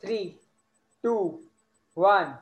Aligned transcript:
three, 0.00 0.38
two, 1.02 1.40
one. 1.94 2.38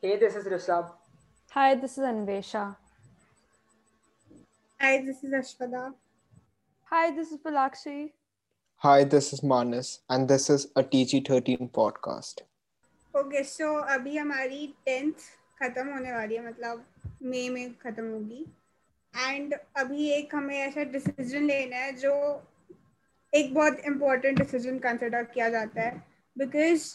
Hey, 0.00 0.16
this 0.18 0.34
is 0.34 0.44
Rishabh. 0.46 0.90
Hi, 1.50 1.76
this 1.76 1.92
is 1.92 2.04
Anvesha. 2.04 2.76
Hi, 4.82 5.00
this 5.00 5.22
is 5.22 5.32
Ashwada. 5.32 5.94
Hi, 6.84 7.10
this 7.12 7.30
is 7.30 7.38
Palakshi. 7.38 8.10
Hi, 8.82 9.04
this 9.04 9.32
is 9.32 9.42
Manas, 9.42 10.00
and 10.10 10.28
this 10.28 10.50
is 10.50 10.66
a 10.74 10.82
TG13 10.84 11.70
podcast. 11.70 12.42
Okay 13.14 13.42
so 13.44 13.68
अभी 13.94 14.16
हमारी 14.16 14.66
tenth 14.86 15.12
खत्म 15.58 15.86
होने 15.88 16.12
वाली 16.12 16.34
है 16.34 16.46
मतलब 16.46 16.84
मई 17.22 17.48
में 17.48 17.74
खत्म 17.82 18.04
होगी 18.10 18.44
एंड 19.14 19.54
अभी 19.76 20.08
एक 20.12 20.34
हमें 20.34 20.58
ऐसा 20.58 20.84
डिसीज़न 20.92 21.46
लेना 21.46 21.76
है 21.76 21.92
जो 22.04 22.14
एक 23.32 23.54
बहुत 23.54 23.80
इम्पोर्टेंट 23.92 24.38
डिसीज़न 24.38 24.78
कंसिडर 24.86 25.24
किया 25.34 25.48
जाता 25.56 25.82
है 25.82 26.02
बिकॉज़ 26.36 26.88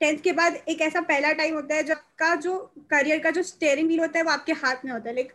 टेंथ 0.00 0.18
के 0.18 0.32
बाद 0.32 0.56
एक 0.68 0.80
ऐसा 0.80 1.00
पहला 1.00 1.32
टाइम 1.32 1.54
होता 1.54 1.74
है 1.74 1.82
जब 1.82 2.00
का 2.18 2.34
जो 2.34 2.56
करियर 2.90 3.18
का 3.18 3.30
जो 3.30 3.42
स्टेयरिंग 3.42 3.86
व्हील 3.86 4.00
होता 4.00 4.18
है 4.18 4.24
वो 4.24 4.30
आपके 4.30 4.52
हाथ 4.52 4.84
में 4.84 4.92
होता 4.92 5.08
है। 5.08 5.14
लाइक 5.14 5.32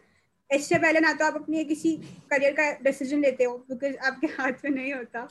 इससे 0.49 0.77
पहले 0.79 0.99
ना 0.99 1.13
तो 1.13 1.25
आप 1.25 1.35
अपनी 1.35 1.63
किसी 1.65 1.95
करियर 2.31 2.53
का 2.53 2.71
डिसीज़न 2.83 3.21
लेते 3.21 3.43
हो 3.43 3.57
बिकॉज़ 3.69 3.97
आपके 4.07 4.27
हाथ 4.27 4.65
में 4.65 4.71
नहीं 4.71 4.93
होता। 4.93 5.27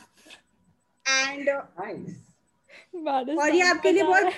And 1.07 1.49
Nice. 1.49 3.39
और 3.39 3.55
ये 3.55 3.63
आपके 3.63 3.91
लिए 3.93 4.03
बहुत 4.03 4.33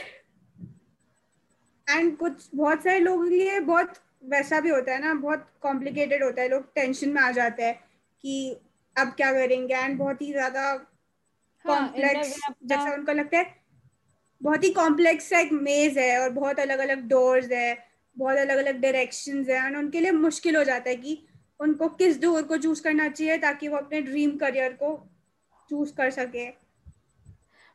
एंड 1.86 2.16
कुछ 2.18 2.48
बहुत 2.54 2.82
सारे 2.84 2.98
लोगों 3.00 3.24
के 3.24 3.34
लिए 3.36 3.60
बहुत 3.60 3.94
वैसा 4.24 4.60
भी 4.60 4.70
होता 4.70 4.92
है 4.92 5.00
ना 5.00 5.14
बहुत 5.14 5.46
कॉम्प्लिकेटेड 5.60 6.22
होता 6.24 6.42
है। 6.42 6.48
लोग 6.48 6.72
टेंशन 6.74 7.08
में 7.08 7.20
आ 7.22 7.30
जाते 7.30 7.62
हैं 7.62 7.74
कि 8.24 8.56
अब 8.96 9.08
क्या 9.08 9.32
करेंगे। 9.32 9.74
एंड 9.74 9.98
बहुत 9.98 10.22
ही 10.22 10.32
ज़्यादा 10.32 10.62
हाँ, 10.62 10.78
कॉम्प्लेक्स 11.64 12.32
अपना- 12.32 12.68
जैसा 12.68 12.94
उनको 12.94 13.12
लगता 13.12 13.38
है। 13.38 13.63
बहुत 14.44 14.64
ही 14.64 14.70
कॉम्प्लेक्स 14.70 15.28
सा 15.30 15.38
एक 15.38 15.52
मेज 15.52 15.98
है 15.98 16.22
और 16.22 16.30
बहुत 16.30 16.60
अलग 16.60 16.78
अलग 16.78 17.08
डोर्स 17.08 17.50
है, 17.50 17.78
बहुत 18.18 18.38
अलग 18.38 18.56
अलग 18.56 18.80
डायरेक्शन 18.80 19.44
है 19.50 19.66
एंड 19.66 19.76
उनके 19.76 20.00
लिए 20.00 20.10
मुश्किल 20.10 20.56
हो 20.56 20.64
जाता 20.64 20.90
है 20.90 20.96
कि 20.96 21.26
उनको 21.60 21.88
किस 21.88 22.20
डोर 22.22 22.42
को 22.42 22.56
चूज़ 22.56 22.82
करना 22.82 23.08
चाहिए 23.08 23.38
ताकि 23.38 23.68
वो 23.68 23.76
अपने 23.76 24.00
ड्रीम 24.00 24.36
करियर 24.36 24.72
को 24.72 25.08
चूज़ 25.70 25.94
कर 25.94 26.10
सके। 26.10 26.48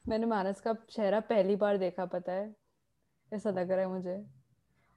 मैंने 0.07 0.25
मानस 0.25 0.61
का 0.61 0.73
चेहरा 0.73 1.19
पहली 1.19 1.55
बार 1.55 1.77
देखा, 1.77 2.05
पता 2.05 2.31
है? 2.31 2.55
ऐसा 3.33 3.49
लग 3.49 3.71
रहा 3.71 3.79
है 3.79 3.87
मुझे। 3.87 4.25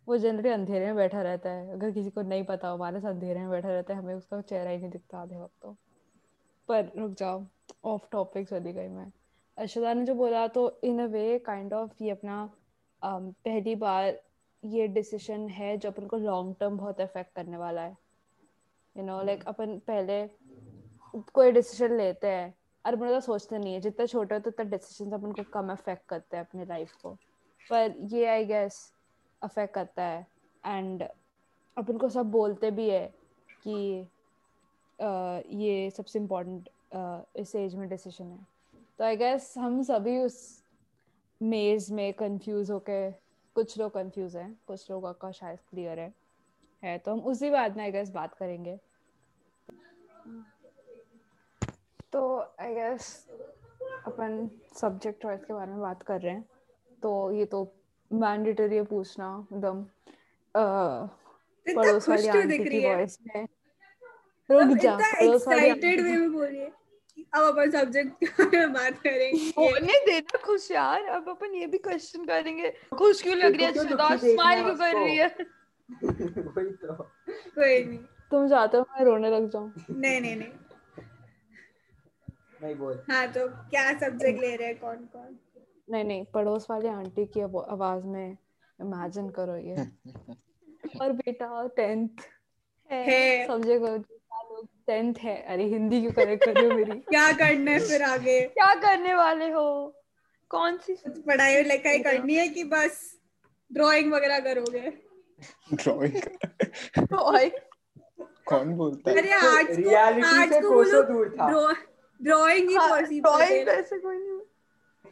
वो 0.09 0.19
जनरली 0.19 0.49
अंधेरे 0.49 0.87
में 0.87 0.97
बैठा 0.97 1.23
रहता 1.23 1.51
है। 1.51 1.73
अगर 1.73 1.91
किसी 1.91 2.11
को 2.11 2.23
नहीं 2.23 2.45
पता 2.45 2.69
हो, 2.69 2.77
मानस 2.79 3.05
अंधेरे 3.05 3.41
में 3.41 3.51
बैठा 3.51 3.69
रहता 3.69 3.95
है, 3.95 4.01
हमें 4.01 4.15
उसका 4.15 4.41
चेहरा 4.41 4.71
ही 4.71 4.79
नहीं 4.79 4.91
दिखता 4.91 5.19
आधे 5.19 5.37
वक्त 5.37 5.55
तो। 5.63 5.77
पर 6.69 6.93
रुक 6.99 7.17
जाओ 7.19 7.47
ऑफ़ 7.85 8.03
टॉपिक 8.13 8.49
चली 8.49 8.73
गई 8.73 8.89
मैं। 8.89 9.13
अशदा 9.59 9.93
ने 9.95 10.05
जो 10.05 10.15
बोला 10.15 10.47
तो 10.49 10.81
इन 10.85 11.03
अ 11.03 11.07
वे 11.07 11.39
काइंड 11.39 11.73
ऑफ़ 11.73 12.03
ये 12.03 12.11
अपना 12.11 12.37
um, 13.03 13.33
पहली 13.45 13.75
बार 13.75 14.21
ये 14.63 14.87
डिसीज़न 14.89 15.49
है 15.49 15.77
जो 15.79 15.91
अपन 15.91 16.07
को 16.07 16.17
लॉन्ग 16.17 16.55
टर्म 16.61 16.77
बहुत 16.77 17.01
अफेक्ट 17.01 17.35
करने 17.37 17.57
वाला 17.57 17.83
है। 17.83 17.97
यू 18.97 19.05
नो 19.05 19.23
लाइक 19.23 19.43
अपन 19.49 19.79
पहले 19.79 20.27
कोई 21.35 21.53
डिसीज़न 21.53 21.97
लेते 21.97 22.29
हैं 22.29 22.55
और 22.85 22.95
अपन 22.95 23.21
सोचते 23.21 23.59
नहीं 23.59 23.75
है। 23.75 23.81
जितना 23.81 24.07
छोटे 24.07 24.35
होते 24.35 24.51
उतना 24.51 24.65
डिसीज़न 24.71 25.13
अपन 25.13 25.33
को 25.33 25.43
कम 25.53 25.73
अफेक्ट 25.73 26.07
करते 26.09 26.37
हैं 26.37 26.45
अपनी 26.45 26.65
लाइफ 26.65 26.95
को। 27.03 27.11
पर 27.71 27.95
ये 28.13 28.27
आई 28.27 28.45
गेस 28.45 28.79
अफेक्ट 29.43 29.75
करता 29.75 30.05
है। 30.05 30.27
एंड 30.67 31.03
अपन 31.77 31.99
को 31.99 32.09
सब 32.09 32.31
बोलते 32.31 32.71
भी 32.71 32.89
है 32.91 33.07
कि 33.65 34.09
अ, 34.99 35.41
ये 35.49 35.91
सबसे 35.91 36.19
इम्पोर्टेंट 36.19 36.69
uh, 36.97 37.41
इस 37.41 37.55
एज 37.57 37.75
में 37.75 37.89
डिसीज़न 37.89 38.27
है। 38.27 38.52
तो 38.99 39.05
आई 39.05 39.17
गेस 39.17 39.55
हम 39.59 39.83
सभी 39.83 40.19
उस 40.19 40.39
मेज 41.41 41.91
में 41.91 42.13
कंफ्यूज 42.15 42.71
होके 42.71 43.11
कुछ 43.57 43.79
लोग 43.79 43.93
कंफ्यूज 43.95 44.37
हैं 44.37 44.55
कुछ 44.67 44.91
लोगों 44.91 45.13
का 45.13 45.31
शायद 45.33 45.59
क्लियर 45.71 45.99
है 45.99 46.13
है 46.83 46.97
तो 46.99 47.13
हम 47.13 47.21
उसी 47.31 47.51
बात 47.51 47.77
में 47.77 47.83
आई 47.85 47.93
गेस 47.93 48.11
बात 48.11 48.35
करेंगे। 48.35 48.79
तो 52.13 52.39
आई 52.61 52.75
गेस 52.75 53.27
अपन 54.07 54.49
सब्जेक्ट 54.77 55.23
चॉइस 55.23 55.45
के 55.45 55.53
बारे 55.55 55.71
में 55.71 55.81
बात 55.81 56.03
कर 56.03 56.21
रहे 56.21 56.33
हैं 56.33 56.45
तो 57.03 57.33
ये 57.33 57.45
तो 57.47 57.65
मैंडेटरी 58.11 58.77
है 58.77 58.83
पूछना 58.85 59.29
एकदम 59.53 59.83
पड़ोस 61.67 62.09
वाली 62.09 62.29
आंटी 62.29 62.59
की 62.59 62.65
रही 62.65 62.87
वॉइस 62.87 63.19
में। 63.27 63.47
रुक 64.51 64.77
जा 64.79 64.97
पड़ोस 64.97 65.49
वाली 65.49 65.67
एक्साइटेड 65.67 66.01
वे 66.01 66.17
में 66.17 66.33
बोल 66.33 66.47
रही 66.47 66.61
है। 66.61 66.82
अब 67.35 67.45
अपन 67.45 67.71
सब्जेक्ट 67.71 68.25
बात 68.73 68.99
करेंगे। 68.99 69.53
होने 69.59 69.99
देना 70.07 70.39
खुश 70.45 70.71
यार 70.71 71.05
अब 71.05 71.29
अपन 71.29 71.55
ये 71.55 71.67
भी 71.67 71.79
क्वेश्चन 71.79 72.25
करेंगे। 72.25 72.71
खुश 72.99 73.23
क्यों 73.23 73.37
लग 73.37 73.57
रही 73.57 73.65
है 73.65 73.73
दुखी 73.73 73.89
देखना 73.89 74.17
स्माइल 74.17 74.63
क्यों 74.65 74.75
कर 74.77 74.95
रही 74.95 75.17
है? 75.17 75.27
वही 75.93 76.71
तो। 76.71 76.95
कोई 77.55 77.85
नहीं। 77.85 77.99
तुम 78.31 78.49
चाहते 78.49 78.77
हो 78.77 78.83
मैं 78.83 79.05
रोने 79.05 79.31
लग 79.31 79.49
जाऊँ। 79.51 79.73
नहीं 79.91 80.21
नहीं 80.21 80.37
नहीं। 80.37 80.53
नहीं 82.63 82.75
बोल। 82.75 83.03
हाँ 83.11 83.27
तो 83.33 83.49
क्या 83.49 83.93
सब्जेक्ट 83.99 84.41
ले 84.41 84.57
रहे 84.57 84.67
हैं 84.69 84.79
कौन 84.79 84.97
कौन? 84.97 85.39
नहीं 85.91 86.05
नहीं 86.05 86.25
पड़ोस 86.25 86.67
वाली 86.71 86.89
आंटी 86.89 87.25
की 87.27 87.41
आवाज़ 87.41 88.05
में 88.05 88.37
इमेजिन 88.81 89.31
करो 89.31 89.57
ये। 89.57 89.77
और 91.03 91.13
बेटा 91.13 91.67
टेंथ। 91.77 92.09
सब्जेक्ट 93.49 94.07
टेंथ 94.87 95.15
है। 95.19 95.43
अरे 95.43 95.65
हिंदी 95.65 96.01
क्यों 96.01 96.13
करेक्ट 96.13 96.45
कर 96.45 96.53
रही 96.53 96.65
हो 96.65 96.71
मेरी? 96.71 96.91
क्या 97.01 97.33
करना 97.33 97.71
है 97.71 97.81
फिर 97.81 98.03
आगे? 98.03 98.41
क्या 98.41 98.75
करने 98.75 99.15
वाले 99.15 99.51
हो? 99.51 99.97
कौन 100.49 100.77
सी 100.77 100.97
पढ़ाई 101.09 101.63
लिखाई 101.63 101.99
करनी 101.99 102.35
है 102.35 102.49
कि 102.49 102.65
बस 102.65 103.19
ड्राइंग 103.73 104.13
वगैरह 104.13 104.39
करोगे? 104.39 104.93
ड्राइंग 105.75 106.21
कौन 108.47 108.75
बोलता 108.75 109.11
है? 109.11 109.17
अरे 109.17 109.33
आर्ट्स 109.33 109.77
को 109.77 109.83
reality 109.83 110.25
आर्ट्स 110.25 110.55
से 110.55 110.61
को 110.61 110.69
कोसों 110.69 111.05
दूर 111.05 111.37
था। 111.41 111.73
ड्राइंग 112.23 112.71
ही 112.71 112.77
पॉसिबल 112.77 113.31
drawing 113.31 113.51
है 113.51 113.65
तो 113.65 113.71
ऐसे 113.71 113.99
कोई 113.99 114.17
नहीं। 114.17 114.41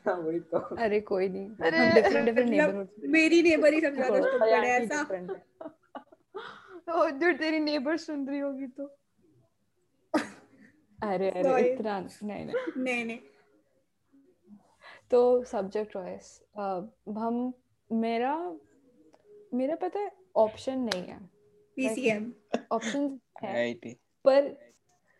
हाँ, 0.06 0.38
तो। 0.38 0.76
अरे 0.76 1.00
कोई 1.00 1.28
नहीं। 1.28 1.50
अरे, 1.50 1.70
डिफरेंट 1.70 2.26
डिफरेंट 2.26 2.50
नेबरहुड 2.50 2.88
मेरी 3.04 3.42
नेबर 3.42 3.74
ही 3.74 3.80
ज़्यादा 3.80 4.04
stupid 4.04 4.64
है 4.64 4.80
ऐसा 4.86 5.02
जो 7.10 7.32
तेरी 7.32 7.60
नेबर 7.60 7.96
सुन 7.96 8.28
रही 8.28 8.38
होगी 8.38 8.66
तो। 8.66 8.99
अरे 11.02 11.30
अरे. 11.30 11.72
इतना 11.72 12.00
नहीं 12.00 12.46
नहीं। 12.46 12.82
नहीं 12.82 13.04
नहीं। 13.04 13.18
तो 15.10 15.44
सब्जेक्ट 15.44 15.92
चॉइस 15.92 16.42
हम 17.08 17.52
मेरा 17.92 18.54
मेरा 19.54 19.76
पता 19.76 19.98
है 19.98 20.12
ऑप्शन 20.36 20.78
नहीं 20.78 21.04
है। 21.04 21.18
पीसीएम 21.76 22.32
ऑप्शन 22.72 23.20
है 23.42 23.74
पर 24.24 24.70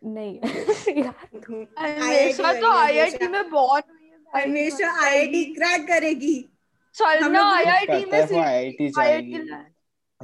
नहीं। 0.05 0.41
हमेशा 1.79 2.61
तो 2.61 2.71
आईआईटी। 2.71 3.27
में 3.27 3.51
बहुत 3.51 3.87
है 4.35 4.49
हमेशा 4.49 5.05
आईआईटी 5.05 5.45
क्रैक 5.55 5.89
करेगी। 5.89 6.49
चल 6.95 7.19
हम 7.19 7.33
ना 7.33 7.55
लोग- 7.55 7.69
आईआईटी 7.69 8.11
में 8.11 8.43
आईआईटी 8.43 8.89
जाएगी 8.89 9.33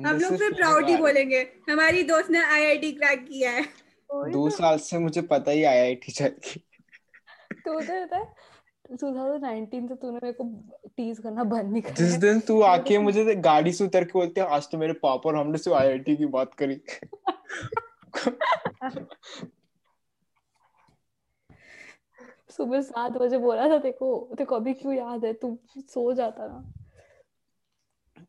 हम 0.07 0.19
लोग 0.19 0.37
फिर 0.37 0.55
प्राउड 0.55 0.89
ही 0.89 0.97
बोलेंगे 0.97 1.53
हमारी 1.71 2.03
दोस्त 2.03 2.31
ने 2.31 2.39
आईआईटी 2.39 2.93
क्रैक 2.93 3.25
किया 3.25 3.51
है। 3.51 3.86
दो 4.11 4.51
साल 4.51 4.79
से 4.79 4.99
मुझे 4.99 5.23
पता 5.23 5.51
ही 5.51 5.65
आईआईटी 5.65 6.13
जाएगी 6.13 6.61
तो 7.67 7.79
उधर 7.79 8.01
होता 8.01 8.17
है 8.17 8.35
2019 8.93 9.89
से 9.89 9.95
तूने 9.95 10.13
मेरे 10.13 10.33
को 10.33 10.45
टीज 10.89 11.19
करना 11.19 11.45
बंद 11.45 11.73
नहीं 11.73 11.83
जिस 11.95 12.13
दिन 12.15 12.41
तू 12.41 12.61
आके 12.73 12.99
मुझे 12.99 13.35
गाड़ी 13.35 13.73
से 13.73 13.85
उतर 13.85 14.05
के 14.05 14.13
बोलते 14.13 14.41
हैं 14.41 14.49
आज 14.49 14.69
तो 14.71 14.79
मेरे 14.79 14.93
पापा 14.93 15.31
और 15.31 15.37
हमने 15.37 15.59
सिर्फ़ 15.59 15.79
आईआईटी 15.79 16.17
की 16.17 16.27
बात 16.27 16.55
करी। 16.55 16.81
सुबह 22.51 22.81
सात 22.81 23.13
बजे 23.13 23.39
बोला 23.39 23.69
था 23.69 23.79
देखो 23.79 24.31
देखो 24.35 24.57
अभी 24.57 24.75
क्यों 24.75 24.95
याद 24.95 25.25
है? 25.25 25.33
तू 25.33 25.59
सो 25.79 26.13
जाता 26.13 26.47
ना। 26.47 26.73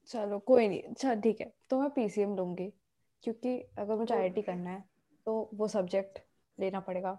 चलो 0.07 0.39
कोई 0.39 0.68
नहीं। 0.68 0.83
अच्छा 0.83 1.15
ठीक 1.15 1.41
है 1.41 1.53
तो 1.69 1.81
मैं 1.81 1.89
पीसीएम 1.89 2.35
लूँगी 2.35 2.74
क्योंकि 3.24 3.59
अगर 3.77 3.95
मुझे 3.95 4.15
आईआईटी 4.15 4.41
करना 4.41 4.69
है 4.69 4.97
तो 5.27 5.50
वो 5.53 5.68
सब्जेक्ट 5.68 6.19
लेना 6.57 6.79
पड़ेगा। 6.79 7.12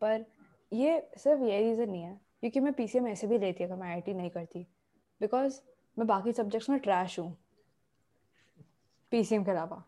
पर 0.00 0.24
ये 0.72 1.10
सिर्फ़ 1.16 1.42
ये 1.42 1.58
रीज़न 1.62 1.90
नहीं 1.90 2.02
है 2.02 2.20
क्योंकि 2.40 2.60
मैं 2.60 2.72
पीसीएम 2.72 3.06
ऐसे 3.08 3.26
भी 3.26 3.38
लेती 3.38 3.64
अगर 3.64 3.74
मैं 3.74 3.88
आईआईटी 3.88 4.14
नहीं 4.14 4.30
करती। 4.30 4.66
बिकॉज़ 5.20 5.60
मैं 5.96 6.06
बाकी 6.06 6.32
सब्जेक्ट्स 6.32 6.70
में 6.70 6.78
ट्रैश 6.78 7.18
हूँ 7.18 7.36
पीसीएम 9.12 9.44
के 9.44 9.50
अलावा। 9.50 9.82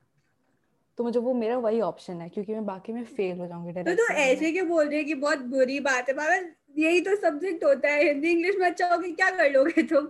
तो 0.99 1.05
मुझे 1.05 1.21
वो 1.21 1.33
मेरा 1.35 1.57
वही 1.59 1.81
ऑप्शन 1.81 2.21
है 2.21 2.29
क्योंकि 2.29 2.55
मैं 2.55 2.65
बाकी 2.67 2.93
में 2.93 3.05
फेल 3.05 3.39
हो 3.39 3.47
जाऊँगी 3.47 3.73
तो 3.73 3.95
तू 3.95 4.07
ऐसे 4.15 4.53
क्यों 4.53 4.69
बोल 4.69 4.89
रही 4.89 4.99
है 4.99 5.05
कि 5.05 5.15
बहुत 5.15 5.39
बुरी 5.39 5.81
बात 5.81 6.09
है? 6.09 6.15
पागल 6.15 6.49
यही 6.77 7.01
तो 7.01 7.17
सब्जेक्ट 7.17 7.65
होता 7.65 7.89
है। 7.89 8.05
हिंदी 8.05 8.31
इंग्लिश 8.31 8.57
में 8.57 8.67
अच्छा 8.67 8.89
होगी 8.89 9.13
क्या 9.13 9.31
कर 9.31 9.51
लोगे 9.51 9.83
तुम? 9.83 10.07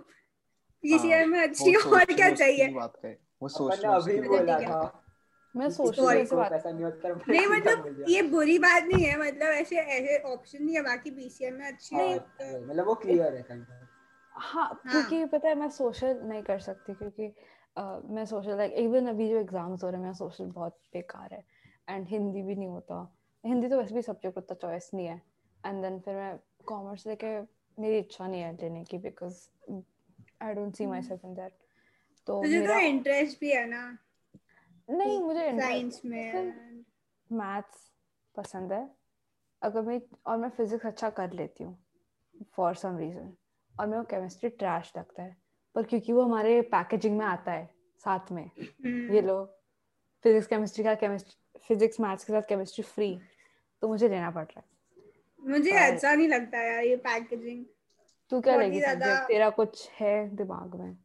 पीसीएम 0.84 1.30
में 1.30 1.40
अच्छी 1.40 1.74
और 1.74 2.04
क्या 2.04 2.30
चाहिए? 2.30 2.68
बात 2.68 3.00
वो 3.04 3.48
अपन 3.48 3.48
सोच 3.48 3.84
लो 3.84 3.92
अभी 3.92 4.20
बोला 4.20 4.58
है। 4.58 4.66
था। 4.66 5.05
मैं 5.56 5.70
सोच 5.70 5.98
रही 5.98 6.22
हूँ 6.28 6.44
नहीं 7.28 7.46
मतलब 7.46 8.04
ये 8.08 8.22
बुरी 8.22 8.58
बात 8.58 8.82
नहीं 8.82 9.04
है 9.04 9.18
मतलब 9.20 9.52
ऐसे 9.54 9.76
ऐसे 9.76 10.16
ऑप्शन 10.32 10.64
नहीं 10.64 10.76
है 10.76 10.82
बाकी 10.82 11.10
पीसीएम 11.10 11.54
में 11.54 11.66
अच्छी 11.66 11.96
हाँ, 11.96 12.04
है 12.04 12.16
मतलब 12.66 12.86
वो 12.86 12.94
क्लियर 12.94 13.34
है 13.34 13.44
kind 13.44 13.64
हाँ 14.32 14.68
क्योंकि 14.82 15.24
पता 15.26 15.48
है 15.48 15.54
मैं 15.54 15.68
सोशल 15.70 16.20
नहीं 16.24 16.42
कर 16.42 16.58
सकती 16.60 16.94
क्योंकि 16.94 17.32
मैं 18.14 18.24
सोशल 18.26 18.56
लाइक 18.56 18.72
इवन 18.78 19.06
अभी 19.06 19.28
जो 19.28 19.36
एग्ज़ाम्स 19.36 19.82
हो 19.84 19.88
रहे 19.88 19.96
हैं 19.96 20.02
मेरा 20.02 20.12
सोशल 20.14 20.50
बहुत 20.50 20.78
बेकार 20.92 21.34
है 21.34 21.44
एंड 21.88 22.06
हिंदी 22.08 22.42
भी 22.42 22.54
नहीं 22.54 22.68
होता। 22.68 23.00
हिंदी 23.44 23.68
तो 23.68 23.78
वैसे 23.78 23.94
भी 23.94 24.02
सब्जेक्ट 24.02 24.38
उतना 24.38 24.54
चॉइस 24.62 24.90
नहीं 24.94 25.06
है। 25.06 25.20
एंड 25.66 25.82
देन 25.82 25.98
फिर 26.00 26.14
मैं 26.14 26.38
कॉमर्स 26.66 27.06
लेके 27.06 27.38
मेरी 27.78 27.98
इच्छा 27.98 28.26
नहीं 28.26 28.40
है 28.42 28.52
लेने 28.52 28.84
की 28.84 28.98
because 28.98 29.38
I 30.42 30.54
don't 30.54 30.74
see 30.76 30.86
myself 31.02 31.24
in 31.24 31.34
that 31.34 31.52
तो 32.26 32.42
तुझे 32.42 32.60
तो 32.66 32.78
इंटरेस्ट 32.78 33.40
भी 33.40 33.50
है 33.50 33.66
ना। 33.66 33.86
नहीं 34.90 35.22
मुझे 35.22 35.60
साइंस 35.60 36.02
में 36.04 36.32
मैथ्स 37.32 37.92
पसंद 38.36 38.72
है। 38.72 38.90
अगर 39.62 39.82
मैं 39.82 40.00
और 40.26 40.38
मैं 40.38 40.48
फिजिक्स 40.48 40.86
अच्छा 40.86 41.10
कर 41.10 41.32
लेती 41.32 41.64
हूँ 41.64 41.84
फॉर 42.52 42.74
सम 42.74 42.96
रीज़न 42.96 43.34
और 43.80 43.86
मेरे 43.86 44.02
को 44.02 44.06
केमिस्ट्री 44.06 44.50
ट्रैश 44.50 44.92
लगता 44.96 45.22
है। 45.22 45.36
पर 45.74 45.82
क्योंकि 45.82 46.12
वो 46.12 46.22
हमारे 46.22 46.62
पैकेजिंग 46.62 47.18
में 47.18 47.26
आता 47.26 47.52
है 47.52 47.74
साथ 47.98 48.32
में 48.32 48.50
हम्म। 48.60 49.14
ये 49.14 49.20
लो। 49.20 49.44
फिजिक्स 50.22 50.46
केमिस्ट्री 50.46 50.84
का 50.84 50.94
केमिस्ट्री 50.94 51.60
फिजिक्स 51.68 52.00
मैथ्स 52.00 52.24
के 52.24 52.32
साथ 52.32 52.42
केमिस्ट्री 52.42 52.84
फ्री 52.84 53.20
तो 53.80 53.88
मुझे 53.88 54.08
लेना 54.08 54.30
पड़ 54.30 54.44
रहा 54.44 54.60
है। 54.60 54.76
मुझे 55.50 55.72
पर- 55.72 55.92
अच्छा 55.92 56.14
नहीं 56.14 56.28
लगता 56.28 56.58
यार 56.58 56.84
ये 56.84 56.96
पैकेजिंग 56.96 57.66
तू 58.30 58.40
क्या 58.40 58.56
लेगी 58.56 58.80
तेरा 58.80 59.50
कुछ 59.50 59.90
है 59.90 60.36
दिमाग 60.36 60.74
में? 60.74 60.98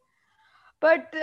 बट 0.85 1.15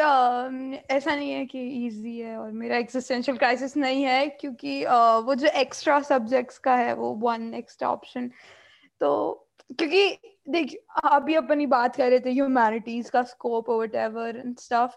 ऐसा 0.91 1.15
नहीं 1.15 1.31
है 1.31 1.45
कि 1.45 1.88
इजी 1.88 2.19
है 2.19 2.38
और 2.38 2.51
मेरा 2.51 2.77
एक्सिस्टेंशियल 2.77 3.38
क्राइसिस 3.38 3.77
नहीं 3.77 4.03
है 4.03 4.27
क्योंकि 4.29 4.85
uh, 4.85 5.25
वो 5.25 5.35
जो 5.35 5.47
एक्स्ट्रा 5.47 6.01
सब्जेक्ट्स 6.01 6.57
का 6.57 6.75
है 6.75 6.94
वो 6.94 7.13
वन 7.13 7.53
एक्स्ट्रा 7.53 7.89
ऑप्शन 7.89 8.31
तो 9.00 9.50
क्योंकि 9.77 10.19
देख 10.50 10.75
अभी 11.03 11.35
अपन 11.35 11.59
ही 11.59 11.65
बात 11.65 11.95
कर 11.95 12.09
रहे 12.09 12.19
थे 12.19 12.31
ह्यूमैनिटीज 12.31 13.09
का 13.09 13.23
scope 13.23 13.69
what 13.69 13.95
ever 13.95 14.38
and 14.38 14.57
stuff 14.59 14.91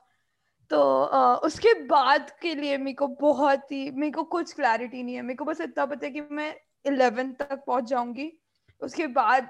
तो 0.71 1.11
uh, 1.15 1.43
उसके 1.43 1.75
बाद 1.87 2.31
के 2.43 2.55
लिए 2.55 2.79
मेरे 2.79 2.95
को 2.95 3.07
बहुत 3.07 3.73
ही 3.73 3.91
मेरे 3.91 4.13
को 4.13 4.23
कुछ 4.23 4.53
क्लैरिटी 4.53 5.03
नहीं 5.03 5.15
है। 5.15 5.23
मेरे 5.23 5.37
को 5.37 5.45
बस 5.45 5.61
इतना 5.61 5.87
पता 5.87 6.07
है 6.07 6.13
कि 6.13 6.21
मैं 6.21 6.57
इलेवेंथ 6.87 7.35
तक 7.35 7.65
पहुँच 7.67 7.85
जाऊँगी। 7.85 8.41
उसके 8.81 9.07
बाद 9.07 9.49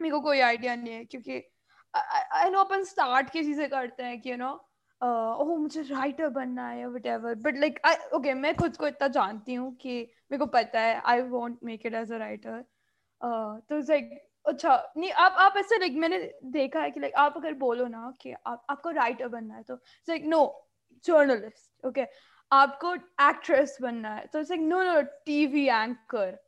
मेरे 0.00 0.12
को 0.12 0.20
कोई 0.20 0.40
आइडिया 0.40 0.76
नहीं 0.76 0.94
है 0.94 1.04
क्योंकि 1.04 1.51
आई 1.94 2.50
नो 2.50 2.58
अपन 2.58 2.84
स्टार्ट 2.84 3.30
किसी 3.30 3.54
से 3.54 3.68
करते 3.68 4.02
हैं 4.02 4.20
कि 4.20 4.30
यू 4.30 4.36
नो 4.36 4.68
ओह 5.00 5.56
मुझे 5.58 5.82
राइटर 5.82 6.28
बनना 6.28 6.68
है 6.68 6.86
what 6.86 7.06
ever 7.06 7.34
but 7.34 7.56
like 7.56 7.80
okay 8.14 8.34
मैं 8.34 8.54
खुद 8.54 8.76
को 8.76 8.86
इतना 8.86 9.08
जानती 9.08 9.54
हूँ 9.54 9.74
कि 9.76 10.12
मेरे 10.32 10.38
को 10.38 10.46
पता 10.46 10.80
है 10.80 11.00
I 11.04 11.20
want 11.20 11.58
make 11.64 11.86
it 11.86 11.94
as 11.94 12.12
a 12.12 12.16
writer 12.16 12.64
तो 13.22 13.78
लाइक 13.78 14.28
अच्छा 14.46 14.92
नहीं 14.96 15.10
आप 15.12 15.32
आप 15.32 15.54
ऐसे 15.56 15.78
लाइक 15.78 15.92
मैंने 15.92 16.18
देखा 16.44 16.80
है 16.80 16.90
कि 16.90 17.00
लाइक 17.00 17.14
आप 17.14 17.36
अगर 17.36 17.54
बोलो 17.54 17.86
ना 17.86 18.14
कि 18.20 18.34
आप 18.46 18.66
आपको 18.70 18.90
राइटर 18.90 19.28
बनना 19.28 19.54
है 19.54 19.62
तो 19.62 19.74
लाइक 20.08 20.24
नो 20.24 20.68
जर्नलिस्ट 21.04 21.86
ओके 21.86 22.06
आपको 22.52 22.94
एक्ट्रेस 23.28 23.78
बनना 23.82 24.14
है 24.14 24.26
तो 24.26 24.40
like 24.40 24.60
no 24.60 24.82
no 24.82 25.02
TV 25.02 25.66
anchor 25.66 26.38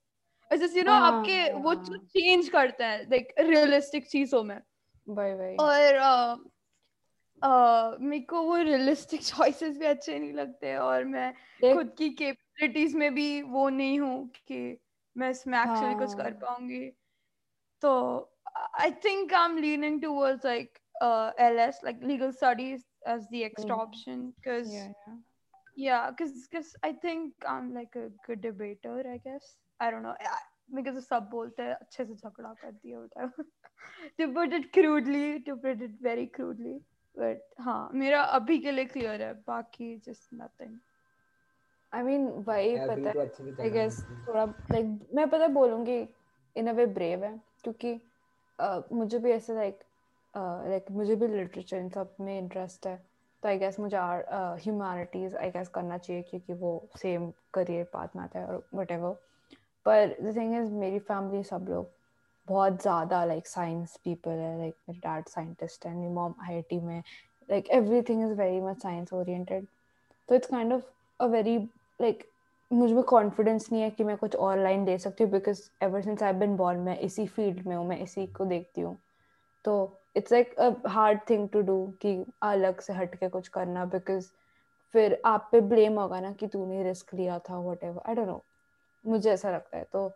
you 0.52 0.84
know 0.84 0.92
हाँ, 0.92 1.12
आपके 1.12 1.52
वो 1.52 1.72
हाँ। 1.72 1.98
चेंज 1.98 2.48
करते 2.48 2.84
हैं 2.84 3.10
लाइक 3.10 3.34
रियलिस्टिक 3.40 4.06
चीज़ों 4.06 4.42
में. 4.42 4.60
और 5.60 5.94
अ, 5.94 6.36
अ, 7.42 7.96
मेरे 8.00 8.24
को 8.24 8.42
वो 8.42 8.56
रियलिस्टिक 8.56 9.22
चॉइसेस 9.22 9.78
भी 9.78 9.86
अच्छे 9.86 10.18
नहीं 10.18 10.32
लगते 10.32 10.76
और 10.76 11.04
मैं 11.04 11.32
खुद 11.74 11.94
की 11.98 12.10
कैपेबिलिटीज 12.10 12.94
में 12.94 13.14
भी 13.14 13.42
वो 13.42 13.68
नहीं 13.68 14.00
हूँ 14.00 14.28
कि 14.48 14.78
मैं 15.16 15.30
इसमें 15.30 15.58
एक्चुअली 15.58 15.94
कुछ 15.94 16.14
कर 16.14 16.22
हाँ। 16.22 16.32
पाऊँगी 16.32 16.90
तो 17.82 17.90
I 18.80 18.90
think 19.04 19.32
I 19.34 19.44
am 19.44 19.58
leaning 19.58 20.02
towards 20.02 20.44
like 20.44 20.78
LS 21.44 21.78
like 21.86 22.02
legal 22.08 22.32
studies 22.32 22.82
as 23.12 23.24
the 23.30 23.40
extra 23.44 23.76
Mm. 23.76 23.80
option 23.84 24.20
because 24.36 24.70
yeah, 24.74 24.92
yeah. 25.06 25.16
yeah 25.76 26.10
because 26.10 26.76
I 26.88 26.92
think 26.92 27.46
I'm 27.54 27.74
like 27.74 27.96
a 27.96 28.08
good 28.26 28.40
debater 28.40 28.94
I 29.14 29.18
guess 29.18 29.56
I 29.80 29.90
don't 29.90 30.02
know 30.02 30.14
I- 30.20 30.53
because 30.68 31.00
सब 31.04 31.28
बोलते 31.30 31.62
हैं 31.62 31.74
अच्छे 31.74 32.04
से 32.04 32.14
झगड़ा 32.14 32.52
कर 32.62 32.70
दिया 32.72 32.98
whatever 33.00 33.44
to 34.18 34.28
put 34.32 34.52
it 34.52 34.72
crudely 34.72 35.40
to 35.40 35.56
put 35.56 35.82
it 35.82 36.00
very 36.02 36.26
crudely 36.36 36.74
but 37.14 37.40
हाँ 37.60 37.90
मेरा 37.94 38.22
अभी 38.38 38.58
के 38.58 38.72
लिए 38.72 38.84
clear 38.86 39.20
है 39.20 39.32
बाकी 39.48 40.00
just 40.08 40.32
nothing 40.32 40.78
I 41.92 42.02
mean 42.02 42.28
वही 42.48 42.74
मैं 42.76 42.88
पता 42.88 43.12
तो 43.12 43.20
है 43.20 43.62
आई 43.62 43.70
गेस 43.70 44.00
थोड़ा 44.28 44.44
लाइक 44.44 44.98
मैं 45.14 45.28
पता 45.30 45.48
बोलूँगी 45.48 46.00
इन 46.56 46.66
अ 46.66 46.72
वे 46.72 46.86
ब्रेव 46.86 47.24
है 47.24 47.38
क्योंकि 47.64 48.00
मुझे 48.92 49.18
भी 49.18 49.30
ऐसे 49.30 49.54
लाइक 49.54 49.78
लाइक 50.34 50.90
मुझे 50.90 51.16
भी 51.16 51.26
लिटरेचर 51.26 51.76
इन 51.76 51.88
सब 51.88 52.16
में 52.20 52.38
इंटरेस्ट 52.38 52.86
है 52.86 52.96
तो 53.42 53.48
आई 53.48 53.58
गेस 53.58 53.78
मुझे 53.80 53.96
ह्यूमैनिटीज 54.64 55.36
आई 55.36 55.50
गेस 55.50 55.68
करना 55.68 55.98
चाहिए 55.98 56.22
क्योंकि 56.22 56.52
वो 56.52 56.72
सेम 56.96 57.32
करियर 57.54 57.84
पाथ 57.92 58.16
में 58.16 58.22
आता 58.22 58.38
है 58.38 58.46
और 58.46 58.68
वट 58.74 58.92
पर 59.86 60.16
द 60.22 60.36
थिंग 60.36 60.54
इज़ 60.56 60.70
मेरी 60.72 60.98
फैमिली 61.00 61.42
सब 61.44 61.66
लोग 61.70 61.90
बहुत 62.48 62.80
ज़्यादा 62.82 63.24
लाइक 63.24 63.46
साइंस 63.46 63.96
पीपल 64.04 64.30
है 64.30 64.56
लाइक 64.58 64.74
मेरे 64.88 64.98
डैड 65.00 65.28
साइंटिस्ट 65.28 65.86
है, 65.86 65.94
मेरी 65.94 66.12
मॉम 66.14 66.34
आई 66.42 66.78
में 66.82 67.02
like 67.48 67.70
everything 67.70 68.22
is 68.24 68.32
very 68.38 68.60
much 68.60 68.82
science 68.82 69.12
oriented 69.12 69.66
तो 70.28 70.34
it's 70.34 70.48
kind 70.48 70.72
of 70.72 70.82
a 71.20 71.26
very 71.26 71.56
like 72.00 72.24
मुझमें 72.70 73.02
कॉन्फिडेंस 73.04 73.68
नहीं 73.72 73.82
है 73.82 73.90
कि 73.90 74.04
मैं 74.04 74.16
कुछ 74.16 74.34
और 74.36 74.58
लाइन 74.58 74.84
दे 74.84 74.96
सकती 74.98 75.24
हूँ 75.24 75.32
because 75.32 75.60
ever 75.84 76.02
since 76.02 76.22
I 76.22 76.32
been 76.34 76.56
born 76.56 76.78
मैं 76.80 76.98
इसी 77.00 77.26
फ़ील्ड 77.26 77.66
में 77.66 77.74
हूँ, 77.76 77.86
मैं 77.88 77.98
इसी 78.02 78.26
को 78.28 78.44
देखती 78.44 78.80
हूँ. 78.80 78.96
तो 79.64 79.74
it's 80.16 80.32
like 80.32 80.54
a 80.60 80.70
hard 80.90 81.20
thing 81.30 81.48
to 81.48 81.60
do 81.62 81.76
कि 82.02 82.16
अलग 82.42 82.80
से 82.80 82.92
हट 82.92 83.14
के 83.20 83.28
कुछ 83.28 83.48
करना 83.48 83.84
बिकॉज़ 83.86 84.30
फिर 84.94 85.20
आप 85.26 85.48
पे 85.52 85.60
ब्लेम 85.62 85.98
होगा 86.00 86.20
ना 86.20 86.32
कि 86.40 86.46
तूने 86.46 86.82
रिस्क 86.84 87.14
लिया 87.14 87.38
था 87.50 87.58
what 87.60 87.84
ever 87.84 88.02
I 88.08 88.14
don't 88.14 88.28
know 88.28 88.44
मुझे 89.04 89.30
ऐसा 89.30 89.50
लगता 89.50 89.78
है 89.78 89.84
तो 89.84 90.08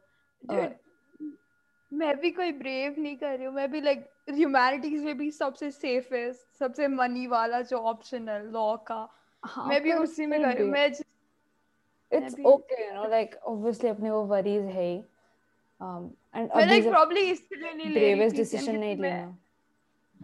मैं 1.92 2.16
भी 2.20 2.30
कोई 2.30 2.52
ब्रेव 2.52 2.94
नहीं 2.98 3.16
कर 3.16 3.36
रही 3.36 3.46
हूँ 3.46 3.54
मैं 3.54 3.70
भी 3.70 3.80
लाइक 3.80 4.08
ह्यूमैनिटीज 4.30 5.04
में 5.04 5.18
भी 5.18 5.30
सबसे 5.30 5.70
सेफेस्ट 5.70 6.58
सबसे 6.58 6.88
मनी 6.88 7.26
वाला 7.26 7.60
जो 7.60 7.76
ऑप्शन 7.76 8.28
है 8.28 8.42
लॉ 8.52 8.76
का 8.76 9.08
हाँ 9.42 9.66
मैं 9.68 9.82
भी 9.82 9.92
उसी 9.92 10.26
में 10.26 10.40
कर 10.40 10.54
रही 10.54 10.62
हूँ 10.62 10.70
मैं 10.72 10.90
मैं 12.12 12.18
it's 12.18 12.36
okay 12.46 12.86
you 12.86 12.94
know 12.94 13.08
like 13.08 13.34
obviously 13.34 13.90
अपने 13.90 14.10
वो 14.10 14.24
वरीज 14.24 14.64
है 14.64 14.84
ही 14.84 14.96
एंड 14.96 16.12
मैं 16.34 16.48
अभी 16.48 16.66
लाइक 16.66 16.88
प्रॉब्ली 16.88 17.20
इसलिए 17.20 17.72
नहीं 17.72 17.90
ले 17.90 18.00
ब्रेवेस्ट 18.00 18.36
डिसीज़न 18.36 18.76
नहीं 18.76 18.96
मैं 18.96 19.10
लेना। 19.10 19.36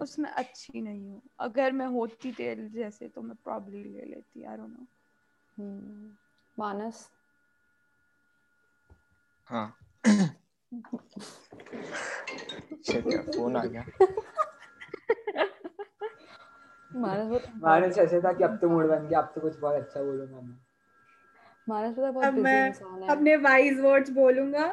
उसमें 0.02 0.30
अच्छी 0.30 0.80
नहीं 0.80 1.08
हूँ। 1.08 1.22
अगर 1.38 1.72
मैं 1.72 1.86
होती 1.86 2.32
तेरे 2.32 2.68
जैसे 2.68 3.08
तो 3.08 3.22
मैं 3.22 3.36
प्रॉब्ली 3.44 3.82
ले 3.84 4.04
लेती 4.04 4.44
आई 4.44 4.56
डोंट 4.56 4.70
नो 4.70 4.86
मानस? 6.58 7.08
हाँ। 9.50 9.66
फ़ोन 13.36 13.56
आ 13.56 13.64
गया। 13.64 13.84
मानस 17.60 17.98
ऐसे 17.98 18.20
था 18.20 18.32
कि 18.32 18.44
अब 18.44 18.56
तो 18.60 18.68
मूड 18.68 18.86
बन 18.88 19.06
गया 19.08 19.18
अब 19.18 19.32
तो 19.34 19.40
कुछ 19.40 19.56
बहुत 19.58 19.74
अच्छा 19.76 20.00
बोलूँगा 20.02 20.40
मैं। 20.40 20.56
मानस 21.68 21.94
पता 21.96 22.10
बहुत 22.10 22.34
बिज़ी 22.34 22.66
इंसान 22.66 23.02
है। 23.02 23.08
अपने 23.08 23.36
वाइज 23.44 23.80
वर्ड्स 23.80 24.10
बोलूँगा। 24.10 24.66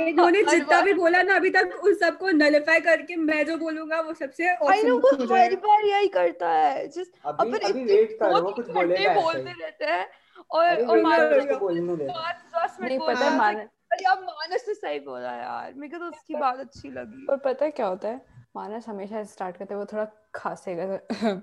इन्होंने 0.00 0.42
जितना 0.44 0.80
भी 0.80 0.92
बोला 0.94 1.22
ना 1.22 1.34
अभी 1.36 1.50
तक 1.50 1.80
उस 1.84 1.98
सबको 2.00 2.30
नलिफाई 2.30 2.80
करके 2.80 3.16
मैं 3.16 3.44
जो 3.46 3.56
बोलूँगा 3.56 4.00
वो 4.00 4.12
सबसे 4.14 4.48
आई 4.48 4.82
नो 4.82 4.98
वो 4.98 5.10
हर 5.34 5.54
बार 5.56 5.84
यही 5.86 6.08
करता 6.08 6.48
है 6.50 6.86
जस्ट 6.88 7.12
अपन 7.24 7.54
इतने 7.54 9.08
बोलते 9.14 9.52
रहते 9.52 9.84
हैं। 9.84 10.06
और 10.50 10.80
और 10.82 11.00
मानस 11.02 11.46
को 11.46 11.58
बोलने 11.58 11.96
दे। 11.96 12.08
पाँच 12.08 12.36
दस 12.56 12.76
नहीं 12.80 12.98
पता 12.98 13.24
है 13.24 13.36
मानस 13.38 13.68
अरे 13.92 14.04
अब 14.04 14.18
मानस 14.18 14.64
ने 14.68 14.74
सही 14.74 15.00
बोला 15.00 15.32
यार। 15.36 15.74
मेरे 15.74 15.98
को 15.98 15.98
तो 15.98 16.16
उसकी 16.16 16.34
बात 16.34 16.58
अच्छी 16.58 16.90
लगी। 16.90 17.26
और 17.26 17.36
पता 17.36 17.64
है 17.64 17.70
क्या 17.70 17.86
होता 17.86 18.08
है? 18.08 18.26
मानस 18.56 18.88
हमेशा 18.88 19.24
स्टार्ट 19.24 19.56
करते 19.56 19.74
वो 19.74 19.84
थोड़ा 19.84 20.04
खांसेगा 20.34 20.96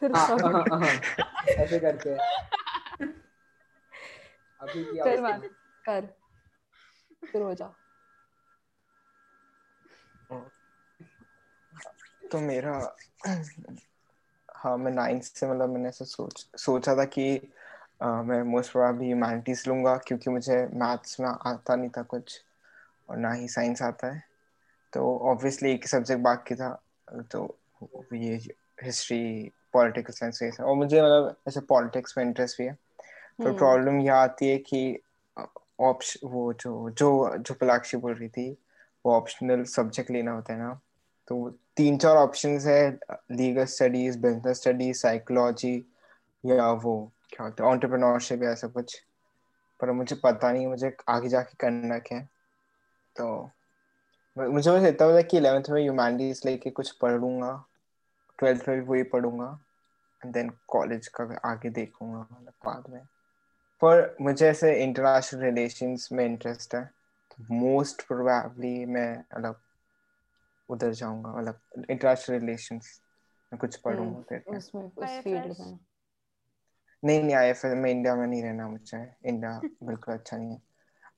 फिर 0.00 0.12
हाँ 0.16 0.26
सब 0.26 0.44
हाँ 0.44 0.78
हाँ 0.80 0.90
ऐसे 1.48 1.78
करते 1.78 2.10
हैं 2.10 2.18
अभी 4.60 4.84
कर 4.98 5.20
मान 5.20 5.40
कर। 5.84 6.06
फिर 7.32 7.42
हो 7.42 7.54
जा। 7.54 7.74
तो 12.32 12.38
मेरा 12.40 12.96
हाँ 14.56 14.76
मैं 14.76 14.92
नाइन्थ 14.92 15.22
से 15.22 15.46
मतलब 15.50 15.68
मैंने 15.68 15.88
ऐसे 15.88 16.04
सोच 16.04 16.46
सोचा 16.56 16.94
था 16.96 17.04
कि 17.04 17.36
मैं 18.00 18.42
मोस्ट 18.42 18.72
प्रोबेबली 18.72 19.06
ह्यूमैनिटीज 19.06 19.64
लूँगा 19.68 19.96
क्योंकि 19.96 20.30
मुझे 20.30 20.56
मैथ्स 20.74 21.20
में 21.20 21.28
आता 21.28 21.76
नहीं 21.76 21.90
था 21.90 22.02
कुछ 22.02 22.40
और 23.10 23.16
ना 23.16 23.32
ही 23.32 23.48
साइंस 23.48 23.82
आता 23.82 24.14
है। 24.14 24.22
तो 24.92 25.16
ऑब्वियसली 25.30 25.70
एक 25.72 25.86
सब्जेक्ट 25.88 26.22
बाकी 26.22 26.54
था 26.54 26.70
तो 27.32 27.58
ये 28.14 28.34
हिस्ट्री 28.84 29.52
पॉलिटिकल 29.72 30.12
साइंस 30.12 30.42
ये 30.42 30.50
और 30.62 30.76
मुझे 30.76 31.02
मतलब 31.02 31.36
ऐसे 31.48 31.60
पॉलिटिक्स 31.60 32.18
में 32.18 32.24
इंटरेस्ट 32.24 32.58
भी 32.58 32.66
है। 32.66 32.72
पर। 33.40 33.52
प्रॉब्लम 33.52 34.00
यह 34.00 34.14
आती 34.14 34.48
है 34.48 34.58
कि 34.58 34.98
ऑप्शन 35.80 36.28
वो 36.28 36.52
जो 36.52 36.90
जो 36.90 37.36
जो 37.38 37.54
पलाक्षी 37.54 37.96
बोल 37.96 38.14
रही 38.14 38.28
थी 38.28 38.50
वो 39.04 39.12
ऑप्शनल 39.12 39.64
सब्जेक्ट 39.64 40.10
लेना 40.10 40.32
होता 40.32 40.52
है 40.52 40.58
ना। 40.58 40.80
तो 41.28 41.48
तीन 41.76 41.96
चार 41.98 42.16
ऑप्शंस 42.16 42.66
है 42.66 42.98
legal 43.32 43.64
studies 43.64 44.18
business 44.18 44.60
studies 44.60 44.96
psychology 44.96 45.76
या 46.44 46.70
वो 46.72 47.12
क्या 47.36 47.46
होता 47.46 47.64
है 47.64 47.70
ऑन्टरप्रेन्योरशिप 47.70 48.42
या 48.42 48.50
ऐसा 48.50 48.68
कुछ। 48.68 49.02
पर 49.80 49.90
मुझे 49.90 50.16
पता 50.16 50.52
नहीं 50.52 50.66
मुझे 50.66 50.96
आगे 51.08 51.28
जाके 51.28 51.56
करना 51.60 51.98
क्या। 51.98 52.18
है 52.18 52.28
तो 53.16 53.50
मुझे 54.36 54.70
बस 54.70 54.84
इतना 54.84 55.08
पता 55.08 55.22
कि 55.22 55.36
इलेवेंथ 55.36 55.64
में 55.70 55.80
ह्यूमैनिटीज 55.82 56.42
लेके 56.46 56.70
कुछ 56.70 56.90
पढ़ूँगा 56.90 57.52
ट्वेल्थ 58.38 58.68
में 58.68 58.80
भी 58.80 58.86
वही 58.86 59.02
पढ़ूँगा 59.02 59.58
एंड 60.24 60.32
देन 60.34 60.50
कॉलेज 60.68 61.08
का 61.08 61.24
आगे 61.44 61.70
देखूँगा 61.70 62.18
मतलब 62.18 62.52
बाद 62.66 62.90
में। 62.90 63.00
पर 63.82 64.16
मुझे 64.20 64.48
ऐसे 64.48 64.74
इंटरनेशनल 64.84 65.40
रिलेशंस 65.42 66.08
में 66.12 66.24
इंटरेस्ट 66.24 66.74
है 66.74 66.90
मोस्ट 67.50 68.06
प्रोबेबली 68.06 68.84
मैं 68.84 69.18
मतलब 69.18 69.60
उधर 70.68 70.92
जाऊँगा 70.92 71.32
मतलब 71.32 71.84
इंटरनेशनल 71.90 72.38
रिलेशंस 72.40 73.00
में 73.52 73.58
कुछ 73.58 73.76
पढ़ूँगा 73.76 74.20
फिर। 74.20 74.56
उसमें 74.56 74.82
उस 74.82 75.08
फ़ील्ड 75.24 75.54
में। 75.60 75.78
नहीं 77.06 77.22
नहीं 77.22 77.34
आई 77.34 77.52
में 77.64 77.90
इंडिया 77.90 78.14
में 78.14 78.26
नहीं 78.26 78.42
रहना 78.42 78.68
मुझे। 78.68 78.98
इंडिया 79.24 79.60
बिल्कुल 79.82 80.14
अच्छा 80.14 80.36
नहीं 80.36 80.50
है। 80.50 80.62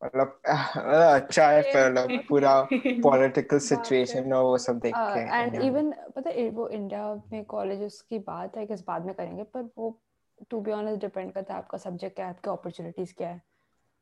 मतलब 0.04 0.40
मतलब 0.76 1.22
अच्छा 1.22 1.48
है 1.50 1.62
पर 1.62 1.92
मतलब 1.92 2.22
पूरा 2.28 2.68
पॉलिटिकल 3.02 3.58
सिचुएशन 3.58 4.32
और 4.32 4.44
वो 4.44 4.58
सब 4.58 4.78
देख 4.78 4.94
के 4.96 5.20
एंड 5.20 5.54
इवन 5.54 5.90
पता 6.16 6.30
है 6.30 6.48
वो 6.50 6.68
इंडिया 6.68 7.14
में 7.32 7.44
कॉलेजेस 7.44 8.00
की 8.00 8.18
बात 8.18 8.56
है 8.56 8.66
कि 8.66 8.74
इस 8.74 8.84
बाद 8.86 9.06
में 9.06 9.14
करेंगे 9.14 9.42
पर 9.42 9.68
वो 9.78 10.00
टू 10.50 10.60
बी 10.60 10.72
ऑनेस्ट 10.72 11.00
डिपेंड 11.00 11.32
करता 11.32 11.54
है 11.54 11.58
आपका 11.58 11.78
सब्जेक्ट 11.78 12.16
क्या 12.16 12.26
है 12.26 12.32
आपकी 12.32 12.50
अपॉर्चुनिटीज़ 12.50 13.14
क्या 13.14 13.28
है 13.28 13.42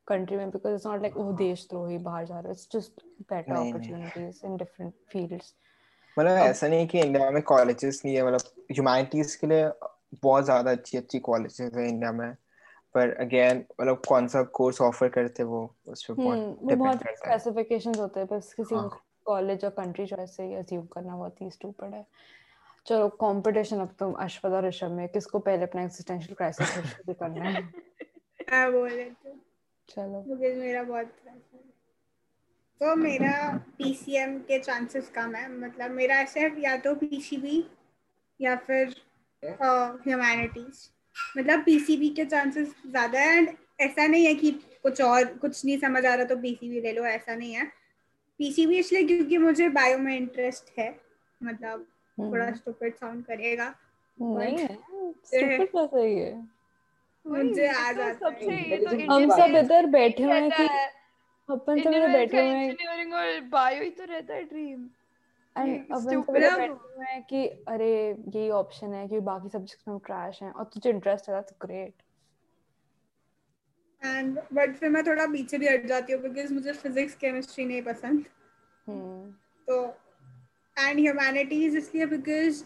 कंट्री 0.07 0.37
में 0.37 0.49
बिकॉज़ 0.49 0.73
इट्स 0.73 0.87
नॉट 0.87 1.01
लाइक 1.01 1.17
वो 1.17 1.31
देशद्रोही 1.33 1.97
बाहर 1.97 2.25
जा 2.25 2.39
रहे 2.39 2.51
it's 2.51 2.67
just 2.71 3.01
better. 3.29 3.51
Opportunities 3.51 4.45
in 4.45 4.57
different 4.57 4.93
fields 5.09 5.55
मतलब 6.19 6.37
ऐसा 6.37 6.67
नहीं 6.67 6.87
कि 6.87 6.99
इंडिया 6.99 7.31
में 7.31 7.41
कॉलेजेस 7.41 8.01
नहीं 8.05 8.15
है 8.15 8.25
मतलब 8.25 8.41
ह्यूमैनिटीज 8.71 9.35
के 9.35 9.47
लिए 9.47 9.65
बहुत 10.23 10.43
ज़्यादा 10.45 10.71
अच्छी 10.71 10.97
अच्छी 10.97 11.19
कॉलेजेस 11.19 11.71
है 11.75 11.87
इंडिया 11.89 12.11
में। 12.11 12.33
पर 12.95 13.13
अगेन 13.13 13.57
मतलब 13.81 14.01
कौन 14.07 14.27
सा 14.27 14.43
कोर्स 14.43 14.81
ऑफ़र 14.81 15.09
करते 15.09 15.43
वो 15.43 15.75
उस 15.87 16.05
पर 16.05 16.13
बहुत 16.13 16.37
हम्म 16.37 16.51
वो 16.51 16.59
डिपेंड 16.59 16.79
बहुत 16.79 16.97
करता 16.97 17.31
है। 17.31 17.39
स्पेसिफिकेशंस 17.39 17.97
होते 17.97 18.19
हैं 18.19 18.29
बस 18.31 18.53
किसी 18.53 18.75
हाँ। 18.75 19.01
कॉलेज 19.25 19.65
और 19.65 19.71
कंट्री 19.71 20.05
चॉइस 20.05 20.35
से 20.37 20.43
ही 20.43 20.53
अज्यूम 20.55 20.85
करना 20.85 21.15
बहुत 21.15 21.41
ही 21.41 21.49
स्टूपिड 21.51 21.93
है। 21.93 22.05
चलो 22.85 23.07
कंपटीशन 23.09 23.79
अब 23.79 23.95
तुम 23.99 24.13
अश्वथ 24.13 24.51
और 24.51 24.67
ऋषभ 24.67 24.91
में 24.91 25.07
किसको 25.09 25.39
पहले 25.39 25.63
अपना 25.63 25.81
एग्जिस्टेंशियल 25.81 26.35
क्राइसिस 26.35 26.67
शुरू 26.67 27.13
करना 27.13 27.43
है? 27.43 27.73
हाँ 28.49 28.71
बोल 28.71 28.89
रहे 28.89 29.09
थे 29.09 29.33
चलो। 29.89 30.21
बिकॉज़ 30.21 30.59
मेरा 30.59 30.83
बहुत। 30.83 31.05
तो 32.81 32.95
मेरा 32.95 33.57
पीसीएम 33.77 34.39
के 34.39 34.59
चांसेस 34.59 35.09
कम 35.09 35.35
है 35.35 35.51
मतलब 35.51 35.91
मेरा 35.91 36.15
ऐसे 36.15 36.47
या 36.59 36.77
तो 36.77 36.95
पीसीबी 36.95 37.65
या 38.41 38.55
फिर 38.55 38.95
ह्यूमैनिटीज 39.43 40.89
मतलब 41.37 41.63
पीसीबी 41.63 42.09
के 42.09 42.25
चांसेस 42.25 42.75
ज़्यादा 42.87 43.19
है 43.19 43.37
एंड 43.37 43.49
ऐसा 43.81 44.07
नहीं 44.07 44.25
है 44.25 44.33
कि 44.35 44.51
कुछ 44.83 45.01
और 45.01 45.25
कुछ 45.25 45.65
नहीं 45.65 45.77
समझ 45.77 46.05
आ 46.05 46.13
रहा 46.13 46.25
तो 46.25 46.35
पीसीबी 46.35 46.81
ले 46.81 46.91
लो 46.91 47.05
ऐसा 47.05 47.35
नहीं 47.35 47.53
है। 47.53 47.65
पीसीबी 48.39 48.77
इसलिए 48.77 49.03
क्योंकि 49.03 49.37
मुझे 49.37 49.69
बायो 49.69 49.97
में 49.97 50.15
इंटरेस्ट 50.17 50.79
है। 50.79 50.89
मतलब 51.43 51.85
थोड़ा 52.19 52.45
हम्म, 52.45 52.55
स्टूपिड 52.55 52.95
साउंड 52.95 53.25
करेगा। 53.25 53.73
नहीं 54.17 54.57
स्टूपिड 55.25 55.67
कैसे 55.67 56.33
मुझे 57.25 57.67
आ 57.67 57.91
जाता 57.91 58.27
है। 58.27 58.33
तो 58.33 58.91
इंडियन 58.91 59.11
हम 59.11 59.29
सब 59.29 59.55
इधर 59.55 59.85
बैठे 59.85 60.23
हुए 60.23 60.33
हैं 60.33 60.51
कि 60.51 60.67
अपन 61.49 61.81
सब 61.83 61.89
इधर 61.89 62.07
बैठे 62.07 62.37
हुए 62.37 62.49
हैं। 62.49 62.69
इंजीनियरिंग 62.69 63.13
और 63.13 63.39
बायो 63.49 63.83
ही 63.83 63.89
तो 63.89 64.03
रहता 64.03 64.33
है 64.33 64.43
ड्रीम 64.43 64.87
एंड 65.57 67.25
कि 67.29 67.45
अरे 67.67 67.89
यही 68.09 68.49
ऑप्शन 68.49 68.93
है 68.93 69.07
कि 69.07 69.19
बाकी 69.19 69.49
सब्जेक्ट्स 69.49 69.87
में 69.87 69.97
ट्रैश 70.05 70.41
हैं। 70.43 70.51
और 70.51 70.65
तुझे 70.73 70.89
इंटरेस्ट 70.89 71.29
है 71.29 71.35
दैट्स 71.35 71.53
ग्रेट 71.61 72.03
एंड 74.01 74.39
बट 74.53 74.75
फिर 74.75 74.89
मैं 74.89 75.05
थोड़ा 75.05 75.25
पीछे 75.25 75.57
भी 75.57 75.67
हट 75.67 75.85
जाती 75.85 76.13
हूँ 76.13 76.21
बिकॉज़ 76.21 76.53
मुझे 76.53 76.73
फिजिक्स 76.73 77.15
केमिस्ट्री 77.15 77.65
नहीं 77.65 77.81
पसंद। 77.81 78.25
हम्म। 78.87 79.31
तो 79.67 79.83
एंड 80.77 80.99
ह्यूमैनिटीज 80.99 81.75
इसलिए 81.75 82.05
बिकॉज़ 82.05 82.63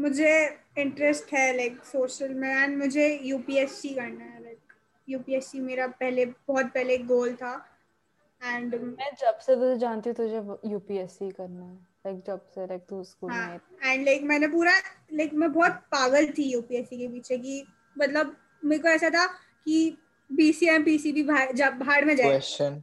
मुझे 0.00 0.32
इंटरेस्ट 0.78 1.32
है 1.34 1.56
लाइक 1.56 1.84
सोशल 1.84 2.34
में। 2.34 2.48
एंड 2.48 2.76
मुझे 2.78 3.08
यूपीएससी 3.22 3.94
करना 3.94 4.24
है 4.24 4.42
लाइक 4.42 4.74
यूपीएससी 5.08 5.60
मेरा 5.60 5.86
पहले 5.86 6.24
बहुत 6.26 6.66
पहले 6.66 6.98
गोल 6.98 7.34
था। 7.34 7.54
एंड 8.42 8.74
मैं 8.74 9.10
जब 9.20 9.38
से 9.38 9.54
तुझे 9.54 9.76
जानती 9.78 10.10
हूँ 10.10 10.16
तुझे 10.16 10.70
यूपीएससी 10.70 11.30
करना 11.30 11.64
है। 11.64 11.78
लाइक 12.06 12.22
जब 12.26 12.40
से 12.54 12.66
लाइक 12.66 12.82
तू 12.88 13.02
स्कूल 13.04 13.30
में 13.30 13.36
हाँ 13.36 13.60
एंड 13.84 14.04
लाइक 14.06 14.22
मैंने 14.22 14.48
पूरा 14.48 14.72
लाइक 15.12 15.32
मैं 15.34 15.52
बहुत 15.52 15.72
पागल 15.92 16.26
थी 16.38 16.50
यूपीएससी 16.52 16.98
के 16.98 17.08
पीछे 17.08 17.38
कि 17.38 17.64
मतलब 17.96 18.36
मेरे 18.64 18.82
को 18.82 18.88
ऐसा 18.88 19.10
था 19.10 19.26
कि 19.26 19.96
बीसीएम 20.30 20.84
पीसीबी 20.84 21.22
जब 21.54 21.78
भाड़ 21.78 22.04
में 22.04 22.14
जाए 22.16 22.26
क्वेश्चन 22.26 22.82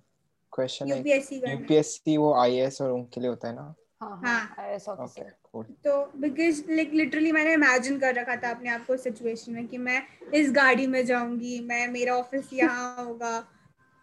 क्वेश्चन 0.54 0.88
यूपीएससी 0.88 1.40
है। 1.46 1.52
यूपीएससी 1.52 2.18
वो 2.18 2.34
आईएएस 2.34 2.82
और 2.82 2.92
उनके 2.92 3.22
लिए 3.22 3.30
होता 3.30 3.48
है 3.48 3.56
ना 3.56 3.74
हाँ 4.02 4.20
हाँ। 4.24 4.40
हाँ. 4.58 5.08
तो 5.84 6.12
बिकॉज़ 6.18 6.62
लाइक 6.72 6.94
लिटरली 6.94 7.32
मैंने 7.32 7.54
इमेजिन 7.54 8.00
कर 8.00 8.16
रखा 8.16 8.36
था 8.36 8.50
अपने 8.50 8.70
आप 8.70 8.86
को 8.86 8.98
सिचुएशन 8.98 9.54
में 9.54 9.68
कि 9.68 9.78
मैं 9.78 10.02
इस 10.34 10.52
गाड़ी 10.52 10.88
में 10.88 11.06
जाऊँगी 11.06 11.60
मैं 11.60 11.88
मेरा 11.88 12.16
ऑफ़िस 12.16 12.50
यहाँ 12.54 13.06
होगा 13.06 13.34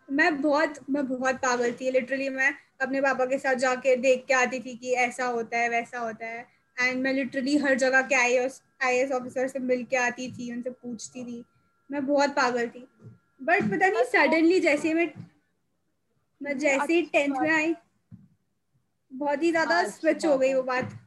मैं 0.09 0.41
बहुत 0.43 0.79
मैं 0.91 1.07
बहुत 1.09 1.35
पागल 1.35 1.73
थी 1.73 1.91
लिटरली 1.91 2.29
मैं 2.29 2.53
अपने 2.81 3.01
पापा 3.01 3.25
के 3.27 3.39
साथ 3.39 3.55
जाके 3.57 3.97
देख 3.99 4.25
के 4.29 4.35
आती 4.35 4.61
थी 4.61 4.75
कि 4.77 4.93
ऐसा 4.99 5.27
होता 5.27 5.59
है 5.59 5.69
वैसा 5.69 5.99
होता 5.99 6.27
है। 6.27 6.47
एंड 6.77 7.03
मैं 7.03 7.13
लिटरली 7.13 7.57
हर 7.59 7.75
जगह 7.77 8.03
के 8.03 8.15
I 8.15 8.35
S 8.35 8.63
I 8.85 8.97
S 8.97 9.11
officer 9.13 9.49
से 9.49 9.59
मिल 9.61 9.85
के 9.85 9.97
आती 9.99 10.31
थी 10.33 10.53
उनसे 10.53 10.71
पूछती 10.73 11.25
थी। 11.25 11.45
मैं 11.91 12.07
बहुत 12.07 12.31
पागल 12.31 12.69
थी। 12.69 12.87
बट 13.43 13.71
पता 13.71 13.89
नहीं 13.89 14.05
सडनली 14.07 14.61
जैसे 14.61 14.95
मैं 14.95 15.09
मैं 16.41 16.57
जैसे 16.59 16.93
ही 16.93 17.03
टेंथ 17.05 17.35
में 17.41 17.51
आई 17.51 17.75
बहुत 19.13 19.43
ही 19.43 19.51
ज़्यादा 19.51 19.75
हाँ, 19.75 19.85
स्विच 19.87 20.25
हो 20.27 20.37
गई 20.39 20.53
वो 20.55 20.63
बात। 20.63 20.99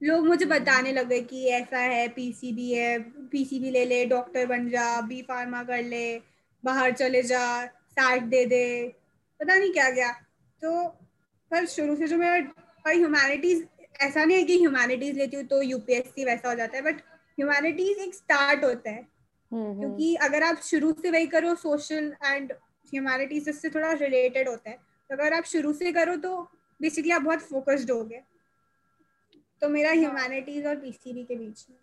लोग 0.00 0.26
मुझे 0.26 0.44
बताने 0.46 0.92
लगे 0.92 1.20
कि 1.22 1.46
ऐसा 1.48 1.78
है 1.78 2.06
पीसीबी 2.08 2.72
है 2.72 2.98
पीसीबी 3.30 3.70
ले 3.70 3.84
ले 3.84 4.04
डॉक्टर 4.06 4.46
बन 4.46 4.68
जा 4.70 5.00
बी 5.00 5.20
फार्मा 5.22 5.62
कर 5.62 5.82
ले 5.84 6.18
बाहर 6.64 6.92
चले 6.92 7.22
जा 7.22 7.44
सैट 7.66 8.22
दे 8.24 8.44
दे। 8.46 8.66
पता 9.40 9.56
नहीं 9.56 9.72
क्या 9.72 9.90
क्या 9.90 10.10
तो 10.62 10.88
पर 11.50 11.66
शुरू 11.66 11.96
से 11.96 12.06
जो 12.08 12.16
मेरा 12.18 12.40
पर 12.84 12.94
ह्यूमैनिटीज 12.94 13.66
ऐसा 14.00 14.24
नहीं 14.24 14.36
है 14.36 14.42
कि 14.42 14.58
ह्यूमैनिटीज 14.58 15.18
लेती 15.18 15.36
हूँ 15.36 15.44
तो 15.44 15.62
यूपीएससी 15.62 16.24
वैसा 16.24 16.48
हो 16.48 16.54
जाता 16.54 16.76
है 16.76 16.82
बट 16.82 17.00
ह्यूमैनिटीज 17.38 17.98
एक 17.98 18.14
स्टार्ट 18.14 18.64
होता 18.64 18.90
है। 18.90 19.00
हम्म 19.52 19.64
हम्म। 19.64 19.80
क्योंकि 19.80 20.14
अगर 20.14 20.42
आप 20.42 20.56
शुरू 20.56 20.92
से 20.92 21.10
वही 21.10 21.26
करो 21.26 21.54
सोशल 21.54 22.14
एंड 22.24 22.52
ह्यूमैनिटीज 22.92 23.48
इससे 23.48 23.70
थोड़ा 23.70 23.92
रिलेटेड 23.92 24.48
होता 24.48 24.70
है। 24.70 24.76
तो 24.76 25.16
अगर 25.16 25.32
आप 25.32 25.44
शुरू 25.44 25.72
से 25.72 25.92
करो 25.92 26.16
तो 26.16 26.42
बेसिकली 26.80 27.12
आप 27.12 27.22
बहुत 27.22 27.40
फोकस्ड 27.40 27.90
हो 27.90 28.02
गए। 28.04 28.22
तो 29.62 29.68
मेरा 29.68 29.90
ह्यूमैनिटीज 29.90 30.66
और 30.66 30.76
पीसीबी 30.76 31.24
के 31.24 31.36
बीच 31.36 31.66
में। 31.70 31.76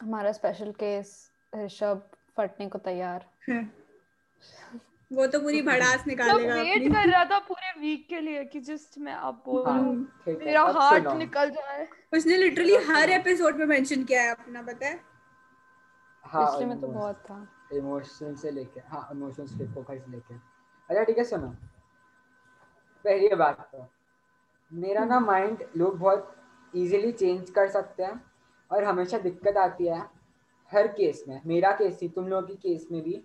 हमारा 0.00 0.32
स्पेशल 0.32 0.72
केस 0.72 1.30
ऋषभ 1.56 2.10
फटने 2.36 2.68
को 2.68 2.78
तैयार। 2.78 3.30
वो 5.10 5.26
तो 5.26 5.40
पूरी 5.40 5.60
भड़ास 5.62 6.06
निकालेगा 6.06 6.54
वेट 6.56 6.92
कर 6.92 7.08
रहा 7.08 7.24
था 7.24 7.38
पूरे 7.48 7.72
वीक 7.80 8.06
के 8.08 8.20
लिए 8.20 8.44
कि 8.44 8.60
जस्ट 8.60 8.98
मैं 8.98 9.14
अब 9.14 9.42
बोलूँ 9.46 9.64
हाँ, 9.66 9.82
मेरा 10.28 10.62
हार्ट 10.76 11.06
निकल 11.18 11.50
जाए। 11.50 11.86
उसने 12.14 12.36
लिटरली 12.36 12.76
हर 12.86 13.10
एपिसोड 13.10 13.56
में 13.56 13.66
मेंशन 13.66 14.04
किया 14.04 14.22
है 14.22 14.30
अपना 14.30 14.62
पता 14.62 14.86
है? 14.86 15.00
हाँ 16.24 16.46
पिछले 16.46 16.66
में 16.66 16.80
तो 16.80 16.86
बहुत 16.86 17.16
था। 17.26 17.46
इमोशन 17.72 18.34
से 18.34 18.50
लेके 18.50 18.80
हाँ 18.88 19.08
इमोशंस 19.12 19.52
पे 19.58 19.66
फोकस 19.74 20.04
लेके। 20.08 20.34
अच्छा 20.34 21.02
ठीक 21.04 21.18
है 21.18 21.24
सुनो। 21.24 21.48
पहली 23.04 23.34
बात 23.34 23.68
तो 23.72 23.86
मेरा 24.72 25.04
ना 25.04 25.20
माइंड 25.20 25.64
लोग 25.76 25.98
बहुत 25.98 26.34
इजीली 26.74 27.12
चेंज 27.12 27.50
कर 27.50 27.68
सकते 27.68 28.02
हैं 28.02 28.20
और 28.70 28.84
हमेशा 28.84 29.18
दिक्कत 29.18 29.56
आती 29.56 29.86
है 29.86 30.00
हर 30.72 30.86
केस 30.88 31.24
में 31.28 31.40
मेरा 31.46 31.70
केस 31.72 31.98
ही 32.02 32.08
तुम 32.08 32.28
लोगों 32.28 32.46
की 32.46 32.54
केस 32.62 32.86
में 32.92 33.00
भी। 33.02 33.22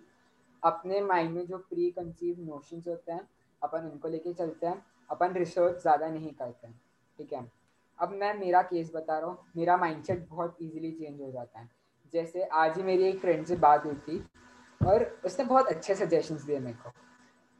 अपने 0.64 1.00
माइंड 1.00 1.30
में 1.30 1.46
जो 1.46 1.58
प्री 1.58 1.90
कंसीव 1.90 2.36
नोशंस 2.40 2.88
होते 2.88 3.12
हैं, 3.12 3.28
अपन 3.62 3.78
उनको 3.78 4.08
लेके 4.08 4.32
चलते 4.32 4.66
हैं, 4.66 4.84
अपन 5.10 5.32
रिसर्च 5.32 5.82
ज़्यादा 5.82 6.08
नहीं 6.08 6.32
करते 6.32 6.66
हैं, 6.66 6.80
ठीक 7.18 7.32
है? 7.32 7.52
अब 7.98 8.10
मैं 8.10 8.34
मेरा 8.34 8.62
केस 8.62 8.92
बता 8.94 9.18
रहा 9.18 9.30
हूँ, 9.30 9.38
मेरा 9.56 9.76
माइंडसेट 9.76 10.28
बहुत 10.28 10.56
इजीली 10.62 10.92
चेंज 10.92 11.20
हो 11.20 11.30
जाता 11.30 11.60
है। 11.60 11.70
जैसे 12.12 12.44
आज 12.44 12.76
ही 12.76 12.82
मेरी 12.82 13.04
एक 13.04 13.18
फ्रेंड 13.18 13.46
से 13.46 13.56
बात 13.56 13.86
हुई 13.86 13.94
थी, 13.94 14.26
और 14.86 15.20
उसने 15.24 15.44
बहुत 15.44 15.66
अच्छे 15.66 15.94
सजेशंस 15.94 16.42
दिए 16.42 16.58
मेरे 16.58 16.76
को। 16.76 16.92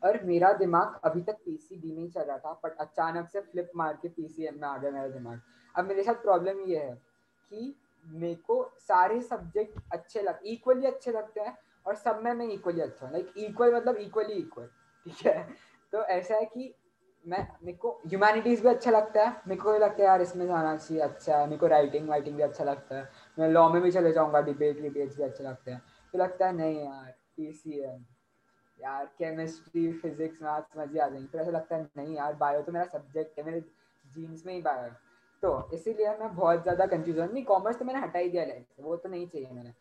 और 0.06 0.24
मेरा 0.24 0.52
दिमाग 0.52 1.00
अभी 1.04 1.20
तक 1.20 1.32
पी 1.32 1.56
सी 1.56 1.74
पीसीबी 1.74 1.92
में 1.92 2.02
ही 2.02 2.08
चल 2.08 2.20
रहा 2.20 2.38
था 2.38 2.60
बट 2.64 2.76
अचानक 2.76 3.28
से 3.28 3.40
फ्लिप 3.40 3.70
मार 3.76 3.98
के 4.02 4.08
पीसीएम 4.08 4.54
में 4.54 4.68
आ 4.68 4.78
गया 4.78 4.90
मेरा 4.90 5.08
दिमाग। 5.08 5.40
अब 5.76 5.84
मेरे 5.84 6.02
साथ 6.02 6.14
प्रॉब्लम 6.14 6.60
ये 6.60 6.78
है 6.78 6.94
कि 7.50 7.76
मेरे 8.06 8.34
को 8.34 8.72
सारे 8.78 9.20
सब्जेक्ट 9.20 9.78
अच्छे 9.92 10.22
लग 10.22 10.38
इक्वली 10.44 10.86
अच्छे 10.86 11.12
लगते 11.12 11.40
हैं 11.40 11.58
और 11.86 11.94
सब 11.94 12.20
में 12.24 12.32
मैं 12.32 12.46
इक्वली 12.46 12.80
अच्छा 12.80 13.06
हूँ। 13.06 13.12
लाइक 13.12 13.32
इक्वल 13.36 13.74
मतलब 13.74 13.96
इक्वली 13.96 14.32
इक्वल 14.32 14.66
ठीक 15.06 15.26
है? 15.26 15.48
तो 15.92 16.04
ऐसा 16.04 16.34
है 16.34 16.44
कि 16.44 16.74
मैं, 17.24 17.46
मेरे 17.64 17.76
को 17.78 17.90
ह्यूमैनिटीज 18.06 18.60
भी 18.62 18.68
अच्छा 18.68 18.90
लगता 18.90 19.24
है। 19.24 19.42
मेरे 19.48 19.60
को 19.60 19.72
लगता 19.78 20.02
है, 20.02 20.04
यार, 20.04 20.22
इसमें 20.22 20.46
जाना 20.46 20.76
चाहिए 20.76 21.02
अच्छा 21.02 21.38
है। 21.38 21.44
मेरे 21.44 21.56
को 21.56 21.66
राइटिंग 21.66 22.08
वाइटिंग 22.08 22.36
भी 22.36 22.42
अच्छा 22.42 22.64
लगता 22.64 22.96
है। 22.96 23.08
मैं 23.38 23.48
लॉ 23.48 23.68
में 23.68 23.82
भी 23.82 23.90
चले 23.90 24.12
जाऊँगा 24.12 24.40
डिबेट 24.40 24.80
विबेट्स 24.80 25.16
भी 25.16 25.22
अच्छा 25.22 25.44
लगता 25.44 25.72
है। 25.72 25.82
तो 26.14 26.18
लगता 26.18 26.46
है, 26.46 26.52
नहीं 26.52 26.80
यार 26.80 27.14
पी 27.36 27.52
सी 27.52 27.80
एम 27.80 28.04
यार 28.78 29.04
केमिस्ट्री 29.18 29.92
फिजिक्स 29.92 30.42
मैथ्स 30.42 30.78
मज़े 30.78 31.00
आ 31.00 31.08
जाएँगे। 31.08 31.26
फिर 31.26 31.40
ऐसा 31.40 31.50
लगता 31.50 31.76
है, 31.76 31.88
नहीं 31.96 32.16
यार 32.16 32.34
बायो 32.34 32.62
तो 32.62 32.72
मेरा 32.72 32.84
सब्जेक्ट 32.84 33.38
है, 33.38 33.44
मेरे 33.44 33.60
जीन्स 34.04 34.46
में 34.46 34.54
ही 34.54 34.62
बायो 34.62 34.82
है। 34.82 34.96
तो 35.42 35.70
इसीलिए 35.74 36.16
मैं 36.16 36.34
बहुत 36.36 36.62
ज़्यादा 36.62 36.86
कंफ्यूज 36.86 37.18
हूँ। 37.18 37.32
नहीं 37.32 37.44
कॉमर्स 37.44 37.78
तो 37.78 37.84
मैंने 37.84 38.00
हटा 38.00 38.18
ही 38.18 38.30
दिया 38.30 38.44
लाइफ 38.44 38.66
वो 38.80 38.96
तो 38.96 39.08
नहीं 39.08 39.26
चाहिए 39.28 39.50
मैंने 39.50 39.72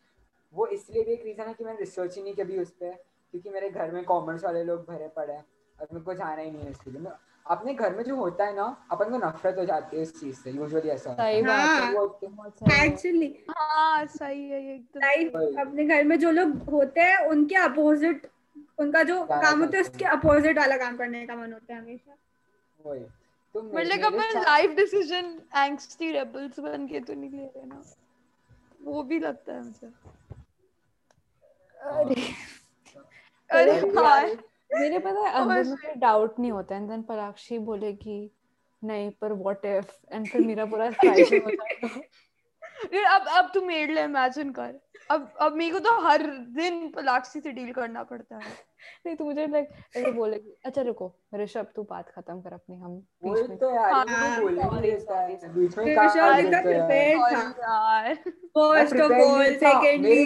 वो 0.54 0.68
इसलिए 0.68 1.04
भी 1.04 1.12
एक 1.12 1.24
रीज़न 1.26 1.44
है 1.44 1.54
कि 1.54 1.64
मैंने 1.64 1.80
रिसर्च 1.80 2.16
ही 2.18 2.24
नहीं 2.24 2.34
कभी 2.34 2.60
उस 2.60 2.72
पर 2.72 2.90
क्योंकि 3.32 3.50
मेरे 3.50 3.70
घर 3.70 3.92
में 3.92 4.04
कॉमर्स 4.04 4.44
वाले 4.44 4.64
लोग 4.64 4.86
भरे 4.86 5.08
पड़े 5.08 5.34
हैं। 5.34 5.46
और 5.82 5.88
मेरे 5.94 6.06
को 6.06 6.14
जाना 6.14 6.42
ही 6.42 6.52
नहीं 6.52 6.62
है 6.62 6.72
इसके 6.72 6.92
लिए। 6.92 7.12
अपने 7.48 7.74
घर 7.74 7.96
में 7.96 8.04
जो 8.04 8.16
होता 8.16 8.46
है 8.46 8.56
ना 8.56 8.88
अपन 8.92 9.10
को 9.10 9.18
नफरत 9.18 9.58
हो 9.58 9.66
जाती 9.66 9.98
है 9.98 10.04
इस 10.04 10.20
चीज़ 10.20 10.36
से 10.40 10.52
यूजुअली 10.52 10.90
ऐसा 10.90 11.10
है। 11.10 11.16
सही 11.18 11.42
बात 11.42 11.60
है। 11.60 11.80
हाँ। 11.82 12.86
एक्चुअली 12.86 13.46
हाँ 13.50 14.06
सही 14.06 14.50
है 14.50 14.66
ये 14.66 14.76
एकदम। 14.76 15.62
अपने 15.62 15.86
घर 15.86 16.04
में 16.04 16.20
जो 16.20 16.32
लोग 16.32 16.50
होते 16.58 17.02
हैं 17.02 17.18
उनके 17.18 17.56
अपोजिट 17.56 18.28
उनका 18.80 19.04
जो 19.04 19.26
काम 19.26 19.60
होता 19.60 19.78
है 19.78 19.84
उसके 19.84 20.06
अपोजिट 20.06 20.58
वाला 20.58 20.78
काम 20.78 20.98
करने 20.98 21.28
का 21.28 21.36
मन 21.36 21.54
होता 21.54 21.74
है 21.74 21.82
हमेशा। 21.82 22.18
वही। 22.86 23.00
तो 23.54 23.62
मतलब 23.62 24.04
अपन 24.04 24.42
लाइफ 24.42 24.72
डिसीज़न 24.72 25.42
एंग्स्टी 25.58 26.12
रेबल्स 26.12 26.60
बन 26.60 26.88
के 26.88 27.00
तो 27.00 27.14
नहीं 27.14 27.30
ले 27.30 27.46
रहे 27.46 27.66
ना। 27.66 27.84
वो 28.82 29.04
भी 29.04 29.20
लगता 29.20 29.54
है 29.54 29.64
मुझे। 29.64 29.90
अरे 31.90 32.16
अरे 33.50 33.72
अरे 33.72 33.92
हाँ 33.96 34.22
यार, 34.22 34.38
मेरे 34.80 35.00
पता 35.00 35.20
है 35.20 35.34
अंदर 35.34 35.64
में 35.64 35.76
कोई 35.76 35.94
डाउट 35.98 36.40
नहीं 36.40 36.52
होता 36.52 36.76
एंड 36.76 36.90
देन 36.90 37.02
पराक्षी 37.02 37.58
बोलेगी 37.60 38.32
नहीं 38.84 39.10
पर 39.12 39.34
व्हाट 39.34 39.66
इफ़ 39.66 39.92
एंड 40.14 40.28
फिर 40.28 40.42
मेरा 40.42 40.66
पूरा 40.66 40.90
साइकिल 40.92 41.42
हो 41.42 41.50
जाएगा 41.50 41.88
फिर 42.92 43.04
अब 43.06 43.26
अब 43.28 43.52
तू 43.54 43.62
मेरे 43.62 43.94
लिए 43.94 44.04
इमेजिन 44.04 44.52
कर। 44.52 44.80
अब 45.12 45.34
अब 45.42 45.56
मेरे 45.56 45.72
को 45.72 45.80
तो 45.80 46.00
हर 46.00 46.22
दिन 46.56 46.90
पलाक्सी 46.92 47.40
से 47.40 47.52
डील 47.52 47.72
करना 47.74 48.04
पड़ता 48.04 48.36
है। 48.36 48.52
नहीं 49.06 49.16
तो 49.16 49.26
मुझे 49.26 49.48
लाइक 49.48 49.70
ऐसे 49.98 50.12
बोलेगी 50.12 50.56
अच्छा 50.66 50.82
रुको 50.82 51.12
ऋषभ 51.36 51.68
तू 51.76 51.84
बात 51.84 52.10
खत्म 52.10 52.42
कर 52.42 52.54
अपनी 52.54 52.76
हम 52.76 52.96
बीच 53.26 53.50
में 53.50 53.58
तो 53.58 53.72
यार 53.76 53.92
हाँ। 53.94 54.40
तो 54.40 54.48
है 55.16 55.54
बीच 55.54 55.78
में 55.78 55.86
एकदम 55.86 56.52
जाता 56.52 56.86
है 56.86 57.12
यार। 57.14 58.14
फ़र्स्ट 58.16 58.96
ऑफ़ 58.96 59.12
ऑल 59.12 59.56
सेकेंडली 59.56 60.24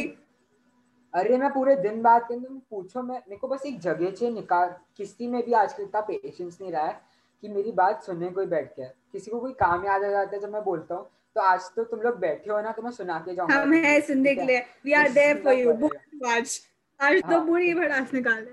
अरे 1.13 1.37
मैं 1.37 1.49
पूरे 1.53 1.75
दिन 1.75 2.01
बात 2.01 2.27
करूँ 2.27 2.41
तुम 2.43 2.59
पूछो 2.69 3.01
मैं 3.01 3.15
मेरे 3.17 3.37
को 3.37 3.47
बस 3.47 3.65
एक 3.65 3.79
जगह 3.79 4.11
चाहिए 4.11 4.33
निकाल 4.35 4.75
किसी 4.97 5.27
में 5.27 5.41
भी 5.45 5.53
आजकल 5.53 5.83
इतना 5.83 6.01
पेशेंस 6.01 6.57
नहीं 6.61 6.71
रहा 6.71 6.85
है 6.85 7.01
कि 7.43 7.47
मेरी 7.49 7.71
बात 7.71 8.03
सुनने 8.03 8.29
कोई 8.29 8.45
बैठ 8.45 8.75
गया 8.77 8.87
किसी 9.11 9.31
को 9.31 9.39
कोई 9.39 9.51
काम 9.59 9.85
याद 9.85 10.03
आ 10.03 10.09
जाता 10.09 10.35
है 10.35 10.41
जब 10.41 10.53
मैं 10.53 10.63
बोलता 10.63 10.95
हूँ 10.95 11.05
तो 11.35 11.41
आज 11.41 11.69
तो 11.75 11.83
तुम 11.83 11.99
लोग 12.01 12.17
बैठे 12.19 12.51
हो 12.51 12.59
ना 12.61 12.71
तो 12.71 12.81
मैं 12.81 12.91
सुना 12.91 13.17
के 13.19 13.35
जाऊँगा। 13.35 13.55
हम 13.55 13.73
हैं 13.73 13.99
सुनने 14.01 14.33
के 14.35 14.45
लिए। 14.45 14.59
We 14.85 14.93
are 14.93 15.09
there 15.11 15.41
for 15.43 15.53
you 15.53 15.89
आज। 16.29 16.59
आज 16.99 17.21
तो 17.21 17.27
हाँ। 17.27 17.45
पूरी 17.47 17.73
भड़ास 17.73 18.13
निकाल 18.13 18.47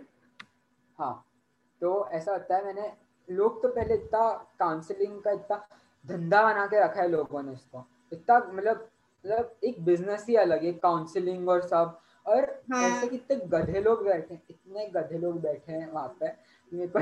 हाँ। 0.99 1.27
तो 1.83 2.09
ऐसा 2.13 2.33
होता 2.33 2.57
है 2.57 2.65
मैंने 2.65 2.93
लोग 3.29 3.63
तो 3.63 3.69
पहले 3.69 3.95
इतना 3.95 4.29
काउंसलिंग 4.59 5.21
का 5.23 5.31
इतना 5.31 5.67
धंधा 6.05 6.43
बना 6.43 6.67
के 6.67 6.81
रखा 6.85 7.01
है 7.03 7.09
लोगों 7.09 7.43
ने 7.43 7.53
इसको। 7.53 7.85
इतना 8.13 8.39
मतलब 8.39 8.89
मतलब 9.25 9.57
एक 9.65 9.85
बिज़नेस 9.85 10.27
ही 10.29 10.37
अलग 10.37 10.65
है 10.65 10.73
काउंसलिंग 10.83 11.49
और 11.49 11.61
सब। 11.63 11.99
और 12.31 12.63
हाँ। 12.73 12.83
ऐसे 12.83 13.07
कितने 13.07 13.37
गधे 13.37 13.81
लोग 13.81 14.05
बैठे 14.05 14.35
हैं 14.35 14.43
इतने 14.51 14.87
गधे 14.87 15.19
लोग 15.19 15.41
बैठे 15.41 15.73
हैं 15.73 15.93
वहाँ 15.93 16.17
पे 16.21 16.27
मेरे 16.73 16.87
को 16.87 16.99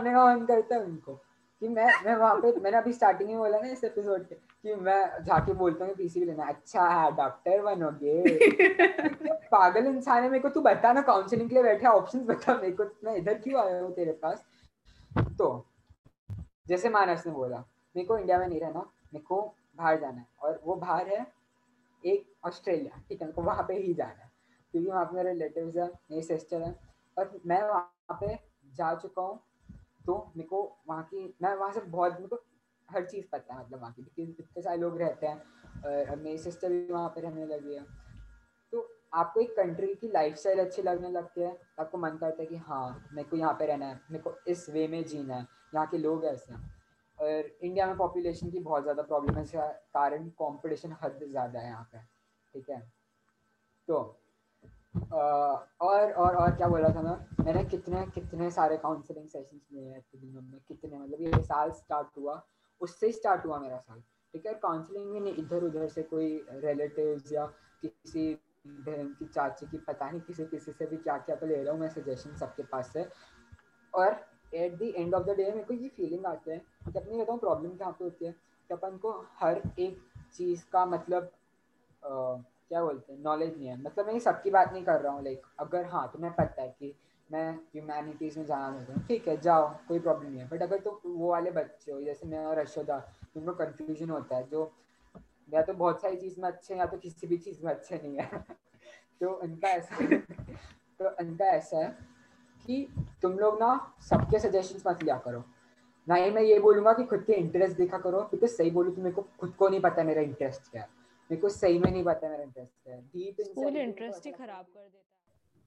ना 0.00 0.12
का 0.12 0.34
मन 0.34 0.44
करता 0.46 0.74
है 0.74 0.80
उनको 0.82 1.12
कि 1.60 1.68
मैं 1.68 2.04
मैं 2.04 2.16
वहाँ 2.16 2.34
पे 2.36 2.60
मैंने 2.60 2.76
अभी 2.76 2.92
स्टार्टिंग 2.92 3.28
में 3.30 3.38
बोला 3.38 3.58
ना 3.58 3.68
इस 3.68 3.84
एपिसोड 3.84 4.28
के 4.28 4.34
कि 4.34 4.74
मैं 4.74 5.24
जाके 5.24 5.52
बोलता 5.52 5.84
हूँ 5.84 5.94
पीसीबी 5.94 6.26
लेना 6.26 6.44
अच्छा 6.44 6.88
है 6.88 7.16
डॉक्टर 7.16 7.62
बनोगे। 7.62 8.38
पागल 9.50 9.86
इंसान 9.86 10.22
है 10.22 10.30
मेरे 10.30 10.42
को 10.42 10.48
तू 10.48 10.60
बता 10.60 10.92
ना 10.92 11.02
काउंसलिंग 11.02 11.48
के 11.48 11.54
लिए 11.54 11.64
बैठे 11.64 11.86
ऑप्शन 11.86 12.18
बता 12.18 12.54
मेरे 12.54 12.72
को 12.72 12.84
मैं 13.04 13.16
इधर 13.16 13.34
क्यों 13.34 13.62
आया 13.62 13.80
हूँ 13.80 13.94
तेरे 13.94 14.12
पास? 14.12 14.44
तो 15.38 15.66
जैसे 16.68 16.88
मानस 16.88 17.26
ने 17.26 17.32
बोला 17.32 17.64
मेरे 17.96 18.08
को 18.08 18.18
इंडिया 18.18 18.38
में 18.38 18.48
नहीं 18.48 18.60
रहना 18.60 18.80
मेरे 19.14 19.24
को 19.24 19.54
बाहर 19.76 20.00
जाना 20.00 20.18
है 20.18 20.26
और 20.42 20.60
वो 20.64 20.74
बाहर 20.74 21.08
है 21.08 21.35
एक 22.04 22.46
ऑस्ट्रेलिया, 22.46 23.02
ठीक 23.08 23.22
है 23.22 23.30
को 23.32 23.42
वहाँ 23.42 23.64
पे 23.68 23.74
ही 23.76 23.94
जाना 23.94 24.22
है। 24.22 24.30
क्योंकि 24.74 24.88
वहाँ 24.88 25.04
पे 25.04 25.16
मेरे 25.16 25.32
रिलेटिव 25.32 25.78
है, 25.78 25.86
मेरी 26.10 26.22
सिस्टर 26.22 26.62
है, 26.62 26.74
और 27.16 27.40
मैं 27.46 27.62
वहाँ 27.62 28.18
पे 28.20 28.38
जा 28.74 28.94
चुका 28.94 29.22
हूँ 29.22 29.38
तो 30.06 30.14
मेरे 30.36 30.48
को 30.48 30.62
वहाँ 30.88 31.02
की, 31.04 31.34
मैं 31.42 31.54
वहाँ 31.54 31.72
से 31.72 31.80
बहुत, 31.80 32.12
मेरे 32.12 32.26
को 32.26 32.36
हर 32.88 33.04
चीज़ 33.04 33.24
पता 33.32 33.54
है 33.54 33.60
मतलब 33.60 33.80
वहाँ 33.80 33.92
की, 33.92 34.02
क्योंकि 34.04 34.32
इतने 34.32 34.62
सारे 34.62 34.76
लोग 34.78 34.98
रहते 34.98 35.26
हैं, 35.26 35.36
और 36.08 36.16
मेरी 36.16 36.38
सिस्टर 36.38 36.68
भी 36.68 36.92
वहाँ 36.92 37.08
पे 37.08 37.20
रहने 37.20 37.46
लगी 37.46 37.74
है। 37.74 37.82
तो 38.72 38.86
आपको 39.14 39.40
एक 39.40 39.50
कंट्री 39.56 39.94
की 39.94 40.08
लाइफ 40.08 40.36
स्टाइल 40.36 40.58
अच्छी 40.58 40.82
लगने 40.82 41.10
लगती 41.10 41.40
है 41.40 41.56
आपको 41.80 41.98
मन 41.98 42.16
करता 42.20 42.42
है 42.42 42.46
कि 42.46 42.56
हाँ 42.58 43.08
मेरे 43.12 43.28
को 43.28 43.36
यहाँ 43.36 43.52
पे 43.54 43.66
रहना 43.66 43.86
है, 43.86 44.00
मेरे 44.10 44.22
को 44.22 44.34
इस 44.46 44.68
वे 44.70 44.86
में 44.88 45.02
जीना 45.04 45.34
है, 45.34 45.46
यहाँ 45.74 45.86
के 45.86 45.98
लोग 45.98 46.24
ऐसे 46.24 46.52
हैं। 46.52 46.75
और 47.18 47.50
इंडिया 47.62 47.86
में 47.86 47.96
पॉपुलेशन 47.96 48.50
की 48.50 48.58
बहुत 48.58 48.82
ज़्यादा 48.82 49.02
प्रॉब्लम 49.02 49.36
है 49.36 49.42
इसका 49.42 49.66
कारण 49.94 50.28
कंपटीशन 50.40 50.96
हद 51.02 51.18
ज़्यादा 51.22 51.60
है 51.60 51.66
यहाँ 51.66 51.88
पे 51.92 51.98
ठीक 52.54 52.70
है? 52.70 52.80
तो 53.88 53.98
अ, 55.12 55.16
और 55.80 56.12
और 56.12 56.36
और 56.36 56.54
क्या 56.56 56.68
बोला 56.68 56.88
था 56.88 57.02
मैं? 57.02 57.44
मैंने 57.44 57.64
कितने 57.64 58.04
कितने 58.06 58.50
सारे 58.50 58.76
काउंसलिंग 58.76 59.28
सेशंस 59.28 59.60
लिए 59.72 59.90
हैं 59.90 60.00
दिनों 60.14 60.42
में 60.42 60.60
कितने 60.68 60.98
मतलब 60.98 61.20
ये 61.22 61.42
साल 61.44 61.70
स्टार्ट 61.72 62.16
हुआ 62.18 62.42
उससे 62.80 63.10
स्टार्ट 63.12 63.44
हुआ 63.46 63.58
मेरा 63.58 63.78
साल 63.78 64.00
ठीक 64.34 64.46
है? 64.46 64.54
काउंसलिंग 64.54 65.10
में 65.12 65.20
नहीं 65.20 65.34
इधर 65.34 65.64
उधर 65.64 65.88
से 65.88 66.02
कोई 66.04 66.34
रिलेटिव्स 66.50 67.32
या 67.32 67.46
किसी 67.82 68.32
बहन 68.66 69.12
की 69.18 69.24
चाची 69.26 69.66
की 69.66 69.78
पता 69.78 70.10
नहीं 70.10 70.20
किसी 70.20 70.44
किसी 70.46 70.72
से 70.72 70.86
भी 70.86 70.96
क्या 70.96 71.16
क्या 71.18 71.36
तो 71.36 71.46
ले 71.46 71.62
रहा 71.62 71.72
हूँ 71.72 71.80
मैं 71.80 71.88
सजेशन 71.88 72.36
सबके 72.36 72.62
पास 72.62 72.92
से 72.92 73.06
और 73.94 74.16
at 74.54 74.74
the 74.78 74.92
end 74.96 75.14
of 75.14 75.24
the 75.24 75.36
day 75.36 75.44
मेरे 75.44 75.62
को 75.62 75.74
ये 75.74 75.88
फीलिंग 75.88 76.26
आती 76.26 76.50
है 76.50 76.60
कि 76.92 76.98
अपनी 76.98 77.18
बताऊँ 77.18 77.38
प्रॉब्लम 77.38 77.76
कहाँ 77.76 77.92
पे 77.92 78.04
होती 78.04 78.24
है 78.24 78.32
कि 78.32 78.74
अपन 78.74 78.96
को 78.96 79.12
हर 79.40 79.62
एक 79.78 79.98
चीज़ 80.34 80.64
का 80.72 80.84
मतलब 80.86 81.22
अ, 82.02 82.08
क्या 82.68 82.82
बोलते 82.82 83.12
हैं 83.12 83.20
नॉलेज 83.22 83.56
नहीं 83.58 83.68
है। 83.68 83.76
मतलब 83.82 84.06
मैं 84.06 84.18
सबकी 84.18 84.50
बात 84.50 84.72
नहीं 84.72 84.82
कर 84.84 85.00
रहा 85.00 85.12
हूँ 85.12 85.22
लाइक 85.24 85.42
अगर 85.60 85.84
हाँ 85.84 86.10
तुम्हें 86.12 86.32
पता 86.32 86.62
है 86.62 86.68
कि 86.68 86.94
मैं 87.30 87.50
ह्यूमैनिटीज़ 87.54 88.38
में 88.38 88.46
जाना 88.46 88.72
चाहता 88.72 88.92
हूँ 88.92 89.02
ठीक 89.06 89.28
है 89.28 89.36
जाओ 89.40 89.68
कोई 89.88 89.98
प्रॉब्लम 89.98 90.30
नहीं 90.30 90.40
है। 90.40 90.48
बट 90.48 90.62
अगर 90.62 90.78
तुम 90.78 91.12
वो 91.12 91.30
वाले 91.30 91.50
बच्चे 91.50 91.92
हो 91.92 92.00
जैसे 92.02 92.26
मैं 92.26 92.44
और 92.44 92.58
अशोदा 92.58 92.98
तुमको 93.34 93.52
कन्फ्यूज़न 93.52 94.10
होता 94.10 94.36
है 94.36 94.46
जो 94.48 94.72
या 95.52 95.62
तो 95.62 95.72
बहुत 95.72 96.00
सारी 96.02 96.16
चीज़ 96.16 96.40
में 96.40 96.48
अच्छे 96.48 96.74
हैं 96.74 96.80
या 96.80 96.86
तो 96.86 96.96
किसी 96.96 97.26
भी 97.26 97.36
चीज़ 97.36 97.64
में 97.64 97.70
अच्छे 97.72 97.96
नहीं 97.96 98.16
है। 98.18 98.44
तो 99.20 99.30
उनका 99.32 99.68
ऐसा 99.68 100.06
तो 101.00 101.08
उनका 101.24 101.44
ऐसा 101.44 101.78
है 101.78 101.88
कि 102.66 102.86
तुम 103.22 103.38
लोग 103.38 103.58
ना 103.60 103.94
सबके 104.00 104.38
सजेशंस 104.38 104.82
मत 104.86 105.02
लिया 105.02 105.18
करो। 105.18 105.44
ना 106.08 106.14
ही 106.14 106.30
मैं 106.30 106.42
ये 106.42 106.58
बोलूँगा 106.58 106.92
कि 106.92 107.04
खुद 107.04 107.22
के 107.24 107.32
इंटरेस्ट 107.32 107.76
देखा 107.76 107.98
करो। 107.98 108.20
बिकॉज़ 108.20 108.50
सही 108.50 108.70
बोलूँ 108.70 108.94
तो 108.94 109.02
मेरे 109.02 109.14
को 109.14 109.22
खुद 109.40 109.54
को 109.58 109.68
नहीं 109.68 109.80
पता 109.80 110.02
मेरा 110.04 110.22
इंटरेस्ट 110.22 110.70
क्या 110.70 110.82
है। 110.82 110.88
मेरे 111.30 111.40
को 111.40 111.48
सही 111.48 111.78
में 111.78 111.90
नहीं 111.90 112.04
पता 112.04 112.28
मेरा 112.28 112.42
इंटरेस्ट 112.42 112.72
क्या 112.84 112.94
है। 112.94 113.00
डीप 113.02 113.40
स्कूल 113.40 113.76
इंटरेस्ट 113.76 114.26
ही 114.26 114.32
खराब 114.32 114.64
कर 114.64 114.80
देता 114.80 114.98
है। 114.98 115.04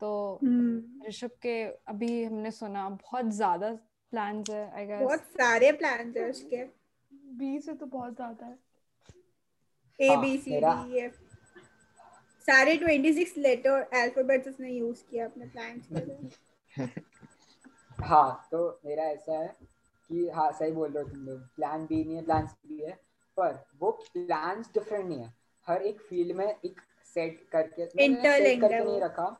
तो 0.01 0.39
हम्म, 0.43 1.07
ऋषभ 1.07 1.31
के 1.41 1.63
अभी 1.63 2.23
हमने 2.23 2.51
सुना 2.51 2.89
बहुत 2.89 3.25
ज़्यादा 3.25 3.71
प्लान्स 4.13 4.49
है 4.49 4.71
आई 4.75 4.85
गेस 4.85 5.01
बहुत 5.01 5.19
सारे 5.19 5.71
प्लान 5.71 6.13
है 6.17 6.29
उसके। 6.29 6.63
बी 7.33 7.59
से 7.59 7.73
तो 7.73 7.85
बहुत 7.85 8.15
ज़्यादा 8.15 8.45
है। 8.45 8.57
A 9.99 10.17
B 10.17 10.37
C 10.37 10.59
D 10.61 10.97
F 10.99 11.15
सारे 12.45 12.75
26 12.77 13.37
लेटर 13.37 13.81
अल्फाबेट्स 13.93 14.47
उसने 14.47 14.69
यूज़ 14.71 15.03
किया 15.11 15.25
अपने 15.25 15.45
प्लान्स 15.45 15.87
के 15.87 16.05
लिए। 16.05 16.87
हाँ 18.03 18.47
तो 18.51 18.79
मेरा 18.85 19.03
ऐसा 19.03 19.39
है। 19.39 19.68
कि 20.09 20.29
हाँ 20.29 20.51
सही 20.51 20.71
बोल 20.71 20.91
रहे 20.91 21.03
हो 21.03 21.09
तुम 21.09 21.25
लोग। 21.25 21.39
प्लान 21.39 21.85
बी 21.85 22.03
नहीं 22.03 22.15
है 22.15 22.25
प्लान 22.25 22.47
सी 22.47 22.75
भी 22.75 22.83
है 22.83 22.91
पर 23.37 23.65
वो 23.79 23.91
प्लान्स 23.91 24.73
डिफरेंट 24.73 25.05
नहीं 25.05 25.19
है। 25.19 25.33
हर 25.67 25.81
एक 25.81 26.01
फ़ील्ड 26.01 26.35
में 26.35 26.55
एक 26.65 26.81
सेट 27.15 27.49
करके 27.51 27.87
Interlinked 28.07 28.61
करके 28.61 28.83
नहीं 28.83 29.01
रखा। 29.01 29.37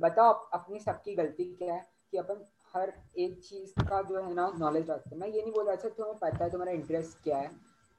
बताओ 0.00 0.32
अपनी 0.32 0.78
सबकी 0.78 1.14
गलती 1.14 1.44
क्या 1.44 1.74
है 1.74 1.86
कि 2.10 2.16
अपन 2.16 2.46
हर 2.74 2.92
एक 3.18 3.40
चीज़ 3.44 3.72
का 3.88 4.02
जो 4.02 4.22
है 4.22 4.34
ना 4.34 4.52
नॉलेज 4.58 4.90
रखते 4.90 5.10
हैं। 5.10 5.20
मैं 5.20 5.28
ये 5.28 5.42
नहीं 5.42 5.52
बोल 5.52 5.64
रहा 5.64 5.74
अच्छा 5.74 5.88
तुम्हें 5.88 6.18
पता 6.18 6.44
है 6.44 6.50
तुम्हारा 6.50 6.72
इंटरेस्ट 6.72 7.22
क्या 7.24 7.38
है। 7.38 7.50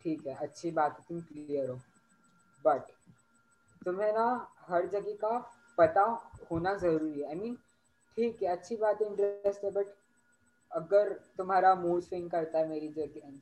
ठीक 0.03 0.27
है 0.27 0.35
अच्छी 0.35 0.71
बात 0.71 0.99
है 0.99 1.05
तुम 1.09 1.21
क्लियर 1.21 1.69
हो। 1.69 1.75
बट 2.65 2.81
तुम्हें 3.85 4.13
ना 4.13 4.55
हर 4.61 4.87
जगह 4.87 5.13
का 5.13 5.37
पता 5.77 6.01
होना 6.51 6.73
ज़रूरी 6.73 7.21
है। 7.21 7.27
आई 7.27 7.35
मीन 7.35 7.55
ठीक 8.17 8.43
है 8.43 8.49
अच्छी 8.49 8.75
बात 8.75 9.01
है 9.01 9.07
इंटरेस्ट 9.07 9.63
है 9.63 9.71
बट 9.71 9.85
अगर 10.71 11.11
तुम्हारा 11.37 11.73
मूड 11.75 12.01
स्विंग 12.01 12.29
करता 12.29 12.59
है 12.59 12.67
मेरी 12.69 12.87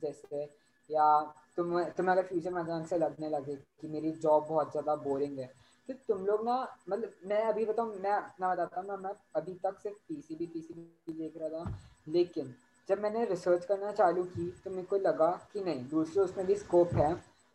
जैसे, 0.02 0.42
या 0.90 1.20
तुम 1.56 1.82
तुम्हें 1.86 2.12
अगर 2.12 2.26
फ्यूचर 2.26 2.50
में 2.50 2.62
अचानक 2.62 2.86
से 2.88 2.98
लगने 2.98 3.28
लगे 3.30 3.54
कि 3.80 3.88
मेरी 3.88 4.10
जॉब 4.22 4.46
बहुत 4.48 4.70
ज़्यादा 4.72 4.94
बोरिंग 5.04 5.38
है 5.38 5.46
तो 5.88 5.94
तुम 6.08 6.24
लोग 6.26 6.44
ना 6.44 6.56
मतलब 6.88 7.12
मैं 7.26 7.42
अभी 7.44 7.64
बताऊँ, 7.64 7.94
मैं 7.94 8.10
अपना 8.10 8.52
बताता 8.54 8.80
हूँ 8.80 8.86
ना, 8.88 8.96
मैं 8.98 9.10
अभी 9.36 9.54
तक 9.64 9.78
सिर्फ़ 9.82 9.96
पीसीबी 10.08 10.46
पीसीबी 10.46 11.12
देख 11.12 11.32
रहा 11.36 11.48
था, 11.50 11.78
लेकिन 12.06 12.54
जब 12.88 13.00
मैंने 13.02 13.24
रिसर्च 13.24 13.64
करना 13.64 13.90
चालू 13.92 14.22
की 14.26 14.50
तो 14.64 14.70
मेरे 14.70 14.82
को 14.86 14.96
लगा 14.98 15.30
कि 15.52 15.60
नहीं, 15.60 15.88
दूसरे 15.88 16.22
उसमें 16.22 16.46
भी 16.46 16.56
स्कोप 16.56 16.94
है, 16.94 17.14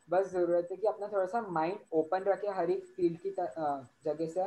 बस 0.10 0.32
ज़रूरत 0.32 0.68
है 0.72 0.78
कि 0.78 0.88
अपना 0.88 1.08
थोड़ा 1.08 1.26
सा 1.26 1.42
माइंड 1.50 1.78
ओपन 1.94 2.24
रखे 2.28 2.48
हर 2.52 2.70
एक 2.72 2.86
फ़ील्ड 2.96 3.18
की 3.20 3.30
जगह 4.06 4.26
से, 4.28 4.46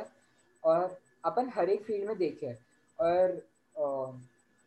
और 0.63 0.97
अपन 1.25 1.49
हर 1.55 1.69
एक 1.69 1.83
फ़ील्ड 1.85 2.07
में 2.07 2.17
देखें, 2.17 2.53
और 2.99 3.41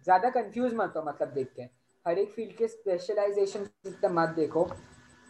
ज़्यादा 0.06 0.28
कंफ्यूज 0.30 0.74
मत 0.74 0.92
हो 0.96 1.02
मतलब 1.02 1.28
देख 1.34 1.52
के 1.56 1.62
हर 2.06 2.18
एक 2.18 2.30
फ़ील्ड 2.32 2.56
के 2.56 2.68
स्पेशलाइजेशन 2.68 3.66
मत 4.12 4.28
देखो। 4.36 4.68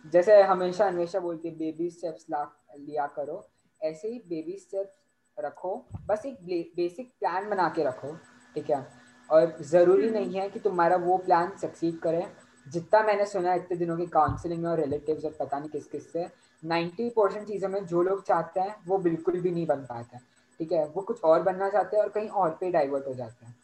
जैसे 0.05 0.41
हमेशा 0.43 0.87
अन्वेषा 0.87 1.21
बोलती 1.21 1.51
बेबी 1.53 1.89
स्टेप्स 1.91 2.27
ला 2.31 2.43
लिया 2.79 3.07
करो। 3.17 3.45
ऐसे 3.81 4.09
ही 4.09 4.19
बेबी 4.29 4.57
स्टेप्स 4.59 4.99
रखो। 5.37 5.75
बस 6.09 6.27
एक 6.27 6.37
बेसिक 6.77 7.13
प्लान 7.21 7.49
बना 7.51 7.69
के 7.69 7.85
रखो 7.85 8.13
ठीक 8.55 8.71
है? 8.71 8.87
और 9.29 9.57
ज़रूरी 9.63 10.11
नहीं 10.11 10.39
है 10.41 10.49
कि 10.51 10.61
तुम्हारा 10.61 10.97
वो 10.97 11.17
प्लान 11.19 11.57
सक्सीड 11.61 11.99
करे। 11.99 12.27
जितना 12.67 13.03
मैंने 13.03 13.27
सुना 13.27 13.51
है 13.51 13.59
इतने 13.59 13.77
दिनों 13.77 13.97
की 13.97 14.07
काउंसलिंग 14.09 14.63
में 14.63 14.69
और 14.71 14.81
रिलेटिव्स 14.81 15.25
और 15.25 15.37
पता 15.41 15.59
नहीं 15.59 15.71
किस 15.71 15.87
किस 15.87 16.13
से 16.13 16.27
नाइन्टी 16.63 17.09
परसेंट 17.11 17.47
चीज़ों 17.49 17.69
में 17.69 17.85
जो 17.87 18.03
लोग 18.03 18.23
चाहते 18.27 18.61
हैं 18.61 18.75
वो 18.87 18.99
बिल्कुल 18.99 19.41
भी 19.41 19.51
नहीं 19.51 19.67
बन 19.67 19.85
पाते 19.85 20.19
ठीक 20.61 20.73
है? 20.73 20.85
वो 20.87 21.03
कुछ 21.03 21.23
और 21.25 21.43
बनना 21.43 21.69
चाहते 21.71 21.97
हैं 21.97 22.03
और 22.05 22.11
कहीं 22.11 22.29
और 22.29 22.57
पे 22.61 22.71
डाइवर्ट 22.71 23.07
हो 23.07 23.15
जाते 23.15 23.47
हैं 23.47 23.55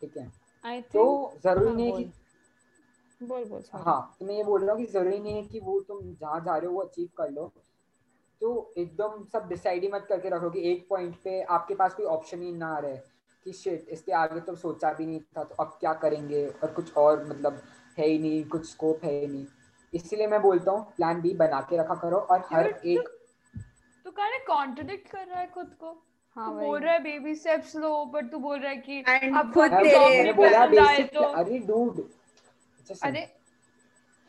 ठीक 0.00 0.16
है? 0.16 0.26
आई 0.64 0.80
तो 0.80 1.32
ज़रूरी 1.44 1.68
हाँ, 1.68 1.76
नहीं 1.76 1.86
है 1.86 2.02
कि 3.20 3.26
बोल 3.26 3.44
बोल 3.44 3.62
हाँ 3.72 4.16
तो 4.20 4.26
मैं 4.26 4.34
ये 4.34 4.44
बोल 4.44 4.64
रहा 4.64 4.74
हूँ 4.74 4.84
कि 4.86 4.92
ज़रूरी 4.92 5.18
नहीं 5.18 5.34
है 5.34 5.42
कि 5.42 5.60
वो 5.60 5.80
तुम 5.80 6.02
जहाँ 6.02 6.40
जा 6.40 6.56
रहे 6.56 6.66
हो 6.66 6.72
वो 6.72 6.80
अचीव 6.80 7.08
कर 7.16 7.30
लो। 7.30 7.52
तो 8.40 8.74
एकदम 8.78 9.24
सब 9.32 9.48
डिसाइड 9.48 9.82
ही 9.82 9.88
मत 9.88 10.06
करके 10.08 10.28
रखो 10.28 10.50
कि 10.50 10.60
एक 10.72 10.86
पॉइंट 10.90 11.16
पे 11.24 11.42
आपके 11.42 11.74
पास 11.74 11.94
कोई 11.94 12.06
ऑप्शन 12.06 12.42
ही 12.42 12.52
ना 12.52 12.78
रहे 12.78 12.96
कि 13.44 13.52
शिट 13.52 13.88
इसके 13.88 14.12
आगे 14.12 14.40
तो 14.40 14.54
सोचा 14.56 14.92
भी 14.92 15.06
नहीं 15.06 15.20
था 15.20 15.44
तो 15.44 15.54
अब 15.54 15.76
क्या 15.80 15.92
करेंगे? 15.92 16.46
और 16.48 16.72
कुछ 16.72 16.96
और 16.96 17.26
मतलब 17.26 17.62
है 17.98 18.06
ही 18.06 18.18
नहीं 18.18 18.44
कुछ 18.44 18.70
स्कोप 18.70 19.04
है 19.04 19.20
ही 19.20 19.26
नहीं। 19.26 19.46
इसीलिए 19.94 20.26
मैं 20.26 20.42
बोलता 20.42 20.70
हूँ 20.70 20.92
प्लान 20.96 21.20
बी 21.20 21.34
बना 21.34 21.60
के 21.60 21.76
रखा 21.76 21.94
करो 21.94 22.16
और 22.16 22.44
हर 22.52 22.66
एक 22.66 23.08
तो 24.04 24.10
कर 24.96 25.26
रहा 25.26 25.40
है 25.40 25.46
खुद 25.46 25.66
को। 25.66 26.07
हाँ 26.38 26.48
तू 26.48 26.58
बोल 26.58 26.80
रहा 26.80 26.92
है 26.92 27.02
बेबी 27.02 27.34
स्टेप्स 27.34 27.74
लो 27.76 28.04
बट 28.14 28.30
तू 28.30 28.38
बोल 28.38 28.58
रहा 28.60 28.70
है 28.70 28.76
कि 28.78 29.00
अब 29.38 29.52
खुद 29.54 29.70
तेरे- 29.72 30.34
बोला 30.36 30.66
बेसिक 30.66 31.10
तो। 31.14 31.20
अरे 31.34 31.58
डूड 31.68 31.98
अच्छा 32.00 33.08
अरे 33.08 33.26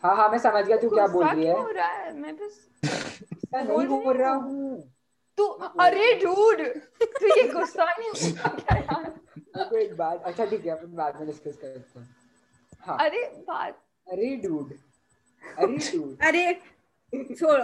हाँ 0.04 0.15
हाँ 0.15 0.30
मैं 0.30 0.38
समझ 0.38 0.65
गया 0.65 0.78
तू 0.78 0.89
क्या 0.89 1.08
बोल 1.08 1.26
रही 1.28 1.43
क्यों 1.43 1.56
है 1.58 1.62
हो 1.63 1.69
रहा 1.72 1.88
है? 1.88 2.13
मैं 2.19 2.36
बस 2.38 2.60
नहीं 3.56 3.88
बोल 3.88 4.17
रहा 4.17 4.34
हूँ। 4.34 4.82
तू 5.38 5.45
अरे 5.86 6.13
डूड 6.24 6.62
तू 7.04 7.28
ये 7.36 7.48
गुस्सा 7.50 7.86
नहीं 7.86 8.32
क्या 8.34 8.78
यार? 8.78 9.78
एक 9.80 9.95
बात। 9.98 10.24
अच्छा 10.24 10.45
ठीक 10.45 10.65
है 10.65 10.72
अपन 10.72 10.95
बाद 10.95 11.15
में 11.19 11.26
डिस्कस 11.28 11.58
करते 11.62 12.00
हैं। 12.00 12.08
हाँ। 12.82 12.98
अरे 13.00 13.24
बात 13.48 13.78
अरे 14.08 14.36
डूड 14.45 14.74
अरे 15.43 15.78
डूड 15.78 16.24
अरे 16.28 16.54
छोड़ो। 17.36 17.63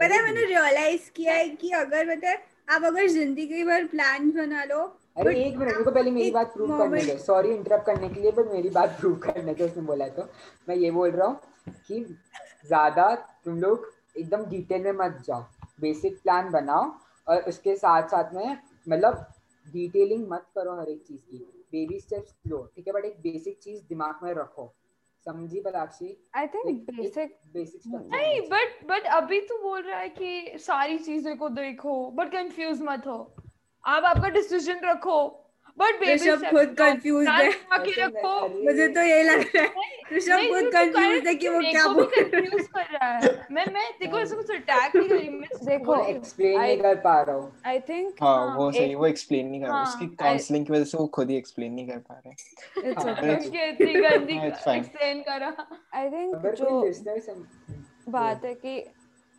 पता 0.00 0.14
है 0.14 0.22
मैंने 0.24 0.44
रियलाइज़ 0.46 1.10
किया 1.16 1.34
है 1.34 1.48
कि 1.56 1.70
अगर 1.76 2.14
पता 2.14 2.28
है 2.28 2.36
आप 2.68 2.84
अगर 2.84 3.06
ज़िंदगी 3.08 3.64
भर 3.64 3.84
प्लान 3.86 4.30
बना 4.32 4.64
लो 4.64 4.78
अरे 5.16 5.34
एक 5.38 5.56
मिनट 5.56 5.70
मेरे 5.70 5.84
को 5.84 5.90
पहले 5.90 6.10
मेरी 6.10 6.30
बात 6.30 6.52
प्रूव 6.52 6.76
करने 6.78 7.02
दो। 7.04 7.16
सॉरी 7.18 7.50
इंटरप्ट 7.50 7.86
करने 7.86 8.08
के 8.08 8.20
लिए 8.20 8.30
पर 8.32 8.48
मेरी 8.52 8.68
बात 8.70 8.96
प्रूव 9.00 9.16
करने 9.24 9.54
दो 9.54 9.64
उसने 9.64 9.82
बोला 9.82 10.04
है 10.04 10.10
तो। 10.10 10.28
मैं 10.68 10.76
ये 10.76 10.90
बोल 10.90 11.10
रहा 11.10 11.26
हूँ 11.26 11.40
कि 11.88 12.00
ज़्यादा 12.66 13.14
तुम 13.44 13.60
लोग 13.60 13.90
एकदम 14.18 14.44
डिटेल 14.50 14.84
में 14.84 14.92
मत 15.04 15.22
जाओ। 15.26 15.44
बेसिक 15.80 16.18
प्लान 16.22 16.50
बनाओ 16.52 16.90
और 17.26 17.42
उसके 17.48 17.76
साथ 17.76 18.08
साथ 18.08 18.34
में 18.34 18.56
मतलब 18.88 19.26
डिटेलिंग 19.66 20.26
मत 20.30 20.46
करो 20.54 20.80
हर 20.80 20.88
एक 20.88 21.02
चीज़ 21.08 21.20
की। 21.20 21.38
बेबी 21.72 22.00
स्टेप्स 22.00 22.34
लो 22.46 22.62
ठीक 22.76 22.86
है? 22.86 22.92
बट 22.92 23.04
एक 23.04 23.20
बेसिक 23.22 23.58
चीज़ 23.62 23.82
दिमाग 23.88 24.24
में 24.24 24.32
रखो। 24.34 24.72
समझी 25.24 25.60
Palakshi 25.60 26.28
I 26.36 26.46
think 26.46 26.90
basic 26.90 27.38
basic 27.52 27.82
नहीं 27.86 28.40
बट 28.40 28.86
बट 28.88 29.06
अभी 29.06 29.40
तो 29.40 29.62
बोल 29.62 29.82
रहा 29.82 29.98
है 29.98 30.08
कि 30.08 30.58
सारी 30.58 30.98
चीज़ें 30.98 31.36
को 31.38 31.48
देखो 31.48 32.10
बट 32.10 32.32
कंफ्यूज 32.32 32.82
मत 32.82 33.06
हो। 33.06 33.36
आप 33.84 34.04
आपका 34.04 34.28
डिसीज़न 34.28 34.80
रखो। 34.84 35.39
बट 35.80 36.02
ऋषभ 36.08 36.44
खुद 36.50 36.74
confused 36.80 37.28
है। 37.28 37.50
रखो। 37.50 38.48
मुझे 38.64 38.88
तो 38.88 39.00
यही 39.00 39.22
लग 39.22 39.40
रहा 39.40 39.62
है 39.62 39.68
ऋषभ 40.12 40.38
खुद 40.50 40.62
तू- 40.62 40.72
कंफ्यूज 40.72 41.26
है 41.26 41.34
कि 41.34 41.48
वो 41.48 41.60
क्या 41.60 41.86
बोल 41.88 42.02
रहा 42.04 42.20
है। 42.20 42.24
कंफ्यूज 42.30 42.66
कर 42.66 42.84
रहा 42.92 43.08
है। 43.08 43.46
मैं 43.50 43.66
मैं 43.72 43.90
देखो 44.00 44.18
ऐसे 44.18 44.36
कुछ 44.36 44.50
अटैक 44.50 44.96
नहीं 44.96 45.08
कर 45.08 45.14
रही 45.16 45.28
मैं 45.28 45.48
देखो 45.64 46.04
एक्सप्लेन 46.04 46.60
नहीं 46.60 46.78
कर 46.78 46.94
पा 46.94 47.20
रहा 47.20 47.36
हूँ। 47.36 47.52
आई 47.66 47.80
थिंक 47.80 48.14
हाँ 48.22 48.48
हाँ, 48.48 48.56
वो 48.56 48.72
सही 48.72 48.94
वो 48.94 49.06
एक्सप्लेन 49.06 49.46
नहीं 49.46 49.60
कर 49.60 49.66
रहा। 49.66 49.76
हाँ, 49.76 49.84
उसकी 49.84 50.06
काउंसलिंग 50.06 50.66
की 50.66 50.72
वजह 50.72 50.84
से 50.84 50.98
वो 50.98 51.06
खुद 51.06 51.30
ही 51.30 51.36
एक्सप्लेन 51.36 51.72
नहीं 51.72 51.88
कर 51.88 51.98
पा 51.98 52.20
रहे। 52.26 52.90
इट्स 52.90 53.04
हाँ, 53.06 53.14
ओके 53.14 53.68
इतनी 53.68 54.00
गंदी 54.00 54.36
हाँ. 54.36 54.46
एक्सप्लेन 54.46 55.20
करा। 55.22 55.52
आई 55.94 56.10
थिंक 56.10 56.46
जो 56.46 56.94
बात 58.08 58.44
है 58.44 58.54
कि 58.54 58.84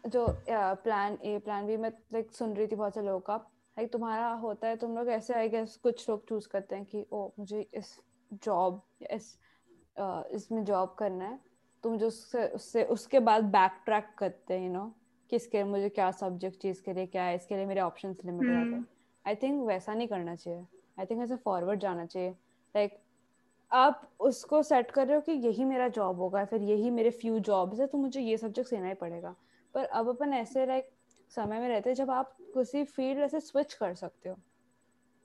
जो 0.07 0.27
प्लान 0.49 1.17
ए 1.25 1.37
प्लान 1.37 1.67
बी 1.67 1.77
मैं 1.77 1.89
लाइक 2.13 2.27
सुन 2.33 2.53
रही 2.53 2.67
थी 2.67 2.75
बहुत 2.75 2.93
से 2.93 3.01
लोगों 3.01 3.19
का। 3.19 3.51
लाइक 3.81 3.91
तुम्हारा 3.91 4.27
होता 4.31 4.67
है 4.67 4.75
तुम 4.77 4.95
लोग 4.95 5.07
ऐसे 5.09 5.33
आई 5.33 5.47
गेस 5.49 5.75
कुछ 5.83 6.09
लोग 6.09 6.27
चूज़ 6.27 6.47
करते 6.47 6.75
हैं 6.75 6.85
कि 6.85 7.05
ओ 7.11 7.27
मुझे 7.39 7.59
इस 7.73 7.87
जॉब 8.43 8.81
इस 9.11 9.37
इसमें 10.35 10.63
जॉब 10.63 10.93
करना 10.99 11.25
है। 11.25 11.39
तुम 11.83 11.97
जो 11.97 12.07
उससे 12.07 12.47
उससे 12.49 12.83
उसके 12.95 13.19
बाद 13.19 13.43
बैक 13.51 13.81
ट्रैक 13.85 14.13
करते 14.17 14.53
हैं 14.53 14.65
यू 14.65 14.71
नो 14.73 14.83
किसके 15.29 15.63
मुझे 15.63 15.89
क्या 15.89 16.09
सब्जेक्ट 16.11 16.61
चीज़ 16.61 16.81
के 16.83 16.93
लिए 16.93 17.05
क्या 17.07 17.23
है 17.23 17.35
इसके 17.35 17.55
लिए 17.55 17.65
मेरे 17.65 17.81
ऑप्शंस 17.81 18.19
लिमिट 18.25 18.47
हो 18.47 18.53
जाते 18.53 18.65
हैं। 18.65 18.73
हम्म। 18.73 18.85
आई 19.25 19.35
थिंक 19.35 19.63
वैसा 19.67 19.93
नहीं 19.93 20.07
करना 20.07 20.35
चाहिए। 20.35 20.65
आई 20.99 21.05
थिंक 21.05 21.21
ऐसे 21.21 21.35
फॉरवर्ड 21.45 21.79
जाना 21.79 22.05
चाहिए। 22.05 22.29
लाइक 22.29 22.91
like, 22.91 23.01
आप 23.71 24.09
उसको 24.19 24.61
सेट 24.63 24.91
कर 24.91 25.07
रहे 25.07 25.15
हो 25.15 25.21
कि 25.21 25.31
यही 25.47 25.65
मेरा 25.65 25.87
जॉब 25.89 26.19
होगा 26.19 26.45
फिर 26.45 26.61
यही 26.63 26.89
मेरे 26.91 27.09
फ्यू 27.09 27.39
जॉब्स 27.41 27.79
है 27.79 27.87
तो 27.87 27.97
मुझे 27.97 28.21
ये 28.21 28.37
सब्जेक्ट 28.37 28.73
लेना 28.73 28.87
ही 28.87 28.93
पड़ेगा। 29.01 29.35
पर 29.73 29.85
अब 29.85 30.09
अपन 30.09 30.33
ऐसे 30.33 30.65
लाइक 30.65 30.89
समय 31.31 31.59
में 31.59 31.67
रहते 31.69 31.89
हैं 31.89 31.95
जब 31.95 32.11
आप 32.11 32.37
किसी 32.51 32.83
फ़ील्ड 32.85 33.21
ऐसे 33.21 33.39
स्विच 33.39 33.73
कर 33.73 33.93
सकते 33.93 34.29
हो। 34.29 34.35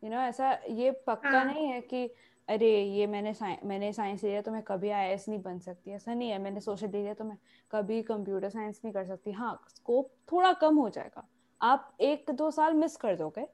यू 0.03 0.11
नो 0.11 0.17
ऐसा 0.19 0.51
ये 0.69 0.91
पक्का 1.07 1.29
हाँ। 1.29 1.45
नहीं 1.45 1.67
है 1.67 1.81
कि 1.83 2.05
अरे 2.49 2.71
ये 2.83 3.07
मैंने 3.07 3.33
मैंने 3.65 3.93
साइंस 3.93 4.25
लिया 4.25 4.41
तो 4.43 4.51
मैं 4.53 4.62
कभी 4.62 4.91
आई 4.91 5.15
नहीं 5.19 5.41
बन 5.43 5.59
सकती। 5.59 5.91
ऐसा 5.91 6.15
नहीं 6.15 6.31
है 6.31 6.39
मैंने 6.39 6.61
सोशल 6.61 6.91
लिया 6.91 7.15
तो 7.15 7.25
मैं 7.25 7.37
कभी 7.71 8.03
कंप्यूटर 8.03 8.49
साइंस 8.49 8.81
नहीं 8.85 8.93
कर 8.95 9.07
सकती। 9.07 9.33
हाँ 9.33 9.59
स्कोप 9.69 10.11
थोड़ा 10.33 10.53
कम 10.53 10.77
हो 10.77 10.89
जाएगा। 10.91 11.27
आप 11.61 11.97
एक 12.01 12.31
दो 12.31 12.51
साल 12.51 12.75
मिस 12.75 12.97
कर 12.97 13.17
दोगे 13.17 13.47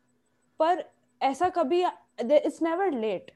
पर 0.61 0.85
ऐसा 1.21 1.49
कभी 1.49 1.83
it's 1.83 2.63
never 2.63 2.93
late 2.93 3.31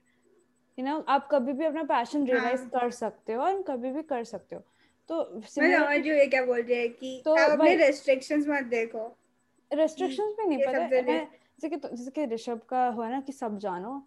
you 0.79 0.85
know 0.85 1.01
आप 1.09 1.29
कभी 1.31 1.53
भी 1.53 1.64
अपना 1.64 1.83
पैशन 1.85 2.27
रियलाइज़ 2.27 2.61
हाँ। 2.61 2.68
कर 2.70 2.90
सकते 2.92 3.33
हो 3.33 3.42
और 3.42 3.62
कभी 3.62 3.90
भी 3.90 4.03
कर 4.05 4.25
सकते 4.25 4.57
हो। 4.57 4.62
तो 5.11 5.25
मैं 5.35 5.46
समझ 5.49 6.07
रही 6.07 6.18
ये 6.18 6.27
क्या 6.27 6.44
बोल 6.44 6.61
रहे 6.61 6.81
हैं 6.81 6.92
कि 6.92 7.20
तो 7.25 7.35
आप 7.35 7.51
अपने 7.51 7.75
रेस्ट्रिक्शंस 7.77 8.46
मत 8.49 8.64
देखो। 8.70 9.07
रेस्ट्रिक्शंस 9.70 10.35
भी 10.40 10.46
नहीं 10.46 10.59
पता। 10.59 10.79
मैं 11.02 11.26
जैसे 11.31 11.68
कि 11.68 11.76
जैसे 11.76 12.11
कि 12.11 12.26
ऋषभ 12.26 12.61
का 12.68 12.88
हुआ 12.88 13.09
ना 13.09 13.20
कि 13.20 13.33
सब 13.33 13.59
जानो 13.59 14.02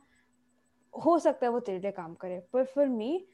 हो 0.94 1.20
सकता 1.20 1.46
है 1.46 1.52
वो 1.52 1.60
तेरे 1.60 1.80
लिए 1.80 1.92
काम 1.92 2.14
करे 2.14 2.40
पर 2.54 2.66
फॉर 2.66 2.88
मी 2.88 3.28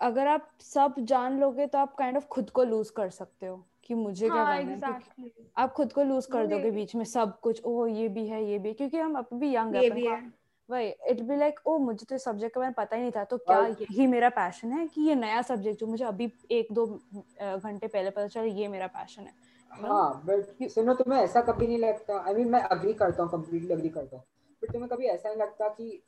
अगर 0.00 0.26
आप 0.26 0.50
सब 0.60 0.94
जान 0.98 1.38
लोगे 1.40 1.66
तो 1.66 1.78
आप 1.78 1.94
काइंड 1.94 2.16
ऑफ़ 2.16 2.26
खुद 2.26 2.50
को 2.50 2.64
लूज 2.64 2.90
कर 2.90 3.10
सकते 3.10 3.46
हो 3.46 3.66
कि 3.84 3.94
मुझे 3.94 4.28
हाँ, 4.28 4.36
क्या 4.36 4.44
हाँ 4.44 4.80
करना 4.80 5.22
है 5.22 5.30
आप 5.56 5.72
खुद 5.72 5.92
को 5.92 6.02
लूज 6.02 6.26
कर 6.26 6.46
दोगे 6.46 6.70
बीच 6.70 6.94
में 6.94 7.04
सब 7.04 7.40
कुछ 7.40 7.62
ओ 7.64 7.86
ये 7.86 8.08
भी 8.08 8.26
है 8.28 8.44
ये 8.44 8.58
भी 8.58 8.72
क्योंकि 8.72 8.98
हम 8.98 9.14
अभी 9.14 9.38
भी 9.38 9.54
यंग 9.54 9.74
है 9.74 9.90
है। 9.90 10.32
वही 10.68 10.88
इट 10.88 11.20
बी 11.22 11.36
लाइक 11.36 11.60
ओ 11.66 11.78
मुझे 11.78 12.06
तो 12.10 12.18
सब्जेक्ट 12.18 12.54
के 12.54 12.60
बारे 12.60 12.68
में 12.68 12.74
पता 12.74 12.96
ही 12.96 13.02
नहीं 13.02 13.12
था 13.16 13.24
तो 13.24 13.38
क्या 13.38 13.66
यही 13.66 14.06
मेरा 14.06 14.28
पैशन 14.28 14.72
है 14.72 14.86
कि 14.86 15.00
ये 15.00 15.14
नया 15.14 15.42
सब्जेक्ट 15.42 15.80
जो 15.80 15.86
मुझे 15.86 16.04
अभी 16.04 16.32
एक 16.50 16.72
दो 16.72 16.86
घंटे 16.86 17.86
पहले 17.86 18.10
पता 18.10 18.26
चला 18.26 18.44
ये 18.44 18.68
मेरा 18.68 18.86
पैशन 18.86 19.22
है? 19.22 19.32
हाँ 19.72 20.22
बट 20.26 20.68
सुनो 20.68 20.94
तुम्हें 20.94 21.20
ऐसा 21.20 21.40
कभी 21.40 21.66
नहीं 21.66 21.78
लगता 21.78 22.18
आई 22.18 22.34
मीन 22.34 22.48
मैं 22.48 22.60
अग्री 22.60 22.92
करता 22.92 23.22
हूँ 23.22 23.30
कम्प्लीटली 23.30 23.72
अग्री 23.72 23.88
करता 23.88 24.16
हूँ 24.16 24.24
बट 24.62 24.72
तुम्हें 24.72 24.90
कभी 24.90 25.06
ऐसा 25.06 25.28
नहीं 25.28 25.38
लगता 25.38 25.68
कि 25.68 26.02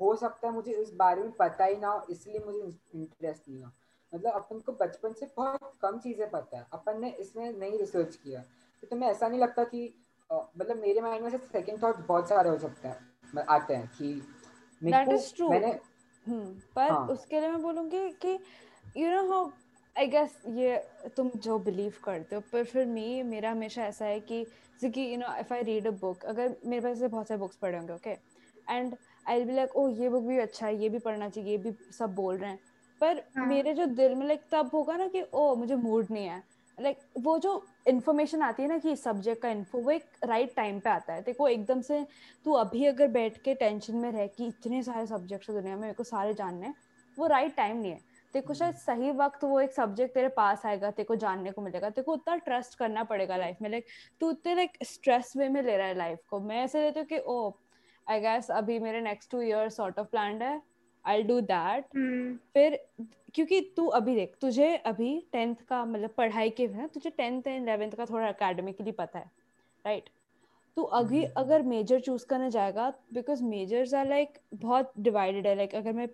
हो 0.00 0.16
सकता 0.16 0.48
है 0.48 0.54
मुझे 0.54 0.72
इस 0.72 0.94
बारे 0.94 1.22
में 1.22 1.32
पता 1.32 1.64
ही 1.64 1.76
ना 1.76 1.88
हो 1.88 2.06
इसलिए 2.10 2.40
मुझे 2.46 2.58
इंटरेस्ट 2.94 3.48
नहीं 3.48 3.62
हो 3.62 3.70
मतलब 4.14 4.32
अपन 4.32 4.60
को 4.60 4.72
बचपन 4.72 5.12
से 5.12 5.26
बहुत 5.36 5.72
कम 5.82 5.98
चीज़ें 5.98 6.30
पता 6.30 6.58
है 6.58 6.66
अपन 6.72 7.00
ने 7.00 7.10
इसमें 7.10 7.52
नहीं 7.52 7.78
रिसर्च 7.78 8.16
किया 8.16 8.40
तो 8.82 8.86
तुम्हें 8.86 9.10
ऐसा 9.10 9.28
नहीं 9.28 9.40
लगता 9.40 9.64
कि 9.64 9.94
मतलब 10.32 10.76
मेरे 10.76 11.00
माइंड 11.00 11.24
में 11.24 11.30
से 11.30 11.38
सेकंड 11.38 11.82
थॉट 11.82 11.96
बहुत 11.96 12.28
सारे 12.28 12.50
हो 12.50 12.58
सकते 12.58 12.88
हैं 12.88 13.16
आते 13.48 13.74
हैं 13.74 13.88
कि. 13.88 14.22
मैंने 14.82 15.80
हम्म 16.28 16.54
पर 16.76 16.90
हाँ। 16.92 17.06
उसके 17.06 17.40
लिए 17.40 17.48
मैं 17.48 17.62
बोलूँगी 17.62 18.10
कि 18.10 18.38
you 18.96 19.10
know 19.10 19.32
how 19.32 19.50
I 19.96 20.06
guess 20.06 20.36
ये 20.48 20.76
तुम 21.16 21.30
जो 21.36 21.58
बिलीव 21.58 21.92
करते 22.04 22.36
हो 22.36 22.42
पर 22.52 22.64
फिर 22.64 22.86
मी 22.86 23.22
मेरा 23.22 23.50
हमेशा 23.50 23.84
ऐसा 23.84 24.04
है 24.04 24.20
कि 24.20 24.42
जैसे 24.44 24.90
कि 24.90 25.00
you 25.12 25.18
know 25.18 25.36
if 25.40 25.52
I 25.54 25.62
read 25.62 25.86
a 25.86 25.90
book 25.90 26.24
अगर 26.24 26.56
मेरे 26.66 26.82
पास 26.82 26.98
से 26.98 27.08
बहुत 27.08 27.28
सारे 27.28 27.38
बुक्स 27.38 27.56
पढ़े 27.56 27.78
होंगे 27.78 27.92
okay 27.92 28.10
and 28.70 28.94
I 29.28 29.44
be 29.44 29.52
like 29.52 29.76
oh 29.76 29.88
ये 29.88 30.08
बुक 30.08 30.24
भी 30.24 30.38
अच्छा 30.38 30.66
है 30.66 30.76
ये 30.76 30.88
भी 30.88 30.98
पढ़ना 30.98 31.28
चाहिए 31.28 31.50
ये 31.50 31.58
भी 31.58 31.72
सब 31.98 32.14
बोल 32.14 32.36
रहे 32.36 32.50
हैं. 32.50 32.58
पर 33.00 33.22
हाँ। 33.36 33.46
मेरे 33.46 33.74
जो 33.74 33.86
दिल 33.86 34.14
में 34.14 34.26
लाइक 34.26 34.42
तब 34.52 34.70
होगा 34.74 34.96
ना 34.96 35.06
कि 35.08 35.22
ओ 35.34 35.54
मुझे 35.54 35.74
मूड 35.76 36.06
नहीं 36.10 36.26
है. 36.26 36.42
लाइक 36.78 36.98
वो 37.18 37.38
जो 37.38 37.52
इन्फॉर्मेशन 37.88 38.42
आती 38.42 38.62
है 38.62 38.68
ना 38.68 38.78
कि 38.78 38.94
सब्जेक्ट 38.96 39.42
का 39.42 39.48
इन्फो 39.48 39.78
वो 39.78 39.90
एक 39.90 40.04
राइट 40.24 40.54
टाइम 40.56 40.80
पे 40.80 40.90
आता 40.90 41.12
है। 41.12 41.22
देखो 41.22 41.48
एकदम 41.48 41.80
से 41.80 42.04
तू 42.44 42.52
अभी 42.52 42.84
अगर 42.86 43.08
बैठ 43.08 43.38
के 43.42 43.54
टेंशन 43.54 43.96
में 43.96 44.10
रह 44.12 44.26
कि 44.26 44.46
इतने 44.46 44.82
सारे 44.82 45.06
सब्जेक्ट्स 45.06 45.50
दुनिया 45.50 45.74
में 45.74 45.82
मेरे 45.82 45.94
को 45.94 46.04
सारे 46.04 46.34
जानने 46.34 46.66
हैं 46.66 46.74
वो 47.16 47.26
राइट 47.26 47.56
टाइम 47.56 47.76
नहीं 47.76 47.92
है। 47.92 48.15
तेरे 48.36 48.46
को 48.46 48.54
शायद 48.54 48.74
सही 48.74 49.10
वक्त 49.10 49.44
वो 49.44 49.60
एक 49.60 49.72
सब्जेक्ट 49.72 50.14
तेरे 50.14 50.28
पास 50.28 50.64
आएगा 50.66 50.90
तेरे 50.90 51.04
को 51.04 51.14
जानने 51.16 51.50
को 51.50 51.62
मिलेगा 51.62 51.90
तेरे 51.90 52.04
को 52.04 52.12
उतना 52.12 52.34
ट्रस्ट 52.36 52.78
करना 52.78 53.04
पड़ेगा 53.04 53.36
लाइफ 53.36 53.56
में 53.62 53.68
लाइक 53.70 53.86
तू 54.20 54.28
उतने 54.28 54.54
लाइक 54.54 54.76
स्ट्रेस 54.82 55.32
वे 55.36 55.48
में 55.48 55.62
ले 55.62 55.76
रहा 55.76 55.86
है 55.86 55.94
लाइफ 55.94 56.18
को। 56.30 56.40
मैं 56.40 56.56
ऐसे 56.64 56.82
लेती 56.82 57.00
हूँ 57.00 57.06
कि 57.06 57.18
ओ 57.18 57.50
आई 58.06 58.20
गेस 58.20 58.50
अभी 58.50 58.78
मेरे 58.78 59.00
next 59.00 59.30
two 59.30 59.40
year 59.40 59.68
sort 59.68 59.98
of 59.98 60.08
plan 60.08 60.42
है 60.42 60.62
आई 61.04 61.22
डू 61.22 61.40
दैट 61.40 61.86
फिर 62.54 62.78
क्योंकि 63.34 63.60
तू 63.76 63.86
अभी 63.86 64.14
देख 64.14 64.36
तुझे 64.40 64.76
अभी 64.76 65.28
टेंथ 65.32 65.56
का 65.68 65.84
मतलब 65.84 66.10
पढ़ाई 66.10 66.50
के 66.50 66.68
तुझे 66.68 67.10
टेंथ 67.10 67.42
एंड 67.46 67.62
इलेवेंथ 67.62 67.92
का 67.92 68.04
थोड़ा 68.04 68.28
अकेडमिकली 68.28 68.92
पता 68.92 69.18
है 69.18 69.30
राइट 69.86 70.10
तू 70.76 70.82
अभी 70.96 71.22
अगर 71.36 71.62
मेजर 71.62 72.00
चूज़ 72.00 72.24
करने 72.26 72.50
जाएगा 72.50 72.88
बिकॉज़ 73.14 73.42
मेजर्स 73.44 73.94
आर 73.94 74.08
लाइक 74.08 74.38
बहुत 74.54 74.92
डिवाइडेड 74.98 75.46
है 75.46 75.54
लाइक 75.56 75.74
अगर 75.74 75.92
मैं 75.92 76.08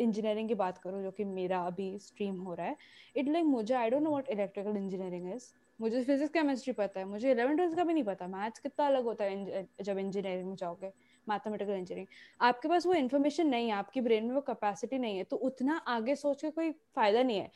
इंजीनियरिंग 0.00 0.48
की 0.48 0.54
बात 0.54 0.78
करूँ 0.78 1.02
जो 1.02 1.10
कि 1.10 1.24
मेरा 1.24 1.60
अभी 1.66 1.88
स्ट्रीम 1.98 2.36
हो 2.40 2.54
रहा 2.54 2.66
है 2.66 2.76
इट 3.16 3.28
लाइक 3.28 3.44
मुझे 3.46 3.74
I 3.74 3.90
don't 3.90 4.02
know 4.02 4.10
what 4.10 4.28
electrical 4.30 4.76
engineering 4.76 5.32
is 5.34 5.52
मुझे 5.80 6.02
फिजिक्स 6.04 6.32
केमिस्ट्री 6.32 6.72
पता 6.72 7.00
है 7.00 7.06
मुझे 7.06 7.30
इलेवन 7.30 7.56
ट्वेल्थ 7.56 7.76
का 7.76 7.84
भी 7.84 7.94
नहीं 7.94 8.04
पता 8.04 8.26
मैथ्स 8.28 8.58
कितना 8.58 8.86
अलग 8.86 9.04
होता 9.04 9.24
है 9.24 9.66
जब 9.82 9.98
इंजीनियरिंग 9.98 10.48
में 10.48 10.54
जाओगे 10.56 10.92
मैथमेटिकल 11.26 11.72
इंजीनियरिंग 11.72 12.06
आपके 12.40 12.68
पास 12.68 12.86
वो 12.86 12.94
इन्फॉर्मेशन 12.94 13.46
नहीं 13.46 13.68
है 13.68 13.74
आपकी 13.74 14.00
ब्रेन 14.00 14.24
में 14.24 14.34
वो 14.34 14.40
कैपेसिटी 14.40 14.98
नहीं 14.98 15.16
है 15.18 15.24
तो 15.24 15.36
उतना 15.48 15.76
आगे 15.88 16.16
सोच 16.16 16.42
के 16.42 16.50
कोई 16.50 16.70
फ़ायदा 16.70 17.22
नहीं 17.22 17.38
है. 17.38 17.50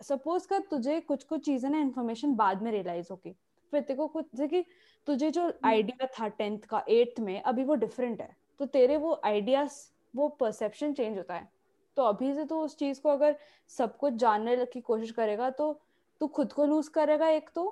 सपोज़ 0.00 0.46
कर 0.48 0.60
तुझे 0.70 1.00
कुछ 1.00 1.24
कुछ 1.24 1.44
चीज़ें 1.44 1.70
ना 1.70 1.78
इन्फॉर्मेशन 1.80 2.34
बाद 2.36 2.62
में 2.62 2.70
रियलाइज़ 2.72 3.08
होगी. 3.10 3.34
फिर 3.72 3.80
तेरे 3.80 3.96
को 3.96 4.06
कुछ 4.08 4.26
जैसे 4.34 4.48
कि 4.48 4.64
तुझे 5.06 5.30
जो 5.30 5.52
आइडिया 5.64 6.06
था 6.18 6.28
टेंथ 6.28 6.58
का 6.60 6.84
एट्थ 6.88 7.20
में 7.20 7.40
अभी 7.42 7.64
वो 7.64 7.74
डिफरेंट 7.74 8.20
है। 8.20 8.36
तो 8.60 8.66
तेरे 8.66 8.96
वो 8.96 9.20
आइडियाज़ 9.24 9.72
वो 10.14 10.28
परसेप्शन 10.40 10.92
चेंज 10.92 11.16
होता 11.18 11.34
है। 11.34 11.48
तो 11.96 12.02
अभी 12.02 12.32
से 12.34 12.44
तो 12.44 12.60
उस 12.60 12.76
चीज़ 12.76 13.00
को 13.00 13.08
अगर 13.08 13.36
सब 13.70 13.96
कुछ 13.96 14.14
जानने 14.14 14.64
की 14.66 14.80
कोशिश 14.80 15.10
करेगा 15.10 15.50
तो 15.50 15.72
तू 16.20 16.26
खुद 16.26 16.52
को 16.52 16.64
लूज 16.66 16.88
करेगा 16.88 17.28
एक 17.28 17.50
तो। 17.54 17.64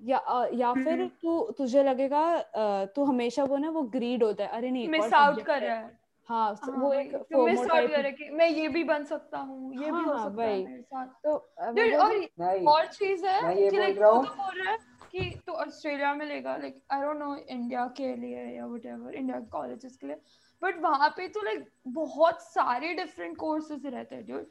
या 0.00 0.18
या 0.54 0.72
फिर 0.74 0.92
हम्म। 0.92 1.08
तू 1.22 1.50
तुझे 1.58 1.82
लगेगा 1.82 2.86
तू 2.86 3.04
हमेशा 3.04 3.44
वो 3.44 3.56
ना 3.56 3.70
वो 3.70 3.82
ग्रीड 3.92 4.22
होता 4.22 4.44
है। 4.44 4.50
अरे 4.50 4.70
नहीं 4.70 4.88
मिस 4.88 5.12
आउट 5.14 5.40
कर 5.42 5.62
रहा 5.62 5.76
है। 5.76 5.98
हाँ 6.28 6.56
हाँ, 6.62 6.74
वो 6.78 6.92
एक 6.92 7.14
तो 7.14 7.44
मिस 7.46 7.58
आउट 7.58 7.68
कर 7.68 7.88
रहा 7.88 8.00
है 8.00 8.12
कि 8.12 8.28
मैं 8.30 8.48
ये 8.48 8.68
भी 8.68 8.82
बन 8.84 9.04
सकता 9.04 9.38
हूँ 9.38 9.72
ये 9.74 9.88
हाँ, 9.88 10.00
भी 10.00 10.08
हो 10.08 10.16
हाँ, 10.16 10.28
सकता 10.30 10.42
है 10.42 10.64
मेरे 10.64 10.82
साथ। 10.82 11.06
तो 11.24 11.32
मैं 11.60 11.72
Dude, 11.74 11.96
बोल 11.96 12.66
और 12.68 12.76
और 12.76 12.86
चीज़ 12.86 13.26
है 13.26 13.42
मैं 13.44 13.54
ये 13.56 13.70
तो 13.70 14.12
बोल 14.12 14.60
रहा 14.60 14.72
है। 14.72 14.78
कि 15.16 15.30
तो 15.46 15.52
ऑस्ट्रेलिया 15.52 16.14
में 16.14 16.26
लेगा 16.26 16.56
like 16.56 16.82
I 16.90 17.02
don't 17.02 17.18
know 17.18 17.34
India 17.36 17.86
के 17.96 18.14
लिए 18.16 18.44
या 18.56 18.66
व्हाटएवर 18.66 19.14
इंडिया 19.14 19.38
के 19.40 19.46
कॉलेजेस 19.50 19.96
के 19.96 20.06
लिए 20.06 20.16
बट 20.62 20.80
वहाँ 20.80 21.08
पे 21.16 21.28
तो 21.28 21.42
लाइक 21.42 21.68
बहुत 21.88 22.42
सारे 22.42 22.92
डिफरेंट 22.94 23.36
कोर्सेज 23.36 23.86
रहते 23.86 24.14
हैं 24.14 24.24
ड्यूड 24.26 24.46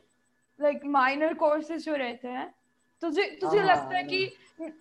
लाइक 0.60 0.86
माइनर 0.95 1.34
कोर्सेज 1.34 1.86
जो 1.86 1.95
रहते 1.95 2.28
हैं 2.28 2.54
तुझे 3.01 3.23
तुझे 3.41 3.58
हाँ, 3.58 3.67
लगता 3.67 3.97
है 3.97 4.04
कि 4.04 4.32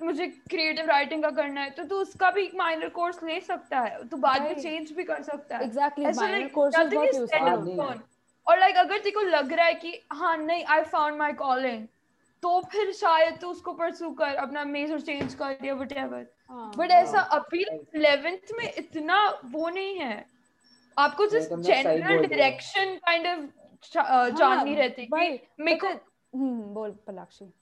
मुझे 0.02 0.26
क्रिएटिव 0.50 0.86
राइटिंग 0.86 1.22
का 1.22 1.30
करना 1.30 1.60
है 1.60 1.70
तो 1.70 1.84
तू 1.84 1.96
उसका 1.96 2.30
भी 2.30 2.42
एक 2.42 2.54
माइनर 2.54 2.88
कोर्स 2.88 3.22
ले 3.22 3.40
सकता 3.40 3.80
है 3.80 4.08
तू 4.08 4.16
बाद 4.16 4.42
में 4.42 4.54
चेंज 4.54 4.92
भी 4.92 5.04
कर 5.04 5.22
सकता 5.22 5.56
है 5.56 5.64
एग्जैक्टली 5.64 6.04
माइनर 6.04 6.48
कोर्सेज 6.48 6.94
बहुत 6.94 7.08
is 7.08 7.16
यूज़ 7.16 7.30
set 7.30 7.40
हाँ, 7.40 7.56
in 7.56 7.64
नहीं। 7.64 7.76
stone. 7.76 8.00
और 8.46 8.58
लाइक 8.58 8.76
अगर 8.76 8.98
तेरे 8.98 9.10
को 9.10 9.20
लग 9.20 9.52
रहा 9.52 9.66
है 9.66 9.74
कि 9.74 9.98
हाँ 10.12 10.36
नहीं 10.36 10.64
आई 10.64 10.82
फाउंड 10.84 11.16
माई 11.16 11.32
कॉलिंग 11.32 11.86
तो 12.44 12.60
फिर 12.60 12.92
शायद 12.92 13.38
तू 13.40 13.48
उसको 13.48 13.72
परसू 13.72 14.10
कर 14.10 14.34
अपना 14.34 14.64
मेजर 14.64 15.00
चेंज 15.00 15.34
कर 15.34 15.56
या 15.64 15.74
वट 15.74 15.92
बट 16.76 16.90
ऐसा 16.90 17.20
अभी 17.20 17.64
इलेवेंथ 17.96 18.52
में 18.56 18.72
इतना 18.78 19.40
वो 19.44 19.68
नहीं 19.68 19.98
है। 19.98 20.26
आपको 20.98 21.26
just 21.26 21.52
general 21.52 22.26
direction 22.26 22.96
kind 22.96 23.26
of 23.26 24.36
जाननी 24.36 24.74
रहती 24.74 25.06
भाई 25.06 25.38
कि 25.38 25.62
मेरे 25.62 25.78
को 25.78 25.86
हम्म 25.86 26.74
बोल 26.74 26.90
पलाक्षी। 26.90 27.52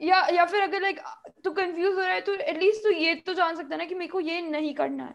या 0.00 0.26
या 0.26 0.44
फिर 0.44 0.62
अगर 0.62 0.80
लाइक 0.80 1.00
तू 1.44 1.50
कंफ्यूज 1.50 1.94
हो 1.94 2.00
रहा 2.00 2.12
है 2.12 2.20
तो 2.20 2.34
एटलीस्ट 2.34 2.82
तू 2.82 2.90
ये 2.90 3.14
तो 3.14 3.34
जान 3.34 3.56
सकता 3.56 3.74
है 3.74 3.78
ना 3.78 3.84
कि 3.84 3.94
मेरे 3.94 4.12
को 4.12 4.20
ये 4.20 4.40
नहीं 4.40 4.74
करना 4.74 5.04
है। 5.04 5.14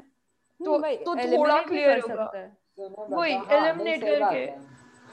तो 0.65 0.75
हम्म, 0.75 0.93
तो 0.95 1.15
थोड़ा 1.15 1.61
क्लियर 1.61 1.99
होगा। 1.99 2.25
सकता 2.25 2.37
है। 2.37 2.57
सुनो 2.75 3.17
वही, 3.17 3.35
बताओ, 3.35 3.59
हाँ, 3.59 3.73
करके। 3.73 4.51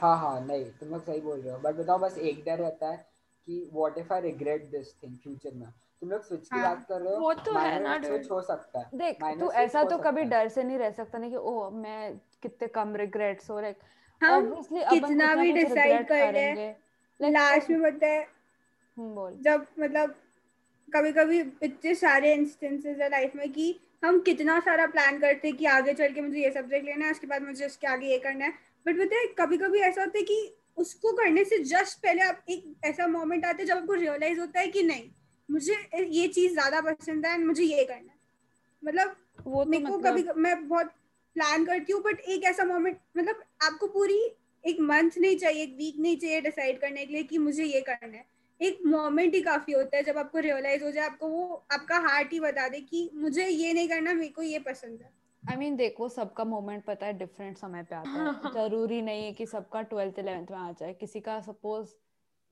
हाँ। 0.01 0.17
हाँ 0.19 0.47
नहीं 0.47 0.65
तुम 0.65 0.89
लोग 0.89 1.05
सही 1.05 1.21
बोल 1.21 1.41
रहे 1.41 1.53
हो 1.53 1.59
बट 1.59 1.75
बताओ 1.75 1.99
बस 1.99 2.19
एक 2.19 2.45
डर 2.45 2.59
रहता 2.59 2.91
है 2.91 3.14
कि 3.47 3.71
what 3.73 3.99
if 3.99 4.13
I 4.13 4.21
regret 4.21 4.65
this 4.71 4.95
thing 5.03 5.17
future 5.17 5.55
में? 5.55 5.69
तुम 6.01 6.11
लोग 6.11 6.23
स्विच 6.23 6.49
की 6.49 6.59
हाँ, 6.59 6.75
बात 6.75 6.87
कर 6.89 7.01
रहे 7.01 7.15
हो 7.15 7.21
वो 7.21 7.33
तो 7.35 7.53
है 7.59 7.83
ना, 7.83 7.99
स्विच 8.03 8.31
हो 8.31 8.41
सकता 8.41 8.79
है 8.79 8.91
देख 8.95 9.19
तू 9.41 9.51
ऐसा 9.51 9.85
तो 9.85 9.99
कभी 9.99 10.23
डर 10.23 10.49
से 10.49 10.63
नहीं 10.63 10.79
रह 10.79 10.91
सकता 10.91 11.19
नहीं 11.19 11.31
कि 11.31 11.37
ओह 11.37 11.71
मैं 11.71 12.17
कितने 12.43 12.69
कम 12.69 12.95
रिग्रेट्स 12.97 13.51
हो 13.51 13.61
लाइक 13.61 13.77
हम 14.23 14.33
ऑब्वियसली 14.33 14.83
अपन 14.83 15.09
कितना 15.09 15.35
भी 15.35 15.53
regret 15.53 16.09
कर 16.09 16.33
ले, 16.33 16.33
करेंगे। 16.33 16.75
लास्ट 17.21 17.71
में 17.71 17.83
पता 17.83 18.07
है 18.07 18.21
हम्म, 18.23 19.15
बोल। 19.15 19.39
जब 19.41 19.67
मतलब 19.81 20.15
कभी 20.95 21.13
कभी 21.13 21.41
इतने 21.63 21.95
सारे 21.95 22.35
इंस्टेंसेस 22.35 22.99
है 22.99 23.09
लाइफ 23.09 23.37
में 23.37 23.53
कि 23.53 23.81
हम 24.05 24.21
कितना 24.21 24.61
सारा 24.61 24.87
प्लान 24.87 25.19
करते 25.19 25.49
हैं 25.49 25.57
कि 25.57 25.67
आगे 25.67 25.93
चल 25.95 26.13
के 26.13 26.21
मुझे 26.21 26.41
ये 26.41 26.51
सब्जेक्ट 26.51 26.87
लेना 26.87 27.05
है 27.05 27.11
उसके 27.11 27.27
बाद 27.27 27.43
मुझे 27.43 27.67
उसके 27.67 27.87
आगे 27.87 28.07
ये 28.07 28.19
करना 28.19 28.45
है। 28.45 28.51
बट 28.87 28.97
पता 28.97 29.17
है 29.17 29.27
कभी 29.39 29.57
कभी 29.57 29.79
ऐसा 29.79 30.01
होता 30.01 30.19
है 30.19 30.25
कि 30.25 30.57
उसको 30.79 31.13
करने 31.13 31.45
से 31.45 31.59
जस्ट 31.65 31.99
पहले 31.99 32.23
आप 32.23 32.45
एक 32.51 32.75
ऐसा 32.85 33.07
मोमेंट 33.07 33.45
आता 33.45 33.57
है 33.61 33.67
जब 33.67 33.77
आपको 33.77 33.95
रियलाइज़ 33.95 34.41
होता 34.41 34.61
है 34.61 34.69
कि 34.69 34.83
नहीं 34.83 35.09
मुझे 35.49 35.75
ये 35.95 36.27
चीज़ 36.29 36.53
ज़्यादा 36.53 36.81
पसंद 36.83 37.27
है 37.27 37.39
मुझे 37.45 37.65
ये 37.65 37.85
करना 37.85 38.13
है। 38.13 38.19
मतलब 38.83 39.17
वो 39.47 39.65
तो 39.65 39.71
मेरे 39.71 39.85
को 39.85 39.99
मतलब 39.99 40.13
कभी 40.13 40.41
मैं 40.43 40.69
बहुत 40.69 40.87
प्लान 41.37 41.65
करती 41.65 41.93
हूँ 41.93 42.03
बट 42.03 42.21
एक 42.21 42.45
ऐसा 42.45 42.65
मोमेंट 42.65 42.99
मतलब 43.17 43.43
आपको 43.63 43.87
पूरी 43.89 44.21
एक 44.65 44.81
मंथ 44.81 45.19
नहीं 45.19 45.37
चाहिए 45.37 45.63
एक 45.63 45.75
वीक 45.79 45.99
नहीं 46.01 46.17
चाहिए 46.17 46.41
डिसाइड 46.41 46.81
करने 46.81 47.05
के 47.07 47.13
लिए 47.13 47.23
कि 47.23 47.39
मुझे 47.39 47.65
ये 47.65 47.81
करना 47.81 48.17
है। 48.17 48.25
एक 48.61 48.79
मोमेंट 48.87 49.35
ही 49.35 49.41
काफ़ी 49.41 49.73
होता 49.73 49.97
है 49.97 50.03
जब 50.03 50.19
आपको 50.19 50.39
रियलाइज़ 50.39 50.85
हो 50.85 50.91
जाए 50.91 51.05
आपको 51.07 51.29
वो 51.29 51.65
आपका 51.73 51.99
हार्ट 52.09 52.33
ही 52.33 52.41
बता 52.41 52.69
दे 52.69 52.81
कि 52.81 53.09
मुझे 53.15 53.47
ये 53.47 53.73
नहीं 53.73 53.89
करना 53.89 54.13
मेरे 54.15 54.29
को 54.29 54.43
ये 54.43 54.59
पसंद 54.59 55.01
है। 55.03 55.11
आई 55.45 55.55
I 55.55 55.59
मीन 55.59 55.69
mean, 55.69 55.79
देखो 55.79 56.09
सबका 56.09 56.45
मोमेंट 56.45 56.85
पता 56.85 57.07
है 57.07 57.13
डिफरेंट 57.19 57.59
समय 57.59 57.83
पे 57.83 57.95
आता 57.95 58.11
है। 58.11 58.53
ज़रूरी 58.55 59.01
नहीं 59.03 59.25
है 59.25 59.33
कि 59.33 59.47
सबका 59.47 59.83
ट्वेल्थ 59.83 60.19
इलेवेंथ 60.19 60.47
में 60.51 60.59
आ 60.59 60.71
जाए। 60.73 60.93
किसी 60.93 61.21
का 61.21 61.41
सपोज़ 61.41 61.89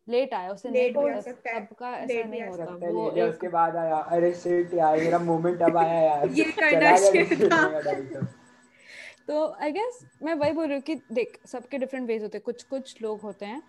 लेट 0.08 0.34
आया 0.34 0.50
उसे 0.50 0.68
आ 0.68 0.92
पता। 0.92 1.20
सकता 1.20 1.50
है, 1.50 1.64
सबका 1.64 1.90
ऐसा 1.96 2.28
नहीं 2.28 2.42
होता। 2.42 2.64
सकता 2.64 2.86
है। 2.86 2.92
वो 2.92 3.10
एक 3.10 3.30
उसके 3.30 3.48
बाद 3.48 3.76
आया 3.76 3.96
अरे 4.16 4.32
शिट 4.34 4.74
यार 4.74 4.98
मेरा 4.98 5.18
मोमेंट 5.18 5.62
अब 5.62 5.76
आया 5.76 6.00
यार। 6.00 6.28
ये 6.28 6.44
करना 6.52 6.80
गया 6.80 7.80
चाहिए। 7.82 8.22
तो 9.26 9.46
आई 9.62 9.72
गेस 9.72 10.00
मैं 10.22 10.34
वही 10.34 10.52
बोल 10.52 10.66
रही 10.66 10.74
हूँ 10.74 10.82
कि 10.82 10.94
देख 11.12 11.38
सबके 11.46 11.78
डिफरेंट 11.78 12.06
वेज 12.08 12.22
होते 12.22 12.38
हैं। 12.38 12.42
कुछ 12.44 12.62
कुछ 12.64 13.02
लोग 13.02 13.20
होते 13.20 13.46
हैं 13.46 13.62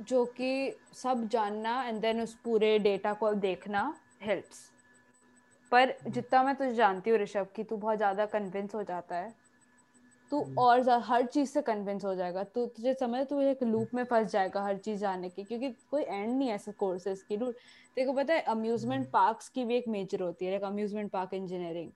जो 0.00 0.24
कि 0.36 0.50
सब 0.94 1.28
जानना 1.28 1.82
एंड 1.84 2.00
देन 2.00 2.20
उस 2.20 2.34
पूरे 2.44 2.78
डेटा 2.78 3.12
को 3.12 3.32
देखना 3.44 3.82
हेल्प्स 4.22 4.66
पर 5.72 5.94
जितना 6.08 6.42
मैं 6.42 6.54
तुझे 6.54 6.74
जानती 6.74 7.10
हूँ 7.10 7.18
ऋषभ 7.18 7.46
कि 7.56 7.64
तू 7.64 7.76
बहुत 7.76 7.96
ज़्यादा 7.96 8.26
कन्विंस 8.26 8.74
हो 8.74 8.82
जाता 8.82 9.16
है। 9.16 9.34
तू 10.30 10.40
हम्म। 10.42 10.58
और 10.58 10.88
हर 10.90 11.26
चीज़ 11.26 11.50
से 11.50 11.62
कन्विंस 11.62 12.04
हो 12.04 12.14
जाएगा। 12.14 12.44
तू 12.44 12.66
तुझे 12.66 12.94
समझ 12.94 13.26
तू 13.26 13.40
एक 13.40 13.62
लूप 13.62 13.90
में 13.94 14.04
फंस 14.04 14.30
जाएगा 14.32 14.62
हर 14.62 14.76
चीज़ 14.76 15.00
जानने 15.00 15.28
की 15.28 15.44
क्योंकि 15.44 15.70
कोई 15.90 16.02
एंड 16.02 16.38
नहीं 16.38 16.48
है 16.48 16.54
ऐसे 16.54 16.72
कोर्सेज 16.72 17.22
की। 17.22 17.36
डूड 17.36 17.54
को 17.98 18.12
पता 18.12 18.34
है 18.34 18.40
अम्यूजमेंट 18.40 19.10
पार्क्स 19.10 19.48
की 19.48 19.64
भी 19.64 19.76
एक 19.76 19.88
मेजर 19.88 20.22
होती 20.22 20.44
है 20.44 20.50
लाइक 20.50 20.64
अम्यूजमेंट 20.64 21.10
पार्क 21.10 21.34
इंजीनियरिंग 21.34 21.90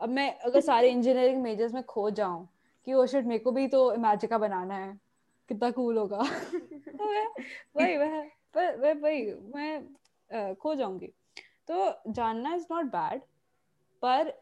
अब 0.00 0.08
मैं 0.08 0.38
अगर 0.38 0.60
सारे 0.60 0.88
इंजीनियरिंग 0.90 1.42
मेजर्स 1.42 1.74
में 1.74 1.82
खो 1.82 2.10
जाऊँ 2.10 2.48
कि 2.84 2.92
ओ 2.92 3.06
शिट 3.06 3.24
मेरे 3.24 3.38
को 3.38 3.50
भी 3.50 3.68
तो 3.68 3.92
इमेजिका 3.92 4.38
बनाना 4.38 4.74
है 4.74 5.00
कितना 5.48 5.70
कूल 5.70 5.98
होगा। 5.98 6.22
तो 6.98 7.04
वही 7.76 7.96
वह 7.96 8.20
पर 8.54 8.76
वह 8.76 8.92
वही 8.92 9.34
मैं 9.54 10.54
खो 10.54 10.74
जाऊँगी। 10.74 11.12
तो 11.68 12.12
जानना 12.12 12.54
इज़ 12.54 12.66
नॉट 12.70 12.86
बैड 12.86 13.20
पर 14.02 14.32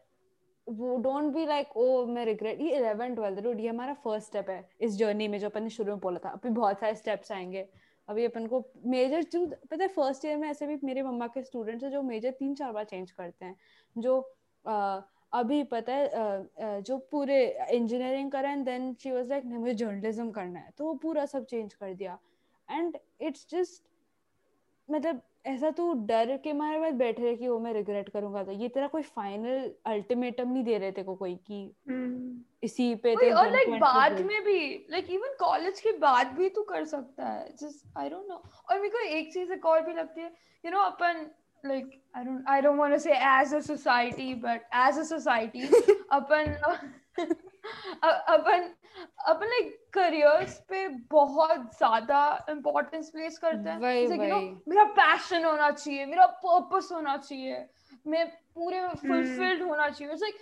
वो 0.67 0.95
डोंट 0.97 1.33
बी 1.33 1.45
लाइक 1.45 1.75
ओ 1.77 2.05
मैं 2.05 2.25
रिग्रेट 2.25 2.61
ये 2.61 2.75
इलेवन 2.77 3.15
ट्वेल्थ 3.15 3.39
डूड 3.43 3.59
ये 3.59 3.67
हमारा 3.67 3.93
फ़र्स्ट 4.03 4.27
स्टेप 4.27 4.49
है 4.49 4.69
इस 4.81 4.95
जर्नी 4.97 5.27
में 5.27 5.37
जो 5.39 5.49
अपन 5.49 5.63
ने 5.63 5.69
शुरू 5.69 5.91
में 5.91 5.99
बोला 5.99 6.19
था। 6.25 6.29
अभी 6.29 6.49
बहुत 6.49 6.79
सारे 6.79 6.95
स्टेप्स 6.95 7.31
आएँगे। 7.31 7.67
अभी 8.07 8.25
अपन 8.25 8.47
को 8.47 8.63
मेजर 8.85 9.23
जो 9.23 9.45
पता 9.45 9.83
है 9.83 9.87
फ़र्स्ट 9.87 10.25
ईयर 10.25 10.37
में 10.37 10.47
ऐसे 10.49 10.67
भी 10.67 10.77
मेरे 10.83 11.01
मम्मा 11.03 11.27
के 11.27 11.43
स्टूडेंट्स 11.43 11.83
हैं 11.83 11.91
जो 11.91 12.01
मेजर 12.03 12.31
तीन 12.39 12.55
चार 12.55 12.71
बार 12.71 12.83
चेंज 12.83 13.11
करते 13.11 13.45
हैं। 13.45 13.55
जो 13.95 14.19
अ, 14.65 15.01
अभी 15.33 15.63
पता 15.63 15.93
है 15.93 16.81
जो 16.81 16.97
पूरे 17.11 17.37
इंजीनियरिंग 17.71 18.31
करा 18.31 18.51
and 18.51 18.65
then 18.65 18.93
she 19.01 19.11
was 19.11 19.29
like 19.29 19.45
नहीं 19.45 19.57
मुझे 19.59 19.73
जर्नलिज्म 19.75 20.29
करना 20.31 20.59
है। 20.59 20.71
तो 20.77 20.85
वो 20.85 20.93
पूरा 20.95 21.25
सब 21.25 21.45
चेंज 21.45 21.73
कर 21.73 21.93
दिया। 21.93 22.17
एंड 22.69 22.97
इट्स 23.21 23.47
जस्ट 23.51 23.83
मतलब 24.89 25.21
ऐसा 25.45 25.69
तू 25.71 25.93
डर 26.07 26.35
के 26.43 26.53
मारे 26.53 26.79
बाद 26.79 26.93
बैठे 26.93 27.23
रहे 27.23 27.35
कि 27.35 27.47
वो 27.47 27.57
मैं 27.59 27.73
रिग्रेट 27.73 28.09
करूँगा 28.09 28.43
तो? 28.43 28.51
ये 28.51 28.67
तेरा 28.69 28.87
कोई 28.87 29.01
फाइनल 29.01 29.71
अल्टीमेटम 29.85 30.49
नहीं 30.49 30.63
दे 30.63 30.77
रहे 30.77 30.91
थे 30.91 31.03
को 31.03 31.15
कोई 31.15 31.35
कि 31.47 31.59
हम्म, 31.89 32.39
इसी 32.63 32.93
पे 32.95 33.15
तो 33.15 33.35
और 33.37 33.51
लाइक 33.51 33.67
120 33.67 33.79
बाद 33.81 34.19
में 34.21 34.43
भी 34.43 34.87
लाइक 34.91 35.09
इवन 35.11 35.35
कॉलेज 35.39 35.79
के 35.79 35.91
बाद 35.99 36.31
भी 36.37 36.49
तू 36.49 36.61
कर 36.69 36.85
सकता 36.85 37.27
है 37.27 37.55
जस्ट 37.61 37.97
आई 37.97 38.09
डोंट 38.09 38.27
नो 38.29 38.41
और 38.69 38.79
मेरे 38.79 38.89
को 38.89 39.05
एक 39.09 39.33
चीज़ 39.33 39.51
एक 39.53 39.65
और 39.65 39.81
भी 39.81 39.93
लगती 39.93 40.21
है 40.21 40.33
you 40.63 40.71
know 40.71 40.79
upon 40.81 41.25
like 41.63 41.91
I 42.17 42.23
don't 42.23 42.49
I 42.49 42.61
don't 42.61 42.79
want 42.79 42.93
to 42.93 42.99
say 42.99 43.17
as 43.29 43.53
a 43.53 43.59
society 43.67 44.33
but 44.41 44.69
as 44.87 44.99
a 44.99 45.03
society 45.03 45.67
अपन 46.11 46.55
अपन 48.03 48.69
अपन 49.27 49.45
लाइक 49.47 49.77
करियर्स 49.93 50.57
पे 50.69 50.87
बहुत 51.11 51.77
ज़्यादा 51.77 52.21
इम्पोर्टेंस 52.49 53.09
प्लेस 53.09 53.37
करते 53.37 53.69
हैं। 53.69 53.79
जैसे 53.79 54.17
कि 54.17 54.31
मेरा 54.67 54.83
पैशन 54.95 55.45
होना 55.45 55.69
चाहिए 55.71 56.05
मेरा 56.05 56.25
पर्पस 56.45 56.89
होना 56.91 57.15
चाहिए 57.17 57.65
मैं 58.07 58.27
पूरे 58.55 58.87
फुलफिल्ड 58.97 59.63
होना 59.63 59.89
चाहिए। 59.89 60.13
लाइक 60.15 60.37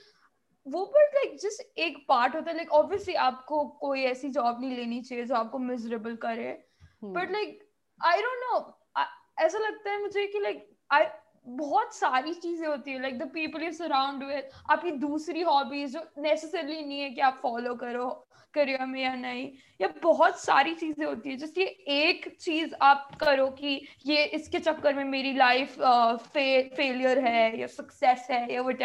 वो 0.67 0.86
बट 0.88 1.15
लाइक 1.15 1.38
जस्ट 1.41 1.79
एक 1.79 1.97
पार्ट 2.09 2.36
होता 2.36 2.51
है। 2.51 2.55
लाइक 2.57 2.71
ऑब्वियसली 2.73 3.13
आपको 3.21 3.63
कोई 3.79 4.03
ऐसी 4.05 4.29
जॉब 4.29 4.62
नहीं 4.62 4.75
लेनी 4.77 5.01
चाहिए 5.01 5.25
जो 5.25 5.36
आपको 5.36 5.59
मिजरेबल 5.59 6.15
करे। 6.17 6.49
हम्म, 6.81 7.13
but 7.13 7.31
like 7.31 7.59
I 7.99 8.21
don't 8.21 8.39
know 8.43 9.03
ऐसा 9.39 9.59
लगता 9.59 9.91
है 9.91 10.01
मुझे 10.01 10.25
कि 10.27 10.39
लाइक 10.39 10.67
आई 10.91 11.05
बहुत 11.45 11.95
सारी 11.95 12.34
चीज़ें 12.34 12.67
होती 12.67 12.91
है 12.91 13.01
like 13.01 13.17
the 13.19 13.29
people 13.34 13.63
you 13.63 13.71
surround 13.71 14.23
with 14.23 14.49
आपकी 14.71 14.91
दूसरी 14.99 15.41
हॉबीज 15.41 15.93
जो 15.93 16.03
नेसेसरली 16.21 16.82
नहीं 16.82 16.99
है 17.01 17.10
कि 17.10 17.21
आप 17.21 17.39
फॉलो 17.41 17.73
करो 17.75 18.10
करियर 18.53 18.86
में 18.86 19.01
या 19.01 19.13
नहीं 19.15 19.49
या 19.82 19.88
बहुत 20.03 20.39
सारी 20.39 20.73
चीज़ें 20.75 21.06
होती 21.06 21.29
है। 21.29 21.36
जस्ट 21.38 21.58
ये 21.58 21.65
एक 21.89 22.27
चीज़ 22.39 22.73
आप 22.82 23.10
करो 23.21 23.47
कि 23.51 23.79
ये 24.06 24.23
इसके 24.36 24.60
चक्कर 24.60 24.93
में 24.95 25.03
मेरी 25.06 25.34
लाइफ 25.34 25.75
फेलियर 26.27 27.19
है 27.19 27.60
या 27.60 27.67
सक्सेस 27.67 28.27
है 28.32 28.53
या 28.53 28.62
वट 28.62 28.82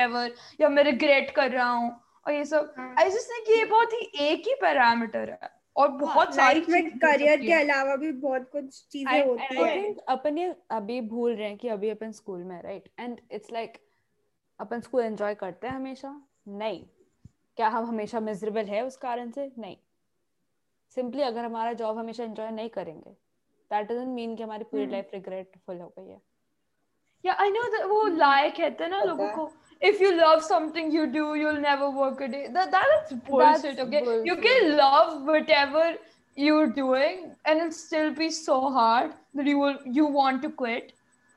या 0.60 0.68
मैं 0.68 0.84
रिग्रेट 0.84 1.30
कर 1.30 1.50
रहा 1.50 1.70
हूँ 1.70 1.90
और 2.26 2.32
ये 2.32 2.44
सब। 2.44 2.74
आई 2.98 3.10
जस्ट 3.10 3.30
थिंक 3.32 3.56
ये 3.58 3.64
बहुत 3.66 3.92
ही 3.92 4.10
एक 4.28 4.48
ही 4.48 4.54
पैरामीटर 4.60 5.30
है। 5.32 5.50
और 5.78 5.88
बहुत 5.88 6.34
सारी 6.34 6.60
लाइफ 6.60 6.68
में 6.68 6.98
करियर 6.98 7.40
के 7.40 7.52
अलावा 7.52 7.96
भी 7.96 8.10
बहुत 8.12 8.48
कुछ 8.52 8.86
चीज़ें 8.92 9.26
होती 9.26 9.56
I 9.56 9.66
है। 9.66 9.74
think 9.76 9.98
अपन 10.08 10.38
ये 10.38 10.54
अभी 10.70 11.00
भूल 11.00 11.34
रहे 11.34 11.48
हैं 11.48 11.56
कि 11.58 11.68
अभी 11.68 11.90
अपन 11.90 12.12
स्कूल 12.12 12.42
में 12.44 12.60
राइट 12.62 12.88
एंड 13.00 13.20
इट्स 13.32 13.52
लाइक 13.52 13.78
अपन 14.60 14.80
स्कूल 14.80 15.02
एंजॉय 15.02 15.34
करते 15.34 15.66
हैं 15.66 15.74
हमेशा? 15.74 16.20
नहीं। 16.48 16.84
क्या 17.56 17.68
हम 17.68 17.84
हमेशा 17.84 18.20
मिजरेबल 18.20 18.64
है 18.64 18.84
उस 18.86 18.96
कारण 18.96 19.30
से? 19.30 19.50
नहीं। 19.58 19.76
सिंपली 20.96 21.22
अगर 21.22 21.44
हमारा 21.44 21.72
जॉब 21.72 21.98
हमेशा 21.98 22.24
एंजॉय 22.24 22.50
नहीं 22.50 22.68
करेंगे 22.70 23.10
दैट 23.70 23.86
डजंट 23.86 24.08
मीन 24.08 24.36
कि 24.36 24.42
हमारी 24.42 24.64
पूरी 24.64 24.82
हम्म। 24.82 24.92
लाइफ 24.92 25.10
रिग्रेटफुल 25.14 25.80
हो 25.80 25.92
गई 25.98 26.08
है। 26.08 26.20
या 27.24 27.32
आई 27.34 27.50
नो 27.50 27.88
वो 27.88 28.02
लायक 28.08 28.54
कहते 28.56 28.84
हैं 28.84 28.90
ना 28.90 29.02
लोगों 29.02 29.28
को 29.28 29.46
if 29.89 29.99
you 30.05 30.09
love 30.17 30.41
something 30.47 30.91
you 30.95 31.05
do 31.13 31.23
you'll 31.35 31.61
never 31.67 31.89
work 31.89 32.21
a 32.21 32.27
day 32.27 32.47
that, 32.57 32.71
that 32.71 32.87
is 32.97 33.13
bullshit 33.29 33.63
That's 33.63 33.79
okay 33.87 34.01
you 34.29 34.35
bullshit. 34.35 34.43
can 34.49 34.77
love 34.77 35.23
whatever 35.31 35.85
you're 36.35 36.67
doing 36.67 37.31
and 37.45 37.59
it'll 37.59 37.71
still 37.79 38.13
be 38.13 38.29
so 38.29 38.59
hard 38.77 39.11
that 39.35 39.45
you 39.53 39.57
will 39.63 39.77
you 39.99 40.05
want 40.19 40.41
to 40.47 40.49
quit 40.63 40.93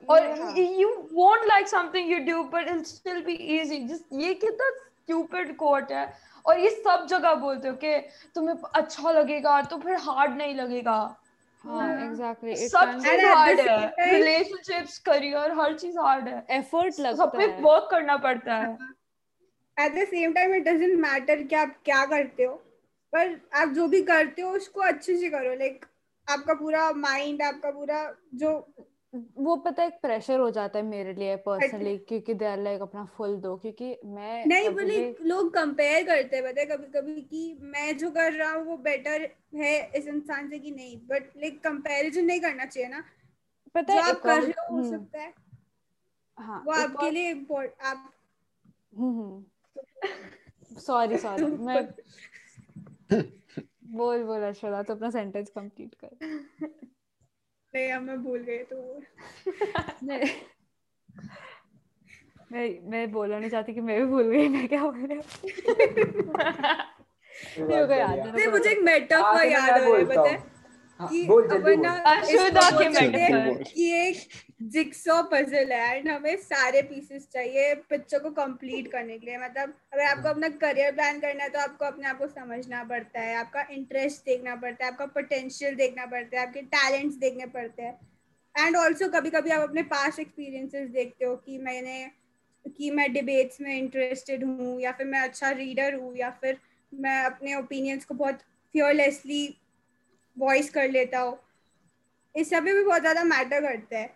or 0.08 0.18
Yeah. 0.20 0.52
y- 0.60 0.74
you 0.84 0.88
won't 1.20 1.46
like 1.48 1.68
something 1.74 2.08
you 2.14 2.24
do 2.24 2.38
but 2.54 2.66
it'll 2.72 2.84
still 2.92 3.22
be 3.32 3.36
easy 3.58 3.80
just 3.92 4.04
ये 4.24 4.32
कितना 4.46 4.70
stupid 4.78 5.56
quote 5.62 5.90
है 5.98 6.06
और 6.48 6.58
ये 6.60 6.70
सब 6.86 7.06
जगह 7.10 7.34
बोलते 7.44 7.68
हो 7.68 7.74
कि 7.84 7.92
तुम्हें 8.34 8.54
अच्छा 8.80 9.10
लगेगा 9.12 9.60
तो 9.70 9.78
फिर 9.84 9.96
हार्ड 10.08 10.36
नहीं 10.36 10.54
लगेगा 10.54 10.92
हाँ 10.92 11.19
एग्जैक्टली 11.63 12.55
सब 12.57 12.99
चीज़ 12.99 13.25
हार्ड 13.25 13.59
है। 13.59 14.11
रिलेशनशिप्स 14.11 14.97
करियर 14.99 15.51
हर 15.59 15.73
चीज़ 15.77 15.97
हार्ड 15.99 16.27
है। 16.27 16.45
एफर्ट 16.51 16.93
सब 16.93 17.31
पे 17.37 17.47
वर्क 17.61 17.87
करना 17.91 18.17
पड़ता 18.19 18.55
है। 18.55 18.77
At 19.77 19.95
the 19.95 20.05
same 20.07 20.33
time 20.33 20.53
it 20.55 20.63
doesn't 20.63 20.99
matter 20.99 21.43
कि 21.43 21.55
आप 21.55 21.75
क्या 21.85 22.05
करते 22.05 22.43
हो 22.43 22.53
पर 23.13 23.39
आप 23.55 23.69
जो 23.69 23.87
भी 23.87 24.01
करते 24.03 24.41
हो 24.41 24.51
उसको 24.51 24.81
अच्छे 24.81 25.17
से 25.17 25.29
करो। 25.29 25.53
लाइक 25.55 25.85
आपका 26.27 26.53
पूरा 26.53 26.91
माइंड 26.97 27.41
आपका 27.41 27.71
पूरा 27.71 28.03
जो 28.35 28.51
वो 29.13 29.55
पता 29.55 29.81
है 29.81 29.87
एक 29.87 29.93
प्रेशर 30.01 30.39
हो 30.39 30.49
जाता 30.51 30.79
है 30.79 30.85
मेरे 30.85 31.13
लिए 31.13 31.35
पर्सनली 31.35 31.97
क्योंकि 31.97 32.33
दे 32.33 32.45
आर 32.45 32.59
लाइक 32.59 32.81
अपना 32.81 33.03
फुल 33.05 33.35
दो 33.35 33.55
क्योंकि 33.57 33.99
मैं 34.05 34.45
नहीं 34.45 34.69
बोले 34.69 35.15
लोग 35.21 35.53
कंपेयर 35.53 36.03
करते 36.03 36.35
हैं 36.35 36.45
पता 36.45 36.61
है 36.61 36.65
कभी 36.67 36.87
कभी 36.99 37.21
कि 37.21 37.57
मैं 37.61 37.97
जो 37.97 38.11
कर 38.11 38.33
रहा 38.33 38.51
हूँ 38.53 38.63
वो 38.65 38.77
बेटर 38.77 39.29
है 39.55 39.73
इस 39.95 40.07
इंसान 40.07 40.49
से 40.49 40.59
कि 40.59 40.71
नहीं 40.71 40.97
बट 41.07 41.23
लाइक 41.37 41.63
कंपैरिजन 41.63 42.25
नहीं 42.25 42.39
करना 42.41 42.65
चाहिए 42.65 42.89
ना। 42.89 43.03
पता 43.75 43.93
है 43.93 44.01
आप 44.01 44.21
कर 44.21 44.41
रहे 44.41 44.51
हो 44.51 44.75
हो 44.75 44.77
हम्म, 44.77 44.89
सकता 44.91 45.21
है। 45.21 45.33
हाँ 46.37 46.63
वो 46.65 46.71
आपके 46.71 47.05
और- 47.05 47.13
लिए 47.13 47.29
इम्पोर्ट 47.29 47.71
आप 47.81 48.13
सॉरी 50.79 51.17
सॉरी 51.17 51.43
मैं 51.65 51.83
बोल 53.93 54.23
बोल 54.23 54.41
अश्वरा 54.41 54.83
तो 54.83 54.95
अपना 54.95 55.09
सेंटेंस 55.09 55.49
कंप्लीट 55.49 55.95
कर। 56.03 56.17
नहीं 57.73 57.91
अब 57.91 58.01
मैं 58.01 58.23
भूल 58.23 58.39
गई 58.39 58.57
तो 58.57 59.01
नहीं। 60.03 60.31
मैं 62.51 62.89
मैं 62.89 63.11
बोलना 63.11 63.39
नहीं 63.39 63.49
चाहती 63.49 63.73
कि 63.73 63.81
मैं 63.81 63.99
भी 63.99 64.05
भूल 64.05 64.23
गई 64.31 64.47
मैं 64.47 64.67
क्या 64.67 64.83
बोल 64.83 65.05
रही 65.05 65.17
हूँ? 65.17 65.23
हो 68.45 68.51
मुझे 68.51 68.69
एक 68.69 68.77
हाँ, 68.77 68.83
मेटाफर 68.85 69.45
याद 69.45 69.69
आ 69.69 69.75
रहा 69.77 69.97
है 69.97 70.05
पता 70.05 70.21
हूँ। 70.21 70.50
है। 73.17 73.55
कि 73.65 73.91
एक 73.97 74.17
जिक्सॉ 74.61 75.21
पजल 75.23 75.71
एंड 75.71 76.07
हमें 76.07 76.35
सारे 76.37 76.81
पीसेस 76.81 77.27
चाहिए 77.33 77.73
पिक्चर 77.89 78.19
को 78.19 78.29
कंप्लीट 78.31 78.91
करने 78.91 79.17
के 79.17 79.25
लिए। 79.25 79.37
मतलब 79.37 79.73
अगर 79.93 80.03
आपको 80.03 80.29
अपना 80.29 80.49
करियर 80.49 80.91
प्लान 80.91 81.19
करना 81.19 81.43
है 81.43 81.49
तो 81.49 81.59
आपको 81.59 81.85
अपने 81.85 82.07
आप 82.07 82.17
को 82.17 82.27
समझना 82.27 82.83
पड़ता 82.83 83.19
है 83.19 83.35
आपका 83.35 83.65
इंटरेस्ट 83.71 84.25
देखना 84.25 84.55
पड़ता 84.55 84.85
है 84.85 84.91
आपका 84.91 85.05
पोटेंशियल 85.05 85.75
देखना 85.75 86.05
पड़ता 86.05 86.39
है 86.39 86.47
आपके 86.47 86.61
टैलेंट्स 86.61 87.15
देखने 87.15 87.45
पड़ते 87.45 87.83
हैं। 87.83 87.99
एंड 88.55 88.75
ऑल्सो 88.75 89.07
कभी 89.09 89.29
कभी 89.29 89.49
आप 89.49 89.61
अपने 89.61 89.83
पास्ट 89.83 90.19
एक्सपीरियंसेस 90.19 90.89
देखते 90.89 91.25
हो 91.25 91.35
कि 91.35 91.57
मैंने 91.57 92.09
कि 92.77 92.89
मैं 92.91 93.11
डिबेट्स 93.13 93.61
में 93.61 93.77
इंटरेस्टेड 93.77 94.43
हूँ 94.43 94.79
या 94.81 94.91
फिर 94.91 95.07
मैं 95.07 95.19
अच्छा 95.19 95.49
रीडर 95.51 95.93
हूँ 95.93 96.15
या 96.17 96.29
फिर 96.29 96.57
मैं 96.93 97.23
अपने 97.23 97.55
ओपिनियंस 97.55 98.05
को 98.05 98.13
बहुत 98.13 98.39
फियरलेसली 98.75 99.57
वॉइस 100.37 100.69
कर 100.69 100.89
लेता 100.89 101.19
हूँ। 101.19 101.37
इस 102.35 102.49
सब 102.49 102.63
में 102.63 102.73
भी 102.75 102.83
बहुत 102.83 103.01
ज़्यादा 103.01 103.23
मैटर 103.23 103.61
करता 103.61 103.97
है। 103.97 104.13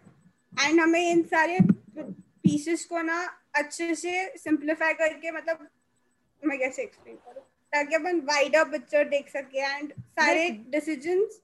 एंड 0.53 0.79
हमें 0.79 1.01
इन 1.01 1.23
सारे 1.23 1.57
पीसेस 1.97 2.85
को 2.85 3.01
ना 3.01 3.17
अच्छे 3.55 3.93
से 3.95 4.25
सिंप्लीफाई 4.37 4.93
करके 4.93 5.31
मतलब 5.31 5.67
मैं 6.43 6.57
कैसे 6.59 6.81
एक्सप्लेन 6.83 7.15
करूँ? 7.15 7.41
ताकि 7.73 7.95
अपन 7.95 8.19
वाइडर 8.25 8.63
पिक्चर 8.71 9.07
देख 9.09 9.29
सके 9.29 9.59
एंड 9.75 9.91
सारे 9.93 10.49
डिसीजंस 10.69 11.41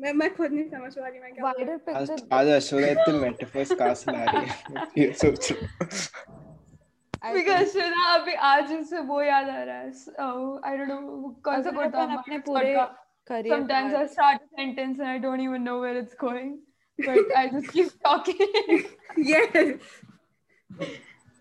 मैं 0.00 0.12
मैं 0.12 0.34
खुद 0.34 0.52
नहीं 0.52 0.68
समझ 0.68 0.92
पा 0.94 1.06
रही 1.08 1.20
मैं 1.20 1.32
क्या 1.34 1.44
वाइडर 1.44 1.72
आज 1.94 2.08
पिक्चर 2.10 2.34
आज 2.36 2.48
अश्वरा 2.48 2.86
इतने 2.88 3.18
मेटाफर्स 3.18 3.72
कहाँ 3.72 3.94
से 3.94 4.12
ला 4.12 4.24
रही 4.24 4.46
है? 4.46 4.86
ये 4.98 5.12
सोच। 5.14 5.52
अभी 7.22 8.34
आज 8.34 8.72
से 8.88 8.98
वो 9.08 9.20
याद 9.22 9.48
आ 9.48 9.62
रहा 9.62 9.76
है 9.76 9.90
आई 10.64 10.76
डोंट 10.76 10.88
नो 10.88 11.36
कौन 11.44 11.62
सा 11.62 11.70
था 11.90 12.04
अपने 12.16 12.38
पूरे 12.48 12.74
career 13.30 13.54
sometimes 13.54 13.94
I 13.94 14.04
start 14.12 14.42
a 14.42 14.60
sentence 14.60 15.00
and 15.00 15.08
I 15.08 15.18
don't 15.18 15.42
even 15.46 15.64
know 15.64 15.78
where 15.80 15.96
it's 16.02 16.14
going 16.22 16.52
but 16.98 17.34
I 17.36 17.48
just 17.48 17.72
keep 17.72 17.90
talking. 18.06 18.84
Yes. 19.32 19.74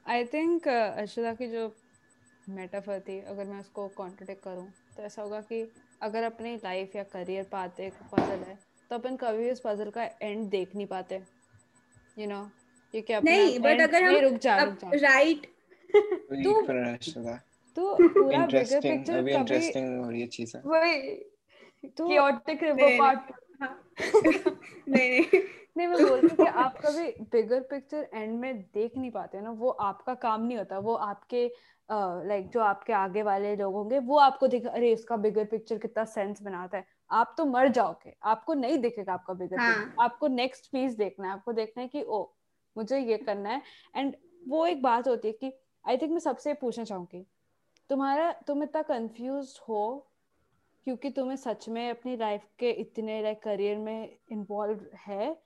I 0.09 0.25
think 0.25 0.67
Arshita 0.67 1.34
की 1.34 1.47
जो 1.47 1.63
मेटाफर 2.49 2.99
थी 3.07 3.19
अगर 3.32 3.45
मैं 3.45 3.59
उसको 3.59 3.88
कॉन्ट्रोडिक्ट 3.97 4.43
करूँ 4.43 4.67
तो 4.97 5.03
ऐसा 5.03 5.21
होगा 5.21 5.41
कि 5.49 5.61
अगर 6.01 6.23
अपनी 6.23 6.55
लाइफ 6.63 6.95
या 6.95 7.03
करियर 7.13 7.43
पाते 7.51 7.86
एक 7.88 7.93
पजल 8.13 8.43
है 8.47 8.57
तो 8.89 8.95
अपन 8.95 9.15
कभी 9.15 9.51
उस 9.51 9.61
पजल 9.65 9.89
का 9.97 10.03
एंड 10.21 10.49
देख 10.49 10.75
नहीं 10.75 10.88
पाते 10.88 11.21
यू 12.17 12.27
नो 12.27 12.41
ये 12.93 13.01
क्या 13.01 13.19
नहीं 13.23 13.59
बट 13.59 13.82
अगर 13.82 14.03
हम 14.03 14.15
रुक 14.23 14.39
जा 14.47 14.57
रुक 14.63 14.73
जा। 14.75 14.89
राइट 15.07 15.47
तू- 15.95 16.67
पर 16.67 16.95
तो 17.75 17.95
पूरा 17.95 18.45
बिगर 18.45 18.81
पिक्चर 18.81 19.17
अभी 19.17 19.31
कभी 19.31 19.39
इंटरेस्टिंग 19.39 20.03
हो 20.03 20.09
रही 20.09 20.21
है 20.21 20.27
चीज़ें। 20.27 20.61
वही 20.61 21.11
तो 21.97 22.07
river 22.07 22.73
नहीं, 22.73 22.99
part 22.99 23.17
नहीं। 23.19 24.41
नहीं 24.89 25.21
नहीं 25.77 25.87
मैं 25.87 25.97
बोल 25.97 26.19
रही 26.19 26.27
हूँ 26.27 26.37
कि 26.37 26.45
आप 26.45 26.77
कभी 26.85 27.07
बिगर 27.07 27.59
पिक्चर 27.59 28.09
एंड 28.13 28.39
में 28.39 28.61
देख 28.61 28.97
नहीं 28.97 29.11
पाते 29.11 29.41
ना 29.41 29.51
वो 29.51 29.69
आपका 29.69 30.13
काम 30.13 30.45
नहीं 30.45 30.57
होता 30.57 30.79
वो 30.79 30.93
आपके 30.93 31.53
लाइक 32.25 32.49
जो 32.49 32.59
आपके 32.59 32.93
आगे 32.93 33.21
वाले 33.21 33.55
लोग 33.55 33.73
होंगे 33.73 33.99
वो 33.99 34.17
आपको 34.17 34.47
दिख 34.47 34.65
अरे 34.65 34.91
इसका 34.91 35.17
बिगर 35.17 35.45
पिक्चर 35.45 35.77
कितना 35.77 36.05
सेंस 36.05 36.41
बनाता 36.41 36.77
है। 36.77 36.85
आप 37.11 37.35
तो 37.37 37.45
मर 37.45 37.67
जाओगे 37.67 38.15
आपको 38.23 38.53
नहीं 38.53 38.77
दिखेगा 38.77 39.13
आपका 39.13 39.33
बिगर 39.33 39.57
हाँ। 39.57 39.79
पिक्चर 39.79 40.03
आपको 40.03 40.27
नेक्स्ट 40.27 40.71
पीस 40.71 40.93
देखना 40.93 41.27
है 41.27 41.33
आपको 41.33 41.53
देखना 41.53 41.81
है 41.83 41.89
कि 41.89 42.03
ओ 42.03 42.25
मुझे 42.77 42.99
ये 42.99 43.17
करना 43.17 43.49
है। 43.49 43.61
एंड 43.95 44.15
वो 44.47 44.65
एक 44.65 44.81
बात 44.81 45.07
होती 45.07 45.27
है 45.27 45.33
कि 45.33 45.59
आई 45.88 45.97
थिंक 45.97 46.11
मैं 46.11 46.19
सबसे 46.19 46.53
पूछना 46.53 46.84
चाहूँगी। 46.84 47.25
तुम्हारा 47.89 48.32
तुम 48.32 48.63
इतना 48.63 48.82
कंफ्यूज 48.82 49.59
हो 49.69 50.07
क्योंकि 50.84 51.09
तुम्हें 51.09 51.36
सच 51.36 51.69
में 51.69 51.89
अपनी 51.89 52.17
लाइफ 52.17 52.41
के 52.59 52.71
इतने 52.71 53.21
लाइक 53.23 53.43
करियर 53.43 53.77
में 53.77 54.17
इन्वॉल्व 54.32 54.86
है 55.07 55.38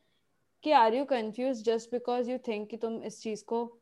कि 0.64 0.72
are 0.72 0.94
you 0.94 1.06
confuse 1.06 1.64
just 1.64 1.92
because 1.92 2.32
you 2.32 2.38
think 2.38 2.70
कि 2.70 2.78
तुम 2.78 3.04
इस 3.04 3.22
चीज़ 3.22 3.44
को 3.46 3.80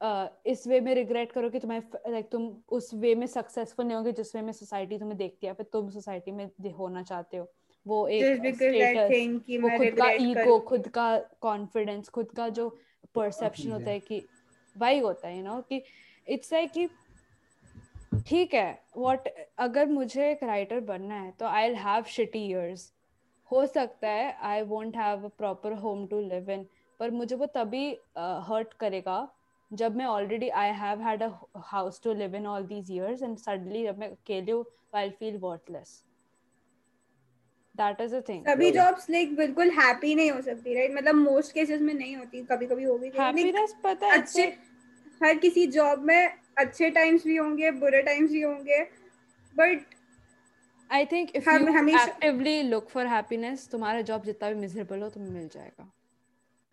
uh, 0.00 0.28
इस 0.46 0.66
वे 0.66 0.80
में 0.80 0.94
रिग्रेट 0.94 1.32
करो 1.32 1.50
कि 1.50 1.58
तुम्हारे 1.58 2.12
लाइक 2.12 2.28
तुम 2.32 2.56
उस 2.68 2.94
वे 2.94 3.14
में 3.14 3.26
सक्सेसफुल 3.26 3.86
नहीं 3.86 3.96
होगे 3.96 4.12
जिस 4.12 4.34
वे 4.36 4.42
में 4.42 4.52
सोसाइटी 4.52 4.98
तुम्हें 4.98 5.18
देखती 5.18 5.46
है 5.46 5.54
फिर 5.54 5.66
तुम 5.72 5.88
सोसाइटी 5.90 6.30
में 6.30 6.50
होना 6.70 7.02
चाहते 7.02 7.36
हो। 7.36 7.52
वो 7.86 8.08
एक 8.08 8.54
स्टेटस 8.54 9.60
वो 9.62 9.68
खुद 9.78 9.98
का 9.98 10.10
ईगो 10.10 10.58
खुद 10.60 10.88
का 10.88 11.18
कॉन्फिडेंस 11.40 12.08
खुद 12.08 12.30
का 12.30 12.48
जो 12.48 12.68
परसेप्शन 13.14 13.72
होता 13.72 13.90
है 13.90 14.00
कि 14.00 14.26
वही 14.76 14.98
होता 14.98 15.28
है 15.28 15.36
यू 15.36 15.42
नो 15.44 15.60
कि 15.68 15.82
इट्स 16.26 16.52
लाइक 16.52 16.72
कि 16.72 16.88
ठीक 18.26 18.54
है 18.54 18.70
व्हाट 18.96 19.28
अगर 19.58 19.86
मुझे 19.88 20.30
एक 20.30 20.42
राइटर 20.44 20.80
बनना 20.82 21.14
है 21.14 21.30
तो 21.38 21.46
आई 21.46 21.74
हैव 21.76 22.04
शिटी 22.08 22.46
इयर्स 22.46 22.92
हो 23.50 23.64
सकता 23.66 24.10
है 24.10 24.32
I 24.42 24.62
won't 24.64 24.96
have 24.96 25.24
a 25.24 25.30
proper 25.38 25.72
home 25.78 26.06
to 26.06 26.20
live 26.22 26.50
in 26.50 26.66
पर 27.00 27.10
मुझे 27.10 27.36
वो 27.36 27.46
तभी 27.54 27.86
हर्ट 28.18 28.68
uh, 28.68 28.74
करेगा 28.80 29.28
जब 29.70 29.96
मैं 29.96 30.04
already 30.06 30.48
I 30.48 30.70
have 30.72 31.00
had 31.00 31.22
a 31.22 31.30
house 31.66 32.02
to 32.02 32.12
live 32.14 32.34
in 32.36 32.46
all 32.46 32.66
these 32.66 32.90
years 32.90 33.22
and 33.22 33.36
suddenly 33.38 33.82
जब 33.84 33.98
मैं 33.98 34.10
अकेले 34.10 34.52
हूँ 34.52 34.64
I 34.94 35.10
feel 35.10 35.38
worthless 35.38 36.02
that 37.76 38.00
is 38.00 38.16
a 38.16 38.20
thing 38.20 38.44
सभी 38.46 38.70
जॉब्स 38.70 39.10
लाइक 39.10 39.36
बिल्कुल 39.36 39.70
हैप्पी 39.70 40.14
नहीं 40.14 40.30
हो 40.30 40.40
सकती 40.40 40.74
राइट 40.74 40.94
मतलब 40.94 41.14
मोस्ट 41.14 41.52
केसेस 41.52 41.80
में 41.80 41.94
नहीं 41.94 42.16
होती 42.16 42.42
कभी 42.42 42.66
कभी 42.66 42.84
हो 42.84 42.98
Like, 42.98 43.18
हैप्पीनेस 43.20 43.74
पता 43.84 44.06
है 44.06 44.18
अच्छे 44.20 44.46
हर 45.22 45.34
किसी 45.34 45.66
जॉब 45.66 46.04
में 46.04 46.32
अच्छे 46.58 46.90
टाइम्स 46.90 47.24
भी 47.24 47.36
होंगे 47.36 47.70
बुरे 47.70 48.02
टाइम्स 48.02 48.30
भी 48.30 48.40
होंगे 48.40 48.82
बट 49.56 49.84
आई 50.92 51.04
थिंक 51.04 51.30
you 51.30 51.72
हमेशा- 51.76 52.08
actively 52.08 52.70
look 52.72 52.90
for 52.90 53.04
happiness, 53.06 53.70
तुम्हारा 53.70 54.00
जॉब 54.00 54.24
जितना 54.24 54.48
भी 54.48 54.54
मिजरेबल 54.54 55.02
हो 55.02 55.08
तुम्हें 55.10 55.30
मिल 55.30 55.48
जाएगा. 55.48 55.90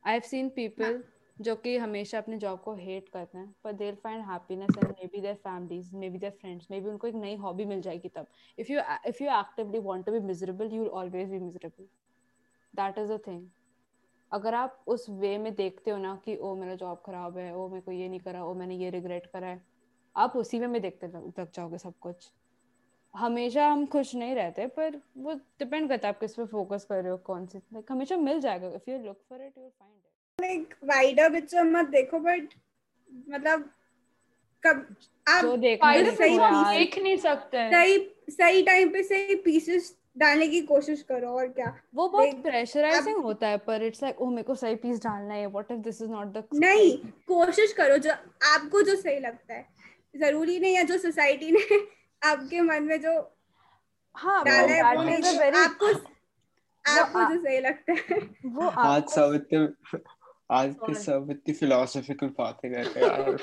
I've 0.07 0.27
seen 0.33 0.49
people 0.59 1.01
जो 1.41 1.55
कि 1.55 1.75
हमेशा 1.77 2.17
अपने 2.17 2.37
जॉब 2.37 2.59
को 2.59 2.73
हेट 2.75 3.09
करते 3.09 3.37
हैं 3.37 3.53
पर 3.63 3.73
they'll 3.73 4.05
maybe 5.07 5.21
and 5.21 5.37
families 5.37 5.95
maybe 6.09 6.19
maybe 6.19 6.31
friends 6.31 6.67
maybe 6.81 6.89
उनको 6.89 7.07
एक 7.07 7.15
नई 7.15 7.35
हॉबी 7.35 7.65
मिल 7.65 7.81
जाएगी 7.81 8.09
तब। 8.09 8.27
If 8.57 8.71
if 9.09 9.21
you 9.21 9.29
actively 9.29 9.79
want 9.79 10.05
to 10.05 10.11
be 10.11 10.19
miserable, 10.27 10.73
you 10.73 10.81
will 10.81 10.93
always 11.01 11.29
be 11.29 11.39
miserable. 11.39 11.87
That 12.73 12.97
is 12.97 13.09
the 13.09 13.19
thing. 13.27 13.41
अगर 14.31 14.53
आप 14.53 14.83
उस 14.87 15.05
वे 15.09 15.37
में 15.37 15.53
देखते 15.55 15.91
हो 15.91 15.97
ना 15.97 16.15
कि 16.25 16.35
ओ 16.37 16.53
मेरा 16.55 16.75
जॉब 16.75 17.01
खराब 17.05 17.37
है 17.37 17.55
ओ 17.55 17.67
मेरे 17.69 17.81
को 17.81 17.91
ये 17.91 18.07
नहीं 18.09 18.19
करा 18.19 18.43
ओ 18.45 18.53
मैंने 18.53 18.75
ये 18.75 18.89
रिग्रेट 18.89 19.25
करा 19.33 19.47
है 19.47 19.61
आप 20.15 20.35
उसी 20.35 20.59
में 20.59 20.67
में 20.67 20.81
देखते 20.81 21.07
लग 21.07 21.51
जाओगे 21.55 21.77
सब 21.77 21.93
कुछ। 22.01 22.31
हमेशा 23.13 23.67
हम 23.67 23.85
खुश 23.85 24.15
नहीं 24.15 24.35
रहते 24.35 24.67
पर 24.77 25.01
वो 25.17 25.33
डिपेंड 25.33 25.89
करता 25.89 26.07
है 26.07 26.13
आप 26.13 26.19
किस 26.19 26.35
पे 26.35 26.45
फोकस 26.45 26.85
कर 26.89 27.01
रहे 27.01 27.11
हो 27.11 27.17
कौन 27.25 27.45
सी। 27.45 27.57
लाइक 27.57 27.91
हमेशा 27.91 28.17
मिल 28.17 28.39
जाएगा। 28.41 28.69
If 28.75 28.89
you 28.89 28.97
look 28.97 29.21
for 29.29 29.41
it 29.41 29.57
you 29.57 29.69
find 29.69 30.10
like 30.41 30.73
wider 30.83 31.29
picture 31.29 31.63
मत 31.63 31.85
देखो 31.85 32.19
बट 32.19 32.53
मतलब 33.29 33.69
कब 34.63 34.95
आप 35.27 35.41
सही 35.45 35.57
देखो 35.57 36.73
देख 36.73 36.97
नहीं 36.97 37.17
सकते। 37.17 37.69
सही 37.71 37.97
सही 38.29 38.61
टाइम 38.63 38.89
पे 38.89 39.03
सही 39.03 39.35
पीसेस 39.35 39.95
डालने 40.17 40.47
की 40.47 40.61
कोशिश 40.61 41.01
करो 41.01 41.29
और 41.29 41.47
क्या? 41.47 41.73
वो 41.95 42.07
बहुत 42.09 42.41
प्रेशराइजिंग 42.43 43.17
होता 43.17 43.47
है 43.47 43.57
पर 43.57 43.83
इट्स 43.83 44.03
लाइक 44.03 44.21
ओ 44.21 44.29
मेरे 44.29 44.43
को 44.43 44.55
सही 44.55 44.75
पीस 44.75 44.99
डालना 45.03 45.33
है 45.33 45.45
what 45.47 45.71
if 45.71 45.79
this 45.79 46.01
is 46.01 46.09
not 46.09 46.27
the 46.27 46.43
नहीं 46.53 46.97
कोशिश 47.27 47.73
करो 47.73 47.97
जो 47.97 48.11
आपको 48.53 48.81
जो 48.81 48.95
सही 48.95 49.19
लगता 49.19 49.53
है। 49.53 49.65
ज़रूरी 50.15 50.59
नहीं 50.59 50.75
है 50.75 50.83
जो 50.83 50.97
सोसाइटी 50.97 51.51
ने 51.51 51.59
आपके 52.23 52.61
मन 52.61 52.83
में 52.83 53.01
जो 53.01 53.13
हाँ 54.15 54.43
डाला 54.45 54.73
है 54.73 54.95
वो 54.95 55.03
नहीं 55.03 55.51
आपको 55.51 55.85
आपको 56.85 57.35
जो 57.35 57.41
सही 57.43 57.59
लगता 57.59 57.93
है। 57.93 58.19
वो 58.45 58.67
आज 58.67 59.01
आपको 59.01 59.11
सब 59.11 59.33
इतने 59.35 59.65
आज 60.51 60.75
के 60.85 60.93
सब 60.93 61.27
इतनी 61.31 61.53
फिलोसॉफिकल 61.53 62.27
बातें 62.27 62.71
कर 62.71 62.83
रहे 62.83 63.05
हैं 63.05 63.19
यार। 63.19 63.37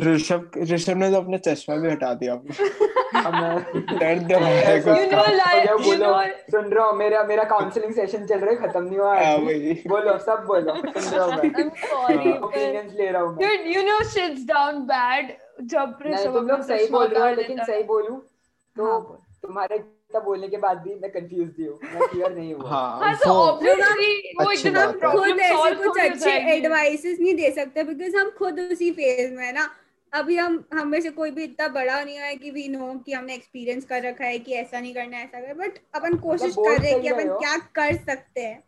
ऋषभ 0.14 0.50
ऋषभ 0.72 0.96
ने 0.96 1.10
तो 1.10 1.16
अपना 1.16 1.36
चश्मा 1.36 1.76
भी 1.76 1.90
हटा 1.90 2.14
दिया। 2.14 2.34
अब 2.34 3.34
मैं 3.34 3.82
दर्द 3.98 4.32
हो 4.32 4.38
है 4.38 4.78
हो 4.80 4.94
you 4.94 5.84
बोलो। 5.84 6.26
सुन 6.50 6.64
रहा 6.64 6.86
हूँ 6.86 6.96
मेरा 6.96 7.22
मेरा 7.22 7.44
काउंसलिंग 7.44 7.94
सेशन 7.94 8.26
चल 8.26 8.38
रहा 8.38 8.50
है 8.50 8.68
खत्म 8.68 8.84
नहीं 8.84 8.98
हुआ 8.98 9.14
हाँ। 9.20 9.38
बोलो 9.88 10.18
सब 10.18 10.44
बोलो 10.46 10.74
सुन 10.74 11.18
रहा 11.18 11.24
हूँ 11.24 11.32
मैं। 11.32 11.50
I'm 11.50 11.70
sorry, 11.70 12.32
but 12.32 12.42
ओपिनियंस 12.42 12.92
ले 12.94 13.10
रहा 13.10 13.22
हूँ 13.22 13.36
मैं। 13.36 13.48
dude, 13.48 13.76
you 13.76 13.84
know 13.88 14.00
shit's 14.14 14.44
down 14.44 14.86
bad 14.86 15.32
जब 15.62 15.98
तुम 16.32 16.48
लोग 16.48 16.62
सही 16.62 16.86
बोल 16.86 17.06
रहे 17.06 17.28
हो 17.28 17.34
लेकिन 17.34 17.64
सही 17.64 17.82
बोलूँ 17.82 18.20
तो 18.76 18.92
हाँ, 18.92 19.26
तुम्हारे 19.42 19.78
इतना 20.16 20.24
बोलने 20.24 20.48
के 20.48 20.56
बाद 20.56 20.78
भी 20.78 20.94
मैं 20.94 21.10
कंफ्यूज 21.10 21.48
भी 21.56 21.64
हूँ। 21.64 21.78
मैं 21.84 22.08
क्लियर 22.08 22.34
नहीं 22.34 22.54
हुआ। 22.54 22.68
हाँ 22.68 22.98
हाँ 23.00 23.14
तो 23.16 23.32
वो 23.32 23.46
obviously 23.46 24.12
वो 24.38 24.50
अच्छी 24.50 24.68
है। 24.68 24.74
problem 24.74 25.12
खुद 25.12 25.40
ऐसे 25.40 25.74
कुछ 25.82 25.98
अच्छे 26.00 26.30
एडवाइसेस 26.54 27.18
नहीं 27.20 27.34
दे 27.34 27.50
सकते 27.50 27.84
बिकॉज़ 27.84 28.16
हम 28.16 28.30
खुद 28.38 28.60
उसी 28.60 28.90
फ़ेज़ 28.92 29.34
में 29.34 29.44
है 29.46 29.52
ना। 29.52 29.68
अभी 30.12 30.36
हम 30.36 30.64
हम 30.74 30.88
में 30.88 31.00
से 31.00 31.10
कोई 31.10 31.30
भी 31.30 31.44
इतना 31.44 31.68
बड़ा 31.68 32.02
नहीं 32.04 32.16
है 32.16 32.34
कि 32.36 32.50
वी 32.50 32.68
नो 32.68 32.92
कि 33.06 33.12
हमने 33.12 33.34
एक्सपीरियंस 33.34 33.84
कर 33.84 34.02
रखा 34.02 34.24
है 34.24 34.38
कि 34.38 34.52
ऐसा 34.54 34.80
नहीं 34.80 34.94
करना 34.94 35.18
ऐसा 35.18 35.40
कर। 35.40 35.54
बट 35.54 35.78
अपन 35.94 36.16
कोशिश 36.18 36.54
कर 36.54 36.80
रहे 36.80 36.90
हैं 36.92 37.00
कि 37.02 37.08
अपन 37.08 37.28
क्या 37.36 37.56
कर 37.76 37.96
सकते 37.96 38.40
हैं। 38.40 38.62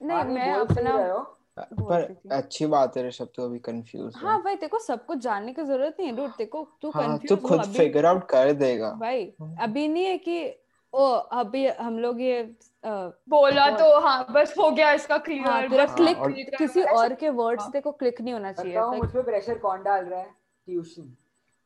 नहीं 0.00 0.18
हाँ, 0.18 0.24
मैं 0.24 0.52
अपना 0.52 0.92
हो। 0.92 1.22
पर 1.58 2.16
अच्छी 2.32 2.66
बात 2.66 2.96
है 2.96 3.06
ऋषभ 3.08 3.28
तो 3.36 3.44
अभी 3.44 3.58
कंफ्यूज 3.58 4.14
हाँ। 4.16 4.40
भाई 4.42 4.54
देखो 4.56 4.78
सब 4.78 5.04
कुछ 5.06 5.18
जानने 5.18 5.52
की 5.52 5.62
ज़रूरत 5.62 5.96
नहीं 6.00 6.08
है। 6.08 6.46
तू 6.82 6.90
हाँ 6.90 7.06
कंफ्यूज 7.06 7.28
तो 7.28 7.36
खुद 7.48 7.62
फिगर 7.76 8.06
आउट 8.06 8.26
कर 8.28 8.52
देगा। 8.52 8.90
भाई 9.00 9.24
अभी 9.60 9.86
नहीं 9.88 10.04
है 10.04 10.16
कि 10.18 10.42
ओ 10.94 11.04
अभी 11.40 11.66
हम 11.68 11.98
लोग 11.98 12.20
ये 12.20 12.40
अ, 12.84 12.88
बोला 13.28 13.68
तो 13.78 13.98
हाँ 14.00 14.26
बस 14.30 14.54
हो 14.58 14.70
गया 14.70 14.92
इसका 14.92 15.14
हाँ 15.14 15.22
क्लियर 15.22 15.68
तेरा 15.70 15.84
हाँ, 15.84 15.96
क्लिक 15.96 16.18
और- 16.18 16.32
किसी 16.58 16.82
और 16.82 17.14
के 17.14 17.28
वर्ड्स 17.38 17.62
हाँ। 17.62 17.70
देखो 17.72 17.92
क्लिक 17.92 18.20
नहीं 18.20 18.32
होना 18.34 18.52
चाहिए 18.52 18.80
मुझ 18.98 19.08
पे 19.10 19.22
प्रेशर 19.22 19.58
कौन 19.58 19.82
डाल 19.82 20.04
रहा 20.04 20.20
है? 20.20 20.26
ट्यूशन। 20.68 21.02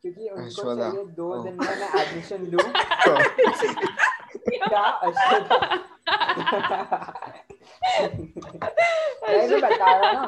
क्योंकि 0.04 0.28
उनको 0.28 0.74
चाहिए 0.76 1.04
दो 1.04 1.42
दिन 1.42 1.54
में 1.54 1.76
मैं 1.80 1.88
एडमिशन 2.02 2.46
लूँ। 2.46 2.62
क्या 4.68 4.82
अश्वदा 4.82 5.56
बता 9.58 9.96
रहा 9.96 10.10
हूँ 10.10 10.14
ना। 10.14 10.22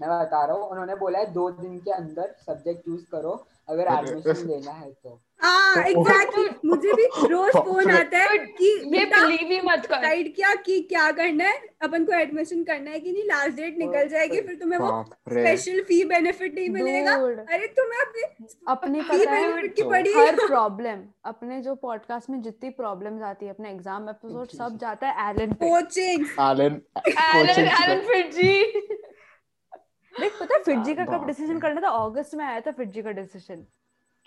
मैं 0.00 0.08
बता 0.10 0.44
रहा 0.44 0.56
हूँ 0.56 0.68
उन्होंने 0.68 0.94
बोला 0.96 1.18
है 1.18 1.26
दो 1.32 1.50
दिन 1.50 1.78
के 1.78 1.90
अंदर 1.90 2.34
सब्जेक्ट 2.46 2.84
चूज़ 2.84 3.04
करो 3.12 3.30
अगर 3.68 3.86
एडमिशन 3.88 4.46
लेना 4.48 4.72
है 4.72 4.90
तो। 4.92 5.08
हाँ 5.10 5.18
एग्जैक्टली 5.44 6.48
मुझे 6.68 6.92
भी 6.92 7.06
रोज 7.28 7.56
फ़ोन 7.56 7.90
आता 7.90 8.18
है 8.18 8.36
कि 8.38 8.68
ये 8.94 9.04
बिलीव 9.06 9.50
ही 9.50 9.60
मत 9.64 9.86
कर। 9.86 9.96
डिसाइड 9.96 10.34
किया 10.34 10.54
कि 10.66 10.80
क्या 10.90 11.10
करना 11.12 11.44
है 11.44 11.60
अपन 11.82 12.04
को 12.04 12.12
एडमिशन 12.12 12.62
करना 12.64 12.90
है 12.90 13.00
कि 13.00 13.12
नहीं 13.12 13.24
लास्ट 13.24 13.56
डेट 13.56 13.78
निकल 13.78 14.08
जाएगी 14.08 14.40
फिर 14.40 14.54
तुम्हें 14.56 14.78
वो 14.78 15.02
स्पेशल 15.04 15.80
फ़ी 15.88 16.02
बेनिफिट 16.04 16.54
नहीं 16.54 16.68
मिलेगा। 16.70 17.14
अरे 17.54 17.66
तुम्हें 17.78 18.00
अपने 18.00 18.22
अपनी 18.68 19.02
फ़ी 19.02 19.26
बेनिफिट 19.26 19.74
की 19.76 19.82
तो 19.82 19.90
पड़ी 19.90 20.12
हर 20.14 20.36
प्रॉब्लम 20.46 21.04
अपने 21.26 21.60
जो 21.62 21.74
पॉडकास्ट 21.84 22.30
में 22.30 22.40
जितनी 22.42 22.70
प्रॉब्लम्स 22.80 23.22
आती 23.24 23.46
है 23.46 23.52
अपने 23.52 23.70
एग्ज़ाम 23.70 24.08
एपिसोड 24.10 24.56
सब 24.58 24.78
जाता 24.80 25.08
है 25.08 25.30
Allen 25.30 25.52
coaching 25.62 26.26
Allen 26.40 26.80
Allen 27.08 27.68
Allen 27.68 28.00
FIITJEE 28.08 28.52
देख 30.14 30.32
पता 30.40 30.54
है 30.54 30.62
फिटजी 30.62 30.94
का 30.94 31.04
कब 31.04 31.10
बाप 31.10 31.26
डिसीज़न 31.26 31.58
करना 31.60 31.80
था? 31.80 31.88
अगस्त 32.04 32.34
में 32.34 32.44
आया 32.44 32.60
था 32.60 32.70
फिटजी 32.72 33.02
का 33.02 33.10
डिसीज़न 33.12 33.64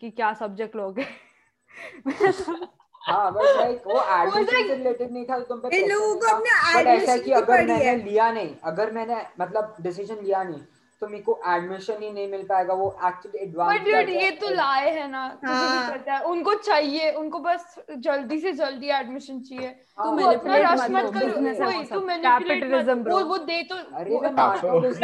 कि 0.01 0.09
क्या 0.11 0.33
सब्जेक्ट 0.33 0.75
लोगे? 0.75 1.03
तो 2.07 2.65
हाँ 3.01 3.31
बस 3.33 3.53
लाइक 3.57 3.83
वो 3.87 4.01
एडमिशन 4.21 4.67
से 4.67 4.75
रिलेटेड 4.75 5.11
नहीं 5.11 5.25
था 5.25 5.37
तो 5.39 5.45
तुम 5.45 5.59
पे 5.59 5.77
इन 5.77 5.89
लोगों 5.89 6.15
को 6.15 6.35
अपने 6.35 6.79
एडमिशन 6.79 7.21
कि 7.21 7.31
अगर 7.31 7.57
मैंने 7.57 7.83
है। 7.83 7.95
लिया 8.03 8.31
नहीं 8.31 8.55
अगर 8.63 8.91
मैंने 8.91 9.21
मतलब 9.39 9.75
डिसीज़न 9.81 10.15
लिया 10.23 10.43
नहीं 10.43 10.61
तो 11.01 11.07
मेरे 11.07 11.23
को 11.23 11.39
एडमिशन 11.47 12.01
ही 12.03 12.09
नहीं 12.09 12.27
मिल 12.27 12.43
पाएगा 12.43 12.73
वो 12.73 12.85
एक्चुअली 13.05 13.39
एडवांस 13.39 13.81
बट 13.81 14.09
ये 14.09 14.29
तो 14.31 14.49
लाए 14.49 14.89
है 14.93 15.11
ना 15.11 15.27
तुझे 15.41 15.53
हाँ। 15.53 15.91
भी 15.91 15.97
पता 15.97 16.13
है 16.13 16.23
उनको 16.23 16.53
चाहिए 16.53 17.11
उनको 17.11 17.39
बस 17.39 17.75
जल्दी 17.97 18.39
से 18.39 18.51
जल्दी 18.51 18.89
एडमिशन 18.89 19.39
चाहिए। 19.39 19.67
हाँ, 19.99 20.05
तू 20.07 20.21
rush 20.21 20.89
मत 20.89 21.11
करो। 21.13 21.65
वही। 21.65 21.83
तू 21.83 21.99
मैनिपुलेट 22.01 22.63
मत। 22.63 23.05
Bro. 23.05 23.13
वो 23.13 23.19
वो 23.25 23.37
दे 23.37 23.61
तो 23.63 23.75
अरे। 23.75 24.17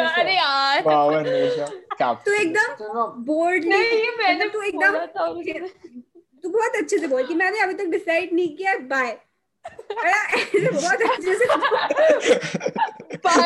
अरे 0.05 0.35
यार। 0.35 0.81
पावर 0.81 1.23
तू 2.25 2.33
एकदम 2.33 3.23
बोर्ड 3.23 3.65
नहीं 3.65 3.83
ये 3.83 4.15
मैंने 4.17 4.49
तू 4.49 4.61
एकदम 4.61 4.97
तू 6.43 6.49
बहुत 6.49 6.75
अच्छे 6.75 6.97
से 6.97 7.07
बोल 7.07 7.23
कि 7.23 7.33
मैंने 7.33 7.59
अभी 7.59 7.73
तक 7.73 7.85
डिसाइड 7.85 8.33
नहीं 8.33 8.55
किया 8.55 8.75
बाय 8.75 9.17
बहुत 9.65 11.01
अच्छे 11.01 11.33
से 11.35 11.45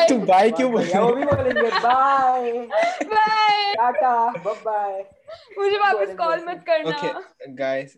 तू 0.08 0.18
बाय 0.20 0.50
क्यों 0.50 0.70
बोल 0.72 0.84
वो 0.94 1.12
भी 1.14 1.24
बोलेंगे 1.24 1.70
bye 1.70 2.52
bye 3.04 3.74
tata 3.74 4.12
bye 4.44 4.54
bye 4.64 5.04
मुझे 5.58 5.78
वापस 5.78 6.14
कॉल 6.18 6.44
मत 6.44 6.64
करना। 6.66 6.90
ओके 6.90 7.52
गाइस 7.54 7.96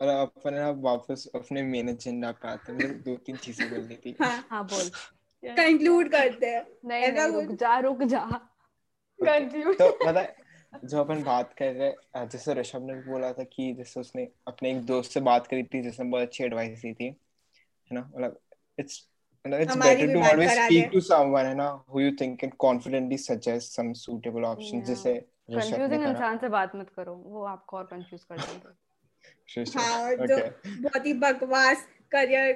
और 0.00 0.08
अपन 0.08 0.56
अब 0.58 0.82
वापस 0.84 1.26
अपने 1.34 1.62
मेन 1.62 1.88
एजेंडा 1.88 2.30
पे 2.32 2.48
आते 2.48 2.72
हैं। 2.72 2.92
दो 3.02 3.16
तीन 3.16 3.36
चीज़ें 3.36 3.68
बोलनी 3.70 3.96
थी। 3.96 4.16
हाँ 4.22 4.46
हाँ 4.50 4.64
बोल। 4.64 4.88
कंक्लूड 5.42 6.08
करते 6.08 6.46
हैं। 6.46 6.66
नहीं 6.86 7.12
नहीं 7.12 7.32
रुक 7.32 7.56
जा 7.60 7.78
रुक 7.78 8.02
जा। 8.04 8.24
कंफ्यूज 9.18 9.76
तो 9.78 9.90
पता 10.04 10.20
है 10.20 10.34
जो 10.84 11.00
अपन 11.00 11.22
बात 11.22 11.52
कर 11.58 11.72
रहे 11.72 11.88
हैं 11.88 12.28
जैसे 12.28 12.54
ऋषभ 12.54 12.86
ने 12.86 12.94
बोला 13.02 13.32
था 13.32 13.44
कि 13.44 13.72
जैसे 13.74 14.00
उसने 14.00 14.28
अपने 14.48 14.70
एक 14.70 14.80
दोस्त 14.86 15.12
से 15.12 15.20
बात 15.20 15.46
करी 15.46 15.62
थी 15.64 15.82
जिसने 15.82 16.06
बहुत 16.06 16.22
अच्छी 16.22 16.44
एडवाइस 16.44 16.78
दी 16.78 16.92
थी। 16.92 17.10
है 17.90 17.94
ना 17.94 18.10
मतलब 18.14 18.40
इट्स 18.78 19.08
मतलब 19.46 19.60
it's 19.60 19.76
better 19.76 20.06
to 20.12 20.20
always 20.22 20.52
speak 20.58 20.92
to 20.92 21.00
someone 21.06 21.44
है 21.44 21.54
ना 21.54 21.84
who 21.84 22.02
you 22.02 22.12
think 22.20 22.38
can 22.42 22.52
confidently 22.64 23.18
suggest 23.24 23.78
some 23.78 23.90
suitable 24.02 24.46
options 24.50 24.74
Yeah. 24.74 24.88
जैसे 24.88 25.14
कंफ्यूजिंग 25.50 26.04
इंसान 26.04 26.38
से 26.38 26.48
बात 26.48 26.72
मत 26.76 26.90
करो 26.96 27.14
वो 27.14 27.44
आपको 27.44 27.76
और 27.76 27.84
कंफ्यूज 27.84 28.24
कर 28.24 28.38
देंगे। 28.38 29.70
हाँ 29.78 30.02
और 30.02 30.26
जो 30.26 30.38
बहुत 30.82 31.06
ही 31.06 31.12
बकवास 31.12 31.88
करियर 32.12 32.52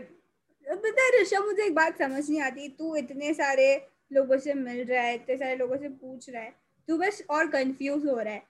पता 0.70 1.02
है 1.02 1.22
ऋषभ 1.22 1.44
मुझे 1.44 1.66
एक 1.66 1.74
बात 1.74 1.98
समझ 1.98 2.30
नहीं 2.30 2.40
आती 2.40 2.68
तू 2.68 2.96
इतने 2.96 3.34
सारे 3.34 3.88
लोगों 4.12 4.38
से 4.38 4.54
मिल 4.54 4.84
रहा 4.84 5.02
है 5.02 5.14
इतने 5.14 5.36
सारे 5.36 5.56
लोगों 5.56 5.76
से 5.76 5.88
पूछ 5.88 6.30
रहा 6.30 6.42
है 6.42 6.54
तू 6.88 6.98
बस 6.98 7.22
और 7.30 7.46
कंफ्यूज 7.50 8.06
हो 8.06 8.18
रहा 8.20 8.34
है। 8.34 8.42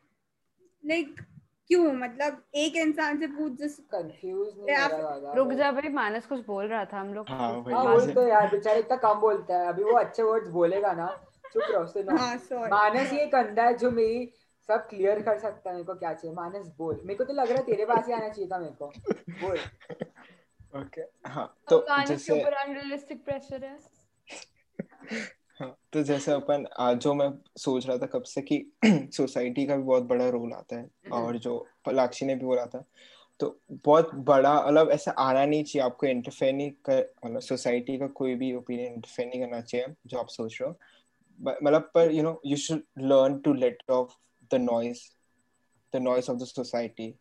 लाइक 0.86 1.20
क्यों? 1.68 1.92
मतलब 1.92 2.42
एक 2.54 2.76
इंसान 2.76 3.18
से 3.18 3.26
पूछ 3.26 3.52
जिस 3.52 3.78
कंफ्यूज 3.78 4.48
नहीं 4.58 4.76
हो 4.76 4.88
रहा 4.88 5.34
रुक 5.34 5.52
जा 5.52 5.72
भाई 5.72 5.88
मानस 5.88 6.26
कुछ 6.26 6.46
बोल 6.46 6.66
रहा 6.66 6.84
था 6.84 7.00
हम 7.00 7.14
लोग। 7.14 7.26
हाँ, 7.28 7.64
हाँ 7.64 7.84
वही 7.84 8.14
तो 8.14 8.26
यार 8.28 8.50
बेचारा 8.50 8.78
इतना 8.78 8.96
कम 8.96 9.20
बोलता 9.20 9.58
है। 9.58 9.68
अभी 9.68 9.82
वो 9.82 9.92
अच्छे 9.92 10.22
वर्ड्स 10.22 10.48
बोलेगा 10.48 10.92
ना 10.92 11.06
चुप 11.52 11.62
रहो 11.70 11.86
सुनो 11.86 12.16
हाँ 12.16 12.36
मानस 12.70 13.12
ये 13.12 13.26
कंधा 13.26 13.62
है 13.62 13.76
जो 13.78 13.90
मेरी 13.90 14.32
सब 14.68 14.88
क्लियर 14.88 15.22
कर 15.22 15.38
सकता 15.38 15.70
है 15.70 15.76
मेरे 15.76 15.86
को 15.86 15.94
क्या 15.94 16.14
चाहिए। 16.14 16.36
मानस 16.36 16.66
बोल। 16.78 17.00
मेरे 17.04 17.14
को 17.14 17.24
तो 17.24 17.32
लग 17.32 17.48
रहा 17.48 17.58
है 17.58 17.64
तेरे 17.64 17.84
पास 17.84 18.06
ही 18.06 18.12
आना 18.12 18.28
चाहिए 18.28 18.50
था 18.50 18.58
मेरे 18.58 18.72
को। 18.72 18.92
बोल। 19.40 19.58
ओके 20.80 21.00
हाँ 21.28 21.56
तो 21.70 21.86
जैसे 22.06 22.40
ऊपर 22.40 22.52
अनरियलिस्टिक 22.52 23.24
प्रेशर 23.24 23.64
है। 23.64 23.78
हाँ 25.60 25.76
तो 25.92 26.02
जैसे 26.02 26.32
अपन 26.32 26.66
आ, 26.78 26.92
जो 26.92 27.14
मैं 27.14 27.30
सोच 27.56 27.86
रहा 27.86 27.98
था 27.98 28.06
कब 28.06 28.22
से 28.22 28.42
कि 28.42 28.72
सोसाइटी 28.86 29.66
का 29.66 29.76
भी 29.76 29.82
बहुत 29.82 30.02
बड़ा 30.02 30.28
रोल 30.28 30.52
आता 30.52 30.76
है 30.76 30.90
और 31.12 31.38
जो 31.38 31.66
पलाक्षी 31.84 32.26
ने 32.26 32.34
भी 32.34 32.44
बोला 32.46 32.66
था 32.66 32.84
तो 33.40 33.60
बहुत 33.70 34.14
बड़ा 34.14 34.66
मतलब 34.66 34.90
ऐसा 34.90 35.10
आना 35.10 35.46
नहीं 35.46 35.64
चाहिए 35.64 35.86
आपको 35.86 36.06
इंटरफेयर 36.06 36.52
नहीं 36.52 36.70
कर 36.70 37.14
मतलब 37.24 37.40
सोसाइटी 37.40 37.98
का 37.98 38.06
कोई 38.06 38.34
भी 38.34 38.54
ओपिनियन 38.54 38.92
इंटरफेयर 38.92 39.28
नहीं 39.28 39.40
करना 39.40 39.60
चाहिए 39.60 39.86
जो 40.06 40.18
आप 40.18 40.28
सोच 40.28 40.58
रहे 40.62 40.70
हो। 40.70 40.76
मतलब 41.62 41.90
पर 41.94 42.12
you 42.12 42.22
know 42.22 42.42
you 42.46 42.56
should 42.56 42.82
learn 42.98 43.38
to 43.38 43.52
let 43.52 43.82
off 43.90 44.12
the 44.52 44.54
noise 44.54 45.00
the 45.94 45.96
noise 45.96 46.30
of 46.30 46.38
the 46.38 46.44
society 46.44 47.14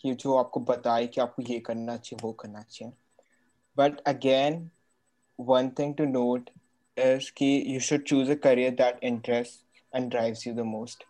कि 0.00 0.14
जो 0.14 0.36
आपको 0.36 0.60
बताए 0.60 1.06
कि 1.06 1.20
आपको 1.20 1.42
ये 1.42 1.60
करना 1.60 1.96
चाहिए 1.96 2.26
वो 2.26 2.32
करना 2.32 2.62
चाहिए। 2.62 2.94
But 3.76 4.00
again 4.00 4.70
one 5.40 5.68
thing 5.68 5.94
to 5.94 6.04
note 6.04 6.50
is 6.96 7.30
कि 7.30 7.66
you 7.66 7.80
should 7.80 8.04
choose 8.06 8.28
a 8.28 8.36
career 8.36 8.70
that 8.72 8.98
interests 9.02 9.64
and 9.92 10.10
drives 10.10 10.46
you 10.46 10.54
the 10.54 10.64
most 10.64 11.04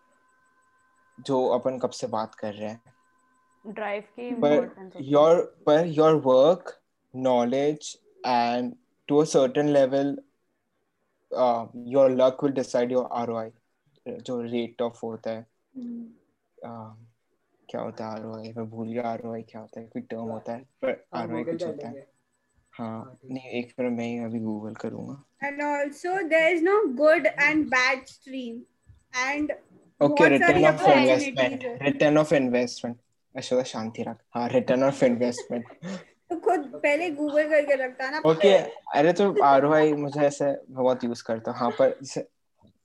जो 1.19 1.47
अपन 1.55 1.79
कब 1.79 1.91
से 1.91 2.07
बात 2.07 2.35
कर 2.35 2.55
रहे 2.55 2.69
हैं 2.69 3.73
ड्राइव 3.75 4.03
की 4.19 4.31
पर 4.41 5.03
your 5.11 5.35
पर 5.67 5.93
your 5.99 6.17
work 6.23 6.73
knowledge 7.15 7.97
and 8.27 8.75
to 9.09 9.21
a 9.21 9.27
certain 9.27 9.73
level 9.73 10.17
uh, 11.31 11.67
your 11.95 12.09
luck 12.11 12.43
will 12.43 12.57
decide 12.59 12.91
your 12.91 13.07
ROI 13.27 13.51
जो 14.07 14.41
rate 14.51 14.85
of 14.89 15.03
होता 15.03 15.31
है 15.31 15.47
uh, 16.65 16.93
क्या 17.69 17.81
होता 17.81 18.09
है 18.09 18.23
ROI 18.23 18.57
मैं 18.57 18.69
भूल 18.71 18.89
गया 18.89 19.17
ROI 19.19 19.43
क्या 19.51 19.61
होता 19.61 19.81
है 19.81 19.87
कोई 19.87 20.03
टर्म 20.03 20.29
होता 20.31 20.53
है 20.53 20.67
पर 20.83 21.05
हाँ, 21.15 21.27
ROI 21.27 21.45
कुछ 21.45 21.65
होता 21.67 21.89
है 21.89 22.07
हाँ 22.75 22.89
हाँ, 22.89 23.19
नहीं 23.25 23.51
एक 23.59 23.73
मिनट 23.81 23.97
मैं 23.99 24.07
ही 24.07 24.19
अभी 24.25 24.39
गूगल 24.41 24.75
करूँगा। 24.75 25.23
And 25.47 25.63
also 25.63 26.13
there 26.29 26.55
is 26.55 26.63
no 26.63 26.77
good 27.01 27.27
and 27.47 27.69
bad 27.71 28.09
stream. 28.09 28.63
And 29.27 29.51
Okay, 30.01 30.15
बहुत 30.15 30.31
return 30.31 30.41
सारी 30.41 30.65
of 30.65 30.75
opportunities 30.75 31.27
investment. 31.29 31.65
है। 31.65 31.79
Return 31.89 32.19
of 32.23 32.33
investment. 32.39 32.97
अशोक 33.35 33.65
शांति 33.67 34.03
रख। 34.03 34.17
हाँ 34.35 34.49
रिटर्न 34.49 34.83
ऑफ़ 34.85 35.05
इन्वेस्टमेंट 35.05 35.65
तो 36.31 36.37
खुद 36.41 36.71
पहले 36.75 37.11
गूगल 37.11 37.49
करके 37.51 37.75
रखता 37.75 38.11
ना। 38.11 38.23
ओके 38.27 38.53
अरे 38.99 39.13
तो 39.13 39.31
आर 39.45 39.67
मुझे 39.97 40.21
ऐसे 40.21 40.53
बहुत 40.71 41.05
यूज़ 41.05 41.23
करता 41.27 41.51
हूँ। 41.51 41.59
हाँ 41.59 41.71
पर 41.81 41.99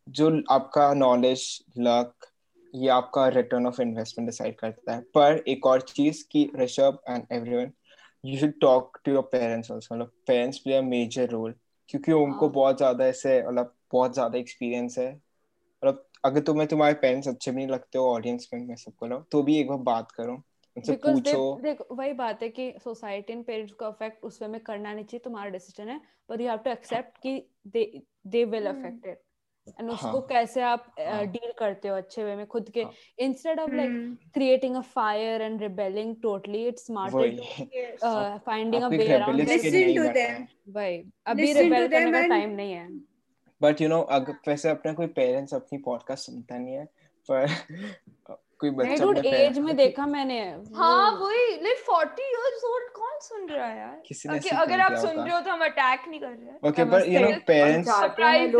जो 0.09 0.29
आपका 0.51 0.93
नॉलेज 0.93 1.43
लक 1.77 2.25
ये 2.73 2.89
आपका 2.89 3.27
रिटर्न 3.27 3.67
ऑफ़ 3.67 3.81
इन्वेस्टमेंट 3.81 4.29
डिसाइड 4.29 4.55
करता 4.59 4.95
है। 4.95 5.01
पर 5.15 5.43
एक 5.47 5.65
और 5.65 5.81
चीज़ 5.81 6.23
की 6.31 6.49
Rishabh 6.55 6.99
and 7.09 7.23
everyone 7.31 7.71
you 8.23 8.37
should 8.37 8.53
talk 8.61 8.99
to 9.05 9.11
your 9.11 9.23
parents 9.23 9.71
also 9.71 9.95
मतलब 9.95 10.11
parents 10.27 10.57
play 10.57 10.75
a 10.75 10.81
major 10.81 11.29
role 11.29 11.53
क्योंकि 11.89 12.11
उनको 12.11 12.45
हाँ। 12.45 12.53
बहुत 12.53 12.77
ज़्यादा 12.77 13.05
ऐसे 13.05 13.41
मतलब 13.43 13.73
बहुत 13.91 14.13
ज़्यादा 14.13 14.37
एक्सपीरियंस 14.39 14.97
है। 14.97 15.13
मतलब 15.13 16.05
अगर 16.25 16.41
तुम्हें 16.41 16.67
तुम्हारे 16.67 16.93
पेरेंट्स 16.93 17.27
अच्छे 17.27 17.51
भी 17.51 17.57
नहीं 17.57 17.67
लगते 17.67 17.97
हो 17.99 18.11
ऑडियंस 18.13 18.49
में 18.53 18.65
मैं 18.65 18.75
सबको 18.75 19.07
ना 19.07 19.25
तो 19.31 19.43
भी 19.43 19.57
एक 19.59 19.67
बार 19.67 19.77
बात 19.77 20.11
करो। 20.11 20.33
उनसे 20.77 20.93
पूछो। 20.93 21.59
देख 21.61 21.77
वही 21.91 22.13
बात 22.13 22.43
है 22.43 22.49
कि 22.49 22.73
सोसाइटी 22.83 23.33
एंड 23.33 23.45
पेरेंट्स 23.45 23.73
को 23.73 23.85
अफेक्ट 23.85 24.23
उस 24.23 24.41
वे 24.41 24.47
में 24.47 24.59
करना 24.61 24.93
नहीं 24.93 25.05
चाहिए 25.05 25.21
तुम्हारा 25.23 25.49
डिसीज़न 25.49 25.89
है 25.89 25.99
पर 26.29 26.41
यू 26.41 26.47
हैव 26.49 26.57
टू 26.57 26.71
एक्सेप्ट 26.71 27.17
कि 27.17 27.49
they 27.67 28.01
they 28.27 28.43
will 28.45 28.67
hmm. 28.67 29.01
And 29.79 29.89
उसको 29.89 30.07
हाँ। 30.07 30.25
कैसे 30.29 30.61
आप 30.61 30.85
हाँ। 30.99 31.25
डील 31.27 31.51
करते 31.59 31.87
हो 31.87 31.95
अच्छे 31.95 32.23
वे 32.23 32.35
में 32.35 32.45
खुद 32.47 32.69
के। 32.69 32.85
Instead 33.19 33.59
of 33.59 33.73
like 33.75 34.17
creating 34.33 34.75
a 34.75 34.81
fire 34.95 35.41
and 35.41 35.61
rebelling 35.61 36.15
totally 36.23 36.65
it's 36.67 36.85
smarter 36.85 38.37
finding 38.45 38.83
a 38.83 38.87
way 38.87 39.07
around 39.07 39.41
rebellious 39.41 39.95
to 39.97 40.03
them 40.13 40.45
भाई 40.73 41.01
अभी 41.27 41.51
रिबेल 41.53 41.87
करने 41.87 42.11
का 42.11 42.27
टाइम 42.27 42.49
नहीं 42.49 42.73
है। 42.73 42.87
बट 43.61 43.81
यू 43.81 43.87
नो 43.89 44.01
अगर 44.17 44.33
वैसे 44.47 44.69
अपने 44.69 44.93
कोई 44.93 45.07
पेरेंट्स 45.15 45.53
अपनी 45.53 45.77
पॉडकास्ट 45.85 46.25
सुनता 46.25 46.57
नहीं 46.57 46.75
है 46.75 46.85
पर 47.29 47.47
कोई 48.61 48.69
नहीं 48.69 48.77
बच्चा 48.77 49.03
डूड 49.05 49.25
एज 49.25 49.57
में 49.59 49.75
देखा 49.75 50.05
मैंने 50.05 50.39
हाँ 50.75 51.11
वही 51.19 51.45
लाइक 51.63 51.83
40 51.89 52.19
इयर्स 52.21 52.63
ओल्ड 52.65 52.89
कौन 52.93 53.19
सुन 53.21 53.45
रहा 53.49 53.67
है 53.67 53.77
यार? 53.79 54.01
किसी 54.07 54.29
ने 54.29 54.39
Okay, 54.39 54.53
अगर 54.61 54.79
आप 54.79 54.93
सुन 54.95 55.19
रहे 55.19 55.33
हो 55.35 55.39
तो 55.39 55.51
हम 55.51 55.63
अटैक 55.65 56.07
नहीं 56.07 56.19
कर 56.19 56.27
रहे 56.27 56.69
okay 56.69 56.83
but 56.83 57.07
you 57.07 57.19
know 57.19 57.29
parents 57.47 57.89
हैं। 57.89 57.99
सरप्राइज़ 57.99 58.55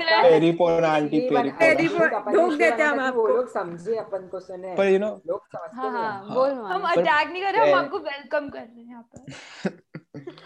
है 0.00 0.22
पेरी 0.22 0.52
पोन 0.52 0.84
आंटी 0.84 1.20
पेरी 1.30 1.50
पेरी 1.60 1.88
पोन- 1.88 2.34
लोग- 2.34 2.58
देते 2.58 2.82
हैं 2.82 2.88
हम 2.90 3.00
आपको। 3.00 3.26
लोग 3.28 3.52
समझे 3.52 3.96
अपन 3.96 4.26
को 4.30 4.40
सुने। 4.40 4.74
पर 4.74 4.88
यू 4.88 4.98
नो 4.98 5.10
लोग 5.26 5.46
समझते 5.46 5.76
हाँ 5.76 5.84
हैं। 5.86 5.92
हाँ 5.92 6.10
हाँ। 6.12 6.34
बोल 6.34 6.50
हम 6.72 6.82
अटैक 6.92 7.30
नहीं 7.32 7.42
कर 7.42 7.52
रहे 7.52 7.70
हम 7.72 7.78
आपको 7.78 7.98
वेलकम 7.98 8.48
कर 8.48 8.58
रहे 8.58 8.80
हैं 8.80 8.88
यहाँ 8.88 9.08
पर। 9.16 9.78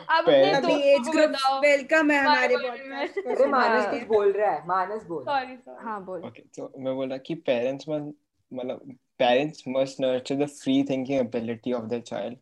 अपने 0.08 0.50
अभी 0.50 0.72
एज 0.74 0.96
दोस्तों 0.96 1.12
को 1.12 1.18
ग्रुप 1.18 1.62
वेलकम 1.62 2.10
है 2.10 2.18
हमारे 2.18 2.56
बारे 2.56 2.84
में। 2.84 2.96
अरे 2.96 3.46
मानस 3.48 3.86
कुछ 3.86 4.02
बोल 4.08 4.32
रहा 4.32 4.50
है 4.50 4.66
मानस 4.68 5.02
बोल। 5.04 5.24
सॉरी 5.24 5.56
सॉरी 5.56 5.84
हाँ 5.84 6.04
बोल। 6.04 6.20
ओके 6.20 6.42
तो 6.56 6.72
मैं 6.78 6.94
बोल 6.94 7.08
रहा 7.08 7.18
कि 7.18 7.34
पेरेंट्स 7.46 7.88
में 7.88 7.98
मतलब 7.98 8.94
parents 9.18 9.64
must 9.68 10.00
nurture 10.00 10.34
the 10.34 10.46
free 10.50 10.82
thinking 10.82 11.18
ability 11.20 11.72
of 11.72 11.84
the 11.84 12.00
child 12.02 12.38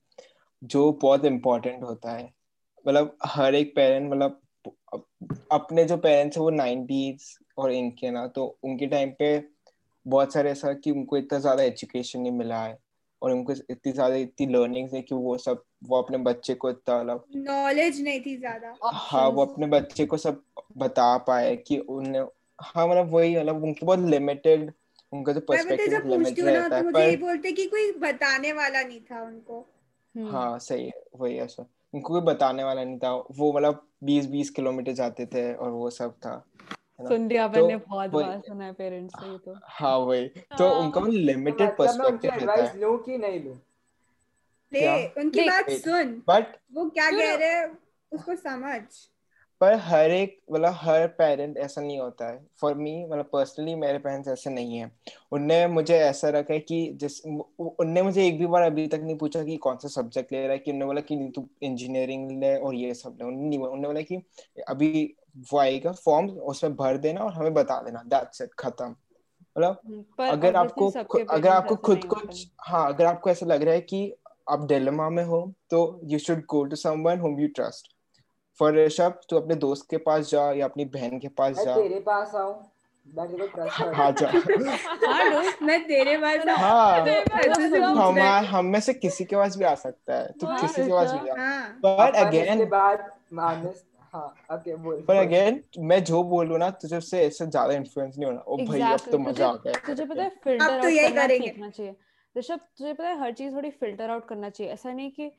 जो 0.63 0.91
बहुत 0.93 1.25
इम्पोर्टेंट 1.25 1.83
होता 1.85 2.13
है। 2.13 2.33
मतलब 2.87 3.17
हर 3.27 3.55
एक 3.55 3.75
पेरेंट 3.77 4.11
मतलब 4.13 4.41
अपने 5.53 5.85
जो 5.85 5.97
पेरेंट्स 5.99 6.37
है 6.37 6.43
वो 6.43 6.51
नाइन्टीज 6.51 7.25
और 7.59 7.73
इनके 7.73 8.11
ना 8.11 8.27
तो 8.27 8.45
उनके 8.65 8.87
टाइम 8.87 9.11
पे 9.19 9.29
बहुत 10.07 10.33
सारे 10.33 10.51
ऐसा 10.51 10.73
कि 10.75 10.91
उनको 10.91 11.17
इतना 11.17 11.39
ज़्यादा 11.39 11.63
एजुकेशन 11.63 12.21
नहीं 12.21 12.33
मिला 12.33 12.63
है। 12.63 12.79
और 13.23 13.33
उनको 13.33 13.53
इतनी 13.53 13.93
ज़्यादा 13.93 14.15
इतनी 14.15 14.47
लर्निंग्स 14.47 14.95
है 14.95 15.03
कि 15.03 15.15
वो 15.15 15.39
सब 15.39 15.63
वो 15.85 16.03
अपने 16.03 16.19
बच्चे 16.19 16.55
को 16.55 16.71
इतना 16.71 17.03
नॉलेज 17.37 18.01
नहीं 18.03 18.21
थी 18.21 18.37
ज़्यादा। 18.37 18.75
हाँ 18.85 19.29
वो 19.29 19.45
अपने 19.45 19.67
बच्चे 19.67 20.07
को 20.07 20.17
सब 20.17 20.43
बता 20.77 21.17
पाए 21.19 21.57
कि 21.57 21.79
उन्हें 21.79 22.23
हाँ 22.63 22.89
मतलब 22.89 23.13
वही 23.13 23.37
मतलब 23.37 23.65
उनके 23.65 23.87
बहुत 23.87 23.99
लिमिटेड 23.99 24.73
उनका 25.13 25.33
जो 25.33 25.41
पर्सपेक्टिव 25.41 25.95
जब 25.95 26.03
पूछती 26.03 26.11
लिमिटेड 26.11 26.45
हूँ 26.45 26.53
ना 26.53 26.69
रहता 26.69 26.83
तो 26.83 26.99
है 26.99 27.17
पर 27.17 27.21
बोलते 27.21 27.53
कि 27.53 27.67
कोई 27.67 27.93
बताने 27.93 28.53
वाला 28.53 28.83
नहीं 28.83 29.01
था 29.01 29.23
उनको। 29.23 29.67
हम्म, 30.15 30.31
हाँ 30.33 30.59
सही 30.59 30.85
है 30.87 31.03
वही 31.17 31.37
ऐसा 31.39 31.67
उनको 31.95 32.09
कोई 32.09 32.21
बताने 32.21 32.65
वाला 32.65 32.85
नहीं 32.85 32.99
था 32.99 33.13
वो 33.15 33.53
मतलब 33.53 33.87
बीस 34.05 34.27
बीस 34.27 34.51
किलोमीटर 34.51 34.93
जाते 34.93 35.27
थे 35.27 35.55
और 35.55 35.71
वो 35.71 35.91
सब 35.91 36.13
था। 36.13 36.45
सुन 37.09 37.29
लिया 37.29 37.49
तो 37.49 37.61
मैंने 37.61 37.77
बहुत 37.79 38.11
बार 38.11 38.41
सुना 38.41 38.65
है 38.65 38.73
पेरेंट्स 38.73 39.15
से 39.15 39.31
ये 39.31 39.39
तो। 39.39 39.55
हाँ 39.65 39.97
वही। 39.99 40.27
तो 40.29 40.69
हाँ। 40.69 40.81
उनका 40.81 41.01
तो 41.01 41.07
लिमिटेड 41.07 41.69
उनकी 41.69 41.77
पर्सपेक्टिव 41.79 42.31
रहता 42.31 42.43
एडवाइस 42.43 42.71
है। 42.71 42.81
लूँ 42.81 42.99
कि 42.99 43.19
नहीं 43.19 43.45
लूँ? 43.45 43.55
ले 44.73 45.07
उनकी 45.21 45.49
बात 45.49 45.71
सुन। 45.71 46.23
बट 46.29 46.57
वो 46.75 46.89
क्या 46.91 47.11
कह 47.11 47.35
रहे 47.35 47.49
हैं 47.49 47.79
उसको 48.13 48.37
समझ। 48.37 48.83
पर 49.61 49.75
हर 49.75 50.11
एक 50.11 50.41
मतलब 50.53 50.73
हर 50.77 51.07
पेरेंट 51.07 51.57
ऐसा 51.57 51.81
नहीं 51.81 51.99
होता 51.99 52.29
है। 52.29 52.41
फॉर 52.61 52.75
मी 52.75 52.95
मतलब 53.07 53.29
पर्सनली 53.33 53.75
मेरे 53.75 53.99
पेरेंट्स 53.99 54.29
ऐसे 54.29 54.51
नहीं 54.51 54.79
है। 54.79 54.91
उनने 55.33 55.67
मुझे 55.67 55.99
ऐसा 55.99 56.29
रखा 56.29 56.55
है 56.55 56.61
कि 56.61 56.91
जिस 56.95 57.21
उनने 57.25 58.03
मुझे 58.03 58.27
एक 58.27 58.39
भी 58.39 58.47
बार 58.47 58.63
अभी 58.63 58.87
तक 58.87 59.01
नहीं 59.03 59.17
पूछा 59.19 59.43
कि 59.45 59.57
कौन 59.57 59.77
सा 59.77 59.89
सब्जेक्ट 59.89 60.33
ले 60.33 60.43
रहा 60.43 60.53
है 60.53 60.59
कि 60.59 60.71
उन्होंने 60.71 60.87
बोला 60.87 61.01
कि 61.01 61.33
तू 61.37 61.47
इंजीनियरिंग 61.63 62.31
ले 62.41 62.57
और 62.57 62.75
ये 62.75 62.95
सब 62.95 63.19
ले। 63.21 63.27
उन्होंने 63.27 63.87
बोला 63.87 64.01
कि 64.01 64.23
अभी 64.69 65.15
वो 65.37 65.59
आएगा 65.59 65.93
फॉर्म 65.93 66.29
उसमें 66.29 66.77
भर 66.77 66.97
देना 66.97 67.21
और 67.21 67.33
हमें 67.33 67.55
बता 67.55 67.83
देना 67.83 68.03
दैट्स 68.07 68.41
इट 68.41 68.51
खत्म। 68.59 68.97
मतलब 69.59 69.81
हम्म, 69.87 70.05
पर 70.19 70.25
अगर 70.25 70.57
आपको 70.57 70.91
अगर 71.31 71.49
आपको 71.49 71.77
खुद 71.77 72.05
को 72.05 72.17
हाँ 72.61 72.89
अगर 72.89 73.07
आपको 73.07 73.31
ऐसा 73.31 73.47
लग 73.47 73.63
रहा 73.63 73.75
है 73.75 73.81
कि 73.81 74.15
आप 74.51 74.67
डिलेमा 74.67 75.11
में 75.11 75.25
हो 75.25 75.53
तो 75.71 76.01
you 76.05 76.19
should 76.19 76.47
go 76.47 76.65
to 76.65 76.77
someone 76.77 77.21
whom 77.21 77.31
you 77.31 77.61
trust. 77.61 77.83
For 78.59 78.75
Rishabh 78.75 79.21
तू 79.31 79.37
अपने 79.37 79.55
दोस्त 79.55 79.91
के 79.91 79.97
पास 79.97 80.31
जा 80.31 80.53
या 80.53 80.65
अपनी 80.65 80.85
बहन 80.85 81.19
के 81.19 81.29
पास 81.29 81.57
जा। 81.57 81.75
तेरे 81.75 82.01
पास 82.01 82.33
ट्रस्ट 83.47 83.71
हाँ 83.71 83.95
हाँ 83.95 84.13
हाँ। 86.59 87.01
हम 88.09 88.19
है। 88.19 88.47
हम 88.47 88.67
में 88.67 88.81
से 88.81 88.95
किसी 88.95 89.25
के 89.25 89.37
पास 89.37 89.57
भी 89.57 89.65
आ 89.65 89.75
सकता 89.75 90.15
है। 90.15 90.33
तू 90.41 90.47
हाँ, 90.47 90.61
किसी 90.61 90.85
के 90.85 90.91
पास 90.91 91.13
भी 91.13 91.27
जा। 91.27 91.35
हाँ 91.39 91.81
बट 91.85 92.17
अगेन 92.17 92.65
हाँ 94.15 94.27
ओके 94.53 94.75
बोल 94.77 95.01
पर 95.03 95.17
अगेन 95.17 95.63
मैं 95.81 96.03
जो 96.05 96.23
बोलूँ 96.23 96.59
ना 96.59 96.69
तुझे 96.71 96.97
उससे 96.97 97.25
इससे 97.27 97.47
ज़्यादा 97.47 97.75
इन्फ्लुएंस 97.75 98.17
नहीं 98.19 98.27
होना। 98.27 98.41
ओ 98.41 98.57
भाई 98.59 98.81
अब 98.81 99.01
तो 99.11 99.19
मज़ा 99.19 99.47
आ 99.47 99.55
गया। 99.57 99.73
तुझे 99.87 100.05
पता 100.05 100.23
है 100.23 100.29
फ़िल्टर 100.45 100.71
अब 100.71 100.83
तो 100.83 100.89
यही 100.89 101.13
करेंगे। 101.13 101.49
सीखना 101.49 101.71
चाहिए। 101.71 101.97
ऋषभ 102.37 102.61
तुझे 102.79 102.93
पता 102.93 103.09
है 103.09 103.19
हर 103.21 103.33
चीज़ 103.33 103.55
थोड़ी 103.55 103.71
फ़िल्टर 103.71 104.11
आउट 104.11 104.29
करना 104.29 104.51
चाहिए। 104.51 104.73
ऐसा 104.73 104.93
नहीं 104.93 105.11
कि 105.11 105.31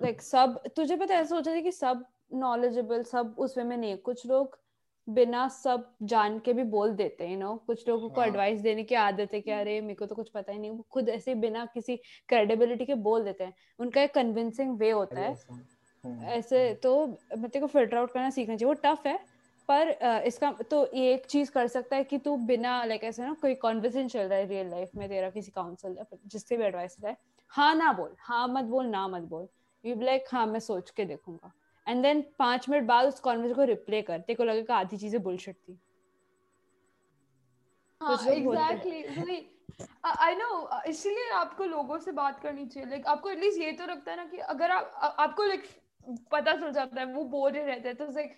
लाइक 0.00 0.22
सब 0.22 0.62
तुझे 0.76 0.96
पता 0.96 1.14
है 1.14 1.20
ऐसा 1.20 1.34
सोचा 1.36 1.50
है 1.50 1.62
कि 1.62 1.72
सब 1.72 2.04
नॉलेजेबल 2.34 3.02
सब 3.02 3.34
उस 3.38 3.56
वे 3.58 3.64
में 3.64 3.76
नहीं। 3.76 3.90
है 3.90 3.96
कुछ 3.96 4.26
लोग 4.26 4.58
बिना 5.08 5.46
सब 5.48 5.94
जान 6.02 6.38
के 6.38 6.52
भी 6.52 6.62
बोल 6.64 6.92
देते 6.94 7.26
हैं 7.26 7.36
नो 7.36 7.54
कुछ 7.66 7.88
लोगों 7.88 8.08
को 8.10 8.20
हाँ। 8.20 8.28
एडवाइस 8.28 8.60
देने 8.60 8.84
की 8.84 8.94
आदत 8.94 9.34
है 9.34 9.40
कि 9.40 9.50
अरे 9.50 9.80
मेरे 9.80 9.94
को 9.94 10.06
तो 10.06 10.14
कुछ 10.14 10.28
पता 10.28 10.52
ही 10.52 10.58
नहीं। 10.58 10.70
वो 10.70 10.86
खुद 10.90 11.08
ऐसे 11.08 11.34
बिना 11.34 11.64
किसी 11.74 11.96
क्रेडिबिलिटी 12.28 12.84
के 12.84 12.94
बोल 12.94 13.24
देते 13.24 13.44
हैं। 13.44 13.54
उनका 13.78 14.02
एक 14.02 14.14
कन्विंसिंग 14.14 14.78
वे 14.78 14.90
होता 14.90 15.20
है। 15.20 15.34
ऐसे 16.04 16.74
तो 16.74 17.06
मैं 17.06 17.50
तेरे 17.50 17.60
को 17.60 17.66
फ़िल्टर 17.66 17.96
आउट 17.96 18.12
करना 18.12 18.30
सीखना 18.30 18.56
चाहिए 18.56 18.74
वो 18.74 18.80
टफ 18.84 19.06
है 19.06 19.18
पर 19.68 19.88
इसका 20.26 20.50
तो 20.70 20.90
ये 20.94 21.12
एक 21.14 21.26
चीज़ 21.26 21.50
कर 21.50 21.66
सकता 21.66 21.96
है 21.96 22.04
कि 22.04 22.18
तू 22.18 22.36
बिना 22.36 22.84
लाइक 22.84 23.04
ऐसे 23.04 23.22
ना 23.22 23.32
कोई 23.32 23.54
कॉन्वर्सेशन 23.54 24.08
चल 24.08 24.20
रहा 24.20 24.38
है 24.38 24.46
रियल 24.46 24.70
लाइफ 24.70 24.90
में 24.96 25.08
तेरा 25.08 25.30
किसी 25.30 25.50
काउंसिल 25.50 25.96
जिससे 26.26 26.56
भी 26.56 26.64
एडवाइस 26.64 26.96
है 27.04 27.16
हाँ 27.52 27.74
ना 27.74 27.92
बोल 27.92 28.14
हाँ 28.20 28.48
मत 28.48 28.64
बोल 28.64 28.86
ना 28.86 29.08
मत 29.08 29.22
बोल 29.22 29.48
यू 29.84 30.00
लाइक 30.00 30.24
हाँ 30.32 30.46
मैं 30.46 30.60
सोच 30.60 30.90
के 30.90 31.04
देखूँगा। 31.04 31.52
एंड 31.86 32.02
देन 32.02 32.24
पाँच 32.38 32.68
मिनट 32.68 32.84
बाद 32.84 33.06
उस 33.06 33.20
कॉन्वर्सेशन 33.20 33.56
को 33.56 33.64
रिप्ले 33.64 34.02
कर 34.02 34.18
तेरे 34.18 34.34
को 34.34 34.44
लगेगा 34.44 34.76
आधी 34.76 34.96
चीज़ें 34.96 35.22
बुलशिट 35.22 35.56
थी। 35.56 35.78
हाँ। 38.00 38.16
एग्जैक्टली 38.28 39.50
आई 40.04 40.34
नो 40.34 40.80
इसीलिए 40.88 41.30
आपको 41.30 41.64
लोगों 41.64 41.98
से 41.98 42.12
बात 42.12 42.40
करनी 42.40 42.66
चाहिए 42.66 42.88
लाइक 42.90 43.06
आपको 43.06 43.30
एटलीस्ट 43.30 43.60
ये 43.60 43.72
तो 43.72 43.86
लगता 43.86 44.10
है 44.10 44.16
ना 44.16 44.24
कि 44.24 44.38
अगर 44.38 44.70
आप 44.70 45.14
आपको 45.18 45.44
लाइक 45.44 45.64
पता 46.32 46.52
चल 46.54 46.72
जाता 46.72 47.00
है 47.00 47.06
वो 47.12 47.24
बोल 47.30 47.50
रहे 47.52 47.64
रहते 47.64 47.88
हैं। 47.88 47.96
तो 47.96 48.04
लाइक 48.06 48.34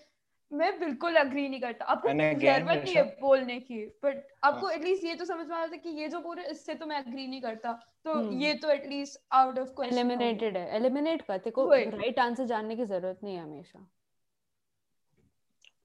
मैं 0.53 0.79
बिल्कुल 0.81 1.17
अग्री 1.17 1.49
नहीं 1.49 1.61
करता। 1.61 1.85
आपको 1.85 2.09
ज़रूरत 2.09 2.83
नहीं 2.85 2.95
है 2.95 3.03
बोलने 3.21 3.59
की 3.61 3.85
बट 4.05 4.23
आपको 4.45 4.67
हाँ। 4.67 4.75
एटलीस्ट 4.75 5.05
ये 5.05 5.15
तो 5.15 5.25
समझ 5.25 5.47
में 5.47 5.57
आता 5.57 5.71
है 5.73 5.79
कि 5.79 5.91
ये 6.01 6.09
जो 6.09 6.21
बोल 6.21 6.37
रहे 6.37 6.51
इससे 6.51 6.75
तो 6.75 6.87
मैं 6.87 6.97
अग्री 6.97 7.27
नहीं 7.27 7.41
करता। 7.43 7.73
तो 8.05 8.15
हम्म। 8.15 8.39
ये 8.41 8.55
तो 8.55 8.71
at least 8.71 9.21
out 9.33 9.59
of 9.59 9.69
question 9.71 9.97
eliminated 9.97 10.57
है 10.57 10.69
एलिमिनेट 10.77 11.23
करते 11.23 11.51
तेरे 11.51 11.55
को 11.55 11.69
राइट 11.97 12.19
आंसर 12.19 12.45
जानने 12.45 12.77
की 12.77 12.85
ज़रूरत 12.85 13.21
नहीं 13.25 13.35
है 13.35 13.43
हमेशा। 13.43 13.87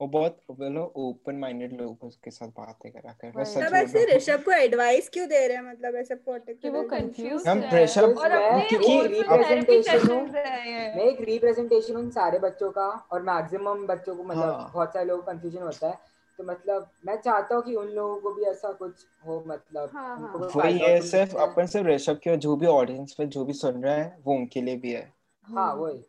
वो 0.02 0.08
बहुत 0.08 0.38
मतलब 0.52 0.94
ओपन 0.96 1.36
माइंडेड 1.36 1.82
लोगों 1.82 2.10
के 2.10 2.32
साथ 2.32 2.48
बातें 2.48 2.92
करा 2.92 3.12
कर। 3.12 3.32
मैं। 3.38 3.44
सच 3.44 3.64
तब 3.64 3.74
ऐसे 3.74 4.00
हूँ 4.00 4.08
ऋषभ 4.08 4.44
को 4.44 4.52
एडवाइस 4.52 5.10
क्यों 5.10 5.28
दे 5.28 5.48
रहे 5.48 5.58
हैं? 5.58 5.64
मतलब 5.64 5.96
ऐसे 5.96 6.16
कि 6.54 6.70
वो 6.70 6.84
कंफ्यूज 6.84 7.48
हम 7.48 7.60
है। 7.60 7.70
प्रेशर 7.70 8.04
और 8.04 8.32
अपने 8.32 8.64
क्योंकि 8.64 8.88
therapy 8.88 10.12
हूँ, 10.12 10.28
है। 10.30 10.98
मैं 10.98 11.04
एक 11.04 11.22
रिप्रेजेंटेशन 11.22 11.96
हूँ 11.96 12.12
सारे 12.12 12.40
बच्चों 12.40 12.72
का 12.72 13.08
और 13.12 13.22
मैक्सिमम 13.22 13.88
बच्चों 13.88 14.16
को 14.16 14.24
मतलब 14.24 14.44
हाँ। 14.44 14.72
बहुत 14.74 14.94
सारे 14.94 15.06
लोगों 15.06 15.24
को 15.24 15.32
कंफ्यूजन 15.32 15.62
होता 15.62 15.88
है। 15.88 16.00
तो 16.38 16.44
मतलब 16.44 16.90
मैं 17.06 17.16
चाहता 17.16 17.56
हूँ 17.56 17.64
कि 17.64 17.76
उन 17.76 17.88
लोगों 17.88 18.16
को 18.16 18.34
भी 18.34 18.44
ऐसा 18.44 18.72
कुछ 18.72 19.06
हो 19.28 19.44
मतलब 19.48 19.90
हाँ, 19.94 20.18
हाँ। 20.18 20.50
वही 20.56 20.78
है 20.78 21.02
सिर्फ़ 21.02 21.38
अपन 21.38 21.66
सिर्फ़ 21.66 21.88
ऋषभ 21.88 22.14
के 22.14 22.38
जो 22.38 22.56
भी 22.56 22.66
ऑडियंस 22.66 23.16
में 23.20 23.30
जो 23.30 23.46
भी 23.46 23.54
सुन 23.54 23.84
रहा 23.84 23.96
है 23.96 24.18
वो 24.24 24.34
उनके 24.34 24.62
लिए 24.62 24.76
भी 24.76 24.92
है 24.92 25.14
हाँ। 25.44 25.76
वही। 25.76 26.06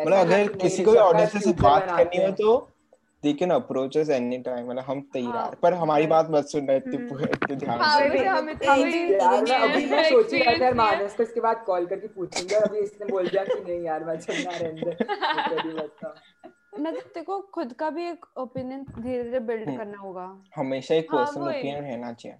मतलब 0.00 0.18
अगर 0.18 0.48
किसी 0.56 0.84
को 0.84 0.92
भी 0.92 0.98
ऑडियंस 1.00 1.44
से 1.44 1.52
बात 1.60 1.86
करनी 1.86 2.24
हो 2.24 2.30
तो 2.32 2.56
they 3.22 3.32
can 3.32 3.50
approach 3.50 3.96
us 3.98 4.10
any 4.10 4.38
time 4.38 4.68
मतलब 4.68 4.84
हम 4.84 5.00
तैयार 5.12 5.36
हाँ, 5.36 5.50
पर 5.62 5.74
हमारी 5.74 6.06
बात 6.06 6.28
मत 6.30 6.44
सुनना 6.46 6.72
इतनी 6.74 6.96
हम्म। 6.96 7.08
पूरे 7.08 7.30
इतने 7.32 7.56
ध्यान 7.56 7.80
हाँ, 7.80 7.98
से 7.98 8.04
अभी 9.56 9.86
मैं 9.86 10.02
सोच 10.10 10.34
रहा 10.34 10.52
था 10.60 10.74
मानस 10.74 11.16
को 11.16 11.22
इसके 11.22 11.40
बाद 11.40 11.62
कॉल 11.66 11.86
करके 11.86 12.08
पूछूँगा 12.08 12.58
अभी 12.58 12.78
इसने 12.78 13.06
बोल 13.06 13.28
दिया 13.28 13.44
कि 13.44 13.60
नहीं 13.60 13.82
यार 13.84 14.04
मैं 14.04 14.16
चलना 14.18 14.56
रहने 14.56 14.80
दे 14.82 14.92
तो 14.92 15.04
कभी 15.04 15.72
बता 15.72 16.14
ना 16.78 16.90
तो 17.14 17.22
को 17.22 17.40
खुद 17.54 17.72
का 17.72 17.88
भी 17.90 18.04
एक 18.08 18.26
ओपिनियन 18.38 18.84
धीरे 18.98 19.22
धीरे 19.22 19.40
बिल्ड 19.40 19.68
हम्म। 19.68 19.76
करना 19.78 19.98
होगा। 19.98 20.26
हमेशा 20.56 20.94
एक 20.94 21.14
हाँ, 21.14 21.24
पर्सनल 21.24 21.48
ओपिनियन 21.48 21.82
रहना 21.84 22.12
चाहिए 22.12 22.38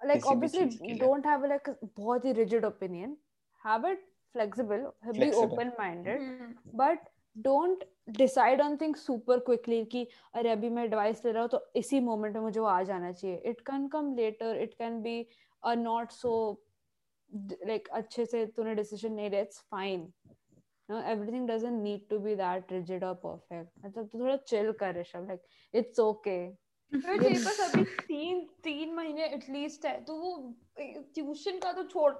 like 0.00 0.14
किसी 0.14 0.34
भी 0.34 0.36
obviously 0.36 0.64
चीज़ 0.64 0.78
के 0.78 0.86
लिए। 0.86 0.98
don't 0.98 1.26
have 1.26 1.46
like 1.50 1.68
a 1.68 1.74
बहुत 1.98 2.24
ही 2.24 2.34
rigid 2.34 2.64
opinion 2.64 3.16
have 3.64 3.88
it 3.90 4.06
flexible 4.34 4.94
be 5.06 5.18
Flexible. 5.18 5.44
open 5.44 5.72
minded 5.78 6.20
hmm, 6.20 6.54
but 6.74 7.08
don't 7.36 7.84
decide 8.18 8.60
on 8.60 8.76
things 8.78 9.02
super 9.08 9.38
quickly 9.40 9.84
कि 9.92 10.06
अरे 10.34 10.50
अभी 10.50 10.68
मैं 10.70 10.84
एडवाइस 10.84 11.24
ले 11.24 11.32
रहा 11.32 11.42
हूँ 11.42 11.50
तो 11.50 11.64
इसी 11.76 12.00
मोमेंट 12.00 12.34
में 12.34 12.40
मुझे 12.42 12.60
वो 12.60 12.66
आ 12.66 12.82
जाना 12.82 13.12
चाहिए 13.12 13.42
it 13.52 13.64
can 13.70 13.88
come 13.94 14.14
later 14.16 14.54
it 14.64 14.76
can 14.80 15.02
be 15.02 15.16
a 15.62 15.74
not 15.82 16.16
so 16.22 16.32
like 17.70 17.88
अच्छे 18.00 18.26
से 18.26 18.44
तूने 18.56 18.74
decision 18.76 19.16
नहीं 19.16 19.30
लिया 19.30 19.42
it's 19.46 19.62
fine 19.74 20.08
no 20.88 21.02
everything 21.12 21.46
doesn't 21.46 21.82
need 21.82 22.08
to 22.12 22.18
be 22.24 22.34
that 22.42 22.74
rigid 22.76 23.06
or 23.10 23.14
perfect 23.26 23.70
मतलब 23.84 24.08
तू 24.12 24.18
थोड़ा 24.20 24.38
chill 24.52 24.72
कर 24.80 25.00
ऋषभ 25.00 25.30
like 25.30 25.46
it's 25.74 26.04
okay 26.08 26.42
फिर 26.92 27.20
तेरे 27.22 27.34
पास 27.44 27.60
अभी 27.64 27.82
तीन 28.06 28.40
तीन 28.62 28.94
महीने 28.94 29.26
एटलीस्ट 29.34 29.84
है 29.86 30.00
तो 30.04 30.14
वो 30.14 30.30
ट्यूशन 31.14 31.58
का 31.58 31.72
तो 31.72 31.82
छोड़ 31.88 32.12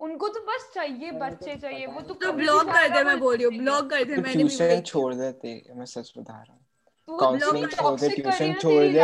उनको 0.00 0.28
तो 0.28 0.40
बस 0.40 0.70
चाहिए 0.74 1.10
बच्चे 1.12 1.54
तो 1.54 1.60
चाहिए 1.60 1.86
वो 1.86 2.00
तो 2.00 2.14
तो 2.14 2.32
ब्लॉक 2.32 2.66
कर 2.66 2.88
दे 2.88 3.02
मैं 3.04 3.18
बोल 3.20 3.36
रही 3.36 3.44
हूँ 3.44 3.52
ब्लॉक 3.58 3.90
कर 3.90 4.04
दे 4.04 4.16
तो 4.16 4.22
मैंने 4.22 4.44
भी 4.44 4.48
ट्यूशन 4.48 4.80
छोड़ 4.82 5.14
देते 5.14 5.62
मैं 5.74 5.86
सच 5.86 6.12
बता 6.18 6.32
रहा 6.32 6.52
हूँ। 6.52 6.64
तो 7.08 7.16
काउंसलिंग 7.18 7.68
छोड़ 7.70 7.98
दे 8.00 8.08
ट्यूशन 8.10 8.54
छोड़ 8.54 8.84
दे। 8.84 9.00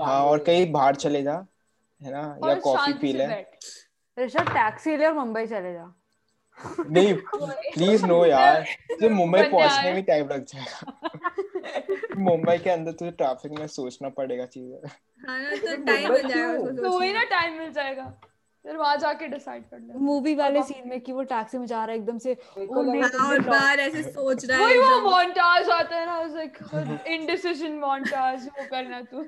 हाँ 0.00 0.22
और 0.24 0.38
कहीं 0.38 0.70
बाहर 0.72 0.94
चले 0.96 1.22
जा 1.22 1.34
है 2.00 2.10
ना 2.12 2.22
या 2.42 2.54
कॉफ़ी 2.54 2.92
पी 2.92 3.12
ले। 3.12 3.26
ऋषभ 4.16 4.48
टैक्सी 4.48 4.96
ले 4.96 5.06
और 5.06 5.12
मुंबई 5.14 5.46
चले 5.46 5.72
जा। 5.72 5.92
नहीं 6.90 7.14
प्लीज़ 7.14 8.06
नो 8.06 8.24
यार 8.26 8.62
तुझे 8.62 9.08
मुंबई 9.08 9.42
पहुँचने 9.42 9.92
में 9.92 10.02
टाइम 10.04 10.28
लग 10.28 10.44
जाएगा। 10.44 12.20
मुंबई 12.20 12.56
के 12.58 12.70
अंदर 12.70 12.92
तुझे 12.92 13.10
ट्रैफ़िक 13.10 13.52
में 13.52 13.66
सोचना 13.66 14.08
पड़ेगा 14.08 14.46
चीज़ें। 14.46 14.88
हाँ 15.28 15.40
ना 15.42 15.50
तो 15.50 15.66
तो 15.66 15.84
टाइम 15.84 16.12
मिल 16.12 16.28
जाएगा 16.28 16.70
तो 16.82 16.98
वही 16.98 17.12
ना 17.12 17.24
टाइम 17.30 17.58
मिल 17.58 17.72
जाएगा। 17.72 18.12
फिर 18.64 18.76
वहाँ 18.76 18.96
जाके 18.96 19.26
डिसाइड 19.28 19.64
कर 19.64 19.78
ले 19.78 19.98
मूवी 20.00 20.34
वाले 20.34 20.62
सीन 20.62 20.88
में 20.88 21.00
कि 21.00 21.12
वो 21.12 21.22
टैक्सी 21.24 21.58
में 21.58 21.66
जा 21.66 21.84
रहा 21.84 21.92
है 21.92 21.98
एकदम 21.98 22.18
से 22.18 22.30
मेरे 22.56 22.66
को 22.66 22.74
"Oh, 22.74 22.84
नहीं, 22.84 23.02
लगा- 23.02 23.12
तुम 23.12 23.20
हाँ, 23.20 23.28
और 23.28 23.38
भी 23.38 23.48
बाहर 23.48 23.80
ऐसे 23.80 24.02
सोच 24.04 24.44
रहा 24.44 24.58
है 24.58 24.64
वही 24.64 24.78
वो 24.78 25.10
montage 25.10 25.70
आता 25.70 25.96
है 25.96 26.06
ना 26.06 26.22
लाइक 26.24 26.58
इनडिसिजन 27.08 27.78
montage 27.84 28.48
वो 28.48 28.66
करना 28.70 29.00
तू। 29.12 29.24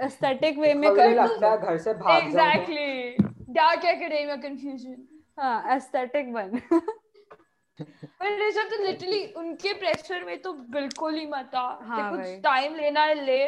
एस्थेटिक 0.00 0.58
वे 0.58 0.72
में 0.74 0.90
कर 0.94 1.14
लगता 1.14 1.50
है 1.50 1.58
घर 1.58 1.78
से 1.78 1.92
भाग 1.94 2.22
एग्जैक्टली 2.22 3.16
डार्क 3.54 3.84
एकेडेमिया 3.84 4.36
कंफ्यूजन 4.38 4.96
हाँ 5.38 5.76
एस्थेटिक 5.76 6.32
बन 6.32 6.58
पर 7.78 8.36
ऋषभ 8.40 8.68
तो 8.70 8.82
लिटरली 8.82 9.24
उनके 9.36 9.72
प्रेशर 9.74 10.24
में 10.24 10.40
तो 10.42 10.52
बिल्कुल 10.72 11.14
ही 11.14 11.26
मत 11.26 11.54
आ। 11.54 11.62
हाँ 11.84 12.10
कुछ 12.10 12.26
टाइम 12.42 12.74
लेना 12.74 13.02
है 13.02 13.14
ले 13.24 13.38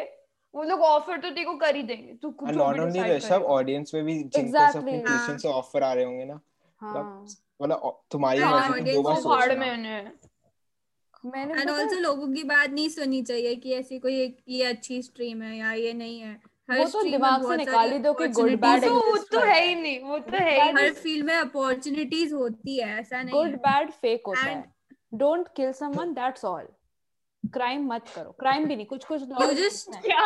वो 0.53 0.63
लोग 0.63 0.81
ऑफ़र 0.81 1.17
तो 1.17 1.29
तेरे 1.29 1.43
को 1.45 1.53
कर 1.53 1.75
ही 1.75 1.83
देंगे। 1.83 2.13
तू 2.13 2.31
कुछ 2.31 2.49
नॉट 2.49 2.79
ओनली 2.79 3.03
ऋषभ 3.03 3.43
ऑडियंस 3.47 3.93
में 3.93 4.03
भी 4.05 4.23
जिनको 4.23 4.71
सब 4.71 4.85
ट्यूशन 4.85 5.37
से 5.37 5.47
ऑफ़र 5.47 5.83
आ 5.83 5.93
रहे 5.93 6.05
होंगे 6.05 6.25
ना। 6.25 6.39
हाँ। 6.81 7.25
मतलब 7.61 8.01
तुम्हारी 8.11 8.39
हाँ, 8.39 8.69
मर्ज़ी 8.69 8.93
दो 8.93 9.01
बार 9.01 9.15
सोचना। 9.15 9.65
मैंने 11.25 11.61
एंड 11.61 11.69
ऑल्सो 11.69 11.99
लोगों 11.99 12.33
की 12.33 12.43
बात 12.43 12.69
नहीं 12.69 12.89
सुननी 12.89 13.21
चाहिए 13.21 13.55
कि 13.55 13.73
ऐसी 13.73 13.99
कोई 13.99 14.21
एक 14.21 14.37
ये 14.49 14.63
अच्छी 14.63 15.01
स्ट्रीम 15.01 15.41
है 15.41 15.57
या 15.57 15.71
ये 15.73 15.93
नहीं 15.93 16.19
है। 16.19 16.39
हर 16.69 16.79
वो 16.79 16.85
तो 16.85 17.03
दिमाग 17.03 17.47
से 17.47 17.57
निकाल 17.57 17.91
ही 17.91 17.99
दो 17.99 18.13
कि 18.13 18.27
opportunities 18.27 18.83
bad 18.83 18.89
वो 18.89 19.17
तो 19.17 19.39
है। 19.39 19.61
ही। 19.65 19.75
नहीं 19.75 19.99
वो 19.99 20.19
तो 20.19 20.37
है 20.37 20.63
ही 20.63 20.71
हर 20.71 20.93
फ़ील्ड 20.93 21.25
में 21.25 21.35
अपॉर्चुनिटीज़ 21.35 22.33
होती 22.33 22.79
है। 22.79 22.99
ऐसा 22.99 23.21
नहीं 23.21 23.35
गुड 23.35 23.55
बैड 23.57 23.91
फेक 23.91 24.23
होता 24.27 24.41
है। 24.41 24.73
Don't 25.13 25.47
kill 25.55 25.71
someone 25.71 26.13
that's 26.13 26.45
all 26.45 26.67
crime 27.53 27.85
मत 27.93 28.03
करो। 28.15 28.31
क्राइम 28.39 28.65
भी 28.67 28.75
नहीं 28.75 28.85
कुछ 28.85 29.05
कुछ 29.05 29.21
You 29.21 29.51
just- 29.59 29.95
क्या 30.05 30.21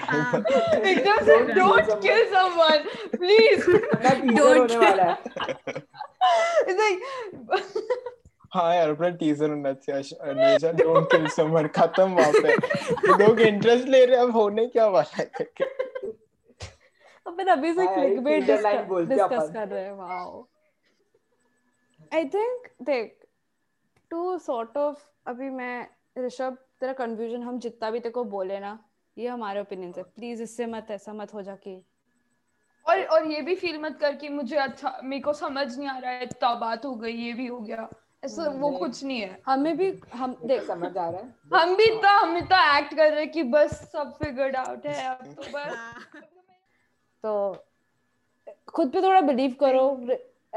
हाँ, 0.00 0.40
एकदम 0.40 1.24
से 1.24 1.38
डोंट 1.52 1.90
किल 2.02 2.24
समवन 2.34 2.84
प्लीज़ 3.16 3.70
वाला 4.76 5.10
इट्स 6.68 6.80
लाइक 6.80 7.02
हाँ 8.54 8.74
यार 8.74 8.90
अपना 8.90 9.08
टीजर 9.22 9.50
होना 9.50 9.72
चाहिए 9.72 10.18
अनिशा 10.30 10.70
डोंट 10.82 11.10
किल 11.12 11.26
समवन 11.28 11.66
खत्म 11.76 12.08
वहाँ 12.14 12.32
पे। 12.32 13.24
लोग 13.24 13.40
इंटरेस्ट 13.40 13.88
ले 13.88 14.04
रहे 14.04 14.16
हैं 14.16 14.24
अब 14.24 14.30
होने 14.36 14.66
क्या 14.66 14.86
वाला 14.86 15.16
है 15.16 15.24
करके। 15.38 15.64
अपन 17.26 17.46
अभी 17.52 17.72
से 17.74 17.84
हाँ, 17.84 17.94
क्लिकबेट 17.94 18.86
बोलते 18.88 19.14
डिस्कस 19.14 19.50
कर 19.54 19.68
रहे 19.68 19.84
हैं 19.84 19.92
वाओ 19.92 20.46
आई 22.14 22.24
थिंक 22.34 22.68
देख 22.82 23.16
टू 24.10 24.38
सॉर्ट 24.38 24.76
ऑफ़ 24.76 25.04
अभी 25.26 25.50
मैं 25.50 25.86
ऋषभ 26.26 26.56
तेरा 26.80 26.92
कंफ्यूजन 26.92 27.42
हम 27.42 27.58
जितना 27.58 27.90
भी 27.90 28.00
तेरे 28.00 28.12
को 28.12 28.24
बोले 28.24 28.58
ना 28.60 28.78
ये 29.18 29.28
हमारे 29.28 29.60
ओपिनियन 29.60 29.92
है। 29.96 30.02
प्लीज़ 30.02 30.42
इससे 30.42 30.66
मत 30.66 30.86
ऐसा 30.90 31.12
मत 31.12 31.34
हो 31.34 31.42
जा 31.42 31.54
कि 31.56 31.82
और 32.86 33.02
और 33.04 33.26
ये 33.26 33.40
भी 33.40 33.54
फील 33.54 33.80
मत 33.80 33.98
कर 34.00 34.14
कि 34.16 34.28
मुझे 34.28 34.56
अच्छा 34.56 35.00
मेरे 35.04 35.22
को 35.22 35.32
समझ 35.32 35.78
नहीं 35.78 35.88
आ 35.88 35.98
रहा 35.98 36.10
है 36.10 36.22
इतना 36.22 36.54
बात 36.54 36.84
हो 36.86 36.94
गई 36.94 37.12
ये 37.12 37.32
भी 37.32 37.46
हो 37.46 37.58
गया। 37.60 37.88
ऐसा 38.24 38.48
वो 38.50 38.70
कुछ 38.70 39.04
नहीं 39.04 39.20
है। 39.20 39.42
हमें 39.46 39.76
भी 39.76 40.00
हम 40.14 40.36
देख 40.44 40.62
समझ 40.62 40.96
आ 40.96 41.08
रहा 41.10 41.20
है। 41.20 41.34
हम 41.54 41.76
भी 41.76 41.84
इतना 41.84 42.10
हम 42.10 42.36
इतना 42.36 42.78
एक्ट 42.78 42.94
कर 42.94 43.10
रहे 43.10 43.20
हैं 43.20 43.30
कि 43.32 43.42
बस 43.42 43.74
सब 43.92 44.12
फिगर्ड 44.22 44.56
आउट 44.56 44.86
है 44.86 45.06
अब 45.08 45.34
तो 45.34 45.42
बस। 45.42 45.74
तो 47.22 47.64
खुद 48.68 48.90
पे 48.92 49.02
थोड़ा 49.02 49.20
बिलीव 49.20 49.56
करो 49.60 49.90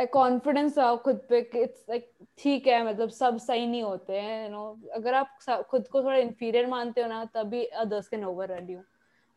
कॉन्फिडेंस 0.05 0.79
आओ 0.79 0.97
खुद 0.97 1.21
पे 1.29 1.39
इट्स 1.55 1.85
लाइक 1.89 2.11
ठीक 2.37 2.67
है 2.67 2.85
मतलब 2.85 3.09
सब 3.09 3.37
सही 3.37 3.67
नहीं 3.67 3.83
होते 3.83 4.19
हैं 4.19 4.43
यू 4.43 4.51
नो 4.51 4.79
अगर 4.93 5.13
आप 5.13 5.37
खुद 5.69 5.87
को 5.87 6.03
थोड़ा 6.03 6.17
इंफीरियर 6.17 6.67
मानते 6.67 7.01
हो 7.01 7.07
ना 7.07 7.25
तभी 7.25 7.65
others 7.65 8.07
can 8.07 8.25
over 8.25 8.47
run 8.47 8.69
you 8.69 8.79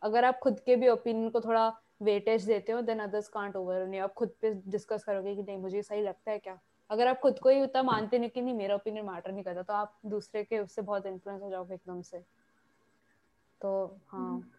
अगर 0.01 0.25
आप 0.25 0.39
खुद 0.39 0.59
के 0.59 0.75
भी 0.75 0.87
ओपिनियन 0.87 1.29
को 1.29 1.41
थोड़ा 1.41 1.81
वेटेज 2.01 2.43
देते 2.43 2.71
हो 2.71 2.81
then 2.81 2.99
others 2.99 3.27
can't 3.27 3.55
overrun 3.81 3.93
you 3.93 4.03
आप 4.03 4.13
खुद 4.13 4.29
पे 4.41 4.53
डिस्कस 4.67 5.03
करोगे 5.03 5.35
कि 5.35 5.43
नहीं 5.43 5.57
मुझे 5.57 5.81
सही 5.81 6.01
लगता 6.01 6.31
है 6.31 6.39
क्या? 6.39 6.59
अगर 6.89 7.07
आप 7.07 7.19
खुद 7.19 7.39
को 7.39 7.49
ही 7.49 7.61
उतना 7.61 7.83
मानते 7.83 8.19
नहीं 8.19 8.29
कि 8.29 8.41
नहीं 8.41 8.53
मेरा 8.53 8.75
ओपिनियन 8.75 9.05
मैटर 9.05 9.31
नहीं 9.31 9.43
करता 9.43 9.61
तो 9.61 9.73
आप 9.73 9.99
दूसरे 10.05 10.43
के 10.43 10.59
उससे 10.59 10.81
बहुत 10.81 11.05
इन्फ्लुएंस 11.05 11.41
हो 11.41 11.49
जाओगे 11.49 11.73
एकदम 11.73 12.01
से. 12.01 12.17
तो 13.61 13.97
हाँ. 14.07 14.51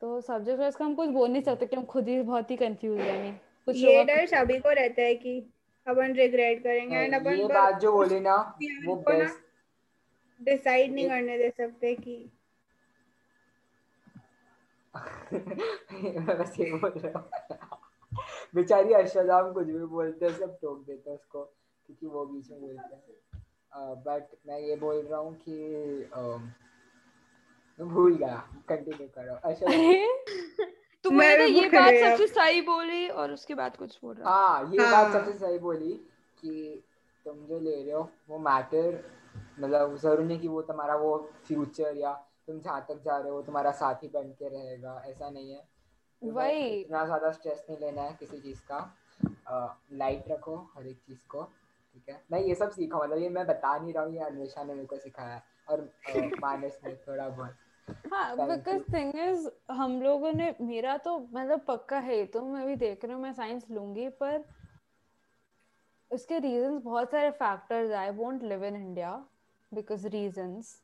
तो 0.00 0.20
सब्जेक्ट 0.20 0.60
वाइज 0.60 0.76
का 0.76 0.84
हम 0.84 0.94
कुछ 0.94 1.08
बोल 1.08 1.30
नहीं 1.30 1.42
सकते 1.42 1.66
कि 1.66 1.76
हम 1.76 1.84
खुद 1.84 2.08
ही 2.08 2.22
बहुत 2.22 2.50
ही 2.50 2.56
कंफ्यूज 2.56 3.00
हैं 3.00 3.22
नहीं 3.22 3.34
कुछ 3.66 3.76
ये 3.76 4.04
डर 4.04 4.26
सभी 4.26 4.58
को 4.58 4.70
रहता 4.70 5.02
है 5.02 5.14
कि 5.14 5.38
अपन 5.86 6.12
रिग्रेट 6.12 6.62
करेंगे 6.62 6.96
एंड 6.96 7.14
अपन 7.14 7.32
ये 7.32 7.46
बात 7.46 7.80
जो 7.80 7.92
बोली 7.92 8.20
ना 8.20 8.58
वो 8.84 8.96
बेस्ट 8.96 9.44
डिसाइड 10.42 10.92
नहीं 10.92 11.08
करने 11.08 11.38
दे 11.38 11.50
सकते 11.50 11.94
कि 11.94 12.30
मैं 15.92 16.38
बस 16.38 16.56
ये 16.60 16.72
बोल 16.72 16.92
रहा 16.96 17.18
हूँ। 17.18 17.30
बेचारी 18.54 18.92
अश्वधाम 18.92 19.52
कुछ 19.52 19.66
भी 19.66 19.84
बोलते 19.86 20.26
हैं 20.26 20.32
सब 20.32 20.58
टोक 20.62 20.86
देते 20.86 21.10
हैं 21.10 21.16
उसको 21.18 21.44
क्योंकि 21.86 22.06
वो 22.06 22.26
बीच 22.26 22.50
में 22.50 22.60
बोलते 22.60 22.94
हैं। 22.94 23.02
बट 24.02 24.36
मैं 24.46 24.60
ये 24.60 24.76
बोल 24.76 24.96
रहा 24.96 25.20
हूँ 25.20 25.34
कि 25.48 25.52
मैं 27.80 27.88
भूल 27.88 28.16
गया। 28.16 28.48
कंटिन्यू 28.68 29.08
करो। 29.18 29.34
मैं 29.68 30.08
तो 31.04 31.10
भी 31.10 31.60
ये 31.60 31.68
बात 31.68 31.94
सबसे 31.94 32.26
सही 32.26 32.60
बोली 32.60 33.08
और 33.08 33.32
उसके 33.32 33.54
बाद 33.54 33.76
कुछ 33.76 33.98
बोल। 34.02 34.14
रहा 34.14 34.30
हाँ 34.30 34.70
ये 34.72 34.78
हाँ। 34.78 34.92
बात 34.92 35.12
सबसे 35.12 35.38
सही 35.38 35.58
बोली 35.58 35.92
कि 36.38 36.84
तुम 37.26 37.46
जो 37.46 37.58
ले 37.58 37.82
रहे 37.82 37.92
हो 37.92 38.08
वो 38.28 38.38
मैटर 38.38 39.04
मतलब 39.60 39.96
ज़रूरी 39.96 40.24
नहीं 40.24 40.40
कि 40.40 40.48
वो 40.48 40.62
तुम्हारा 40.62 40.96
वो 40.96 41.16
फ्यूचर 41.46 41.96
या 41.96 42.12
तुम 42.46 42.60
जहाँ 42.60 42.86
तक 42.88 43.02
जा 43.04 43.18
रहे 43.18 43.30
हो 43.30 43.42
तुम्हारा 43.42 43.70
साथी 43.70 44.08
बन 44.08 44.28
के 44.38 44.48
रहेगा 44.48 45.02
ऐसा 45.06 45.30
नहीं 45.30 45.52
है। 45.52 45.62
वही। 46.22 46.80
इतना 46.80 47.04
ज़्यादा 47.04 47.30
स्ट्रेस 47.30 47.64
नहीं 47.70 47.78
लेना 47.78 48.02
है 48.02 48.16
किसी 48.20 48.38
चीज़ 48.38 48.60
का। 48.70 48.78
लाइट 49.92 50.24
रखो 50.28 50.56
हर 50.76 50.86
एक 50.86 50.96
चीज़ 50.96 51.26
को 51.28 51.42
ठीक 51.42 52.08
है? 52.08 52.20
मैं 52.32 52.40
ये 52.40 52.54
सब 52.54 52.70
सीखा 52.70 52.98
मतलब 52.98 53.18
ये 53.18 53.28
मैं 53.28 53.46
बता 53.46 53.78
नहीं 53.78 53.92
रहा 53.94 54.04
हूँ 54.04 54.12
ये 54.12 54.20
अन्वेषा 54.20 54.64
ने 54.64 54.74
मेरे 54.74 54.86
को 54.86 54.96
सिखाया 54.96 55.42
और 55.68 55.88
मानस 56.40 56.78
ने 56.84 56.94
थोड़ा 57.08 57.28
बहुत 57.28 57.56
हाँ 57.88 58.36
बिकॉज़. 58.36 58.82
थिंग 58.94 59.14
इज़ 59.14 59.48
हम 59.70 60.00
लोगों 60.02 60.32
ने 60.32 60.54
मेरा 60.60 60.96
तो 60.96 61.18
मतलब 61.34 61.60
पक्का 61.60 61.98
है 61.98 62.24
तो 62.26 62.42
मैं 62.42 62.66
भी 62.66 62.76
देख 62.76 63.04
रही 63.04 63.14
हूँ 63.14 63.22
मैं 63.22 63.32
साइंस 63.32 63.66
लूँगी 63.70 64.08
पर 64.08 64.44
उसके 66.10 66.38
रीजंस 66.38 66.82
बहुत 66.82 67.10
सारे 67.10 67.30
factors 67.30 67.92
I 67.92 68.10
won't 68.10 68.42
live 68.42 68.64
in 68.64 68.76
India 68.76 69.12
because 69.74 70.06
reasons 70.08 70.82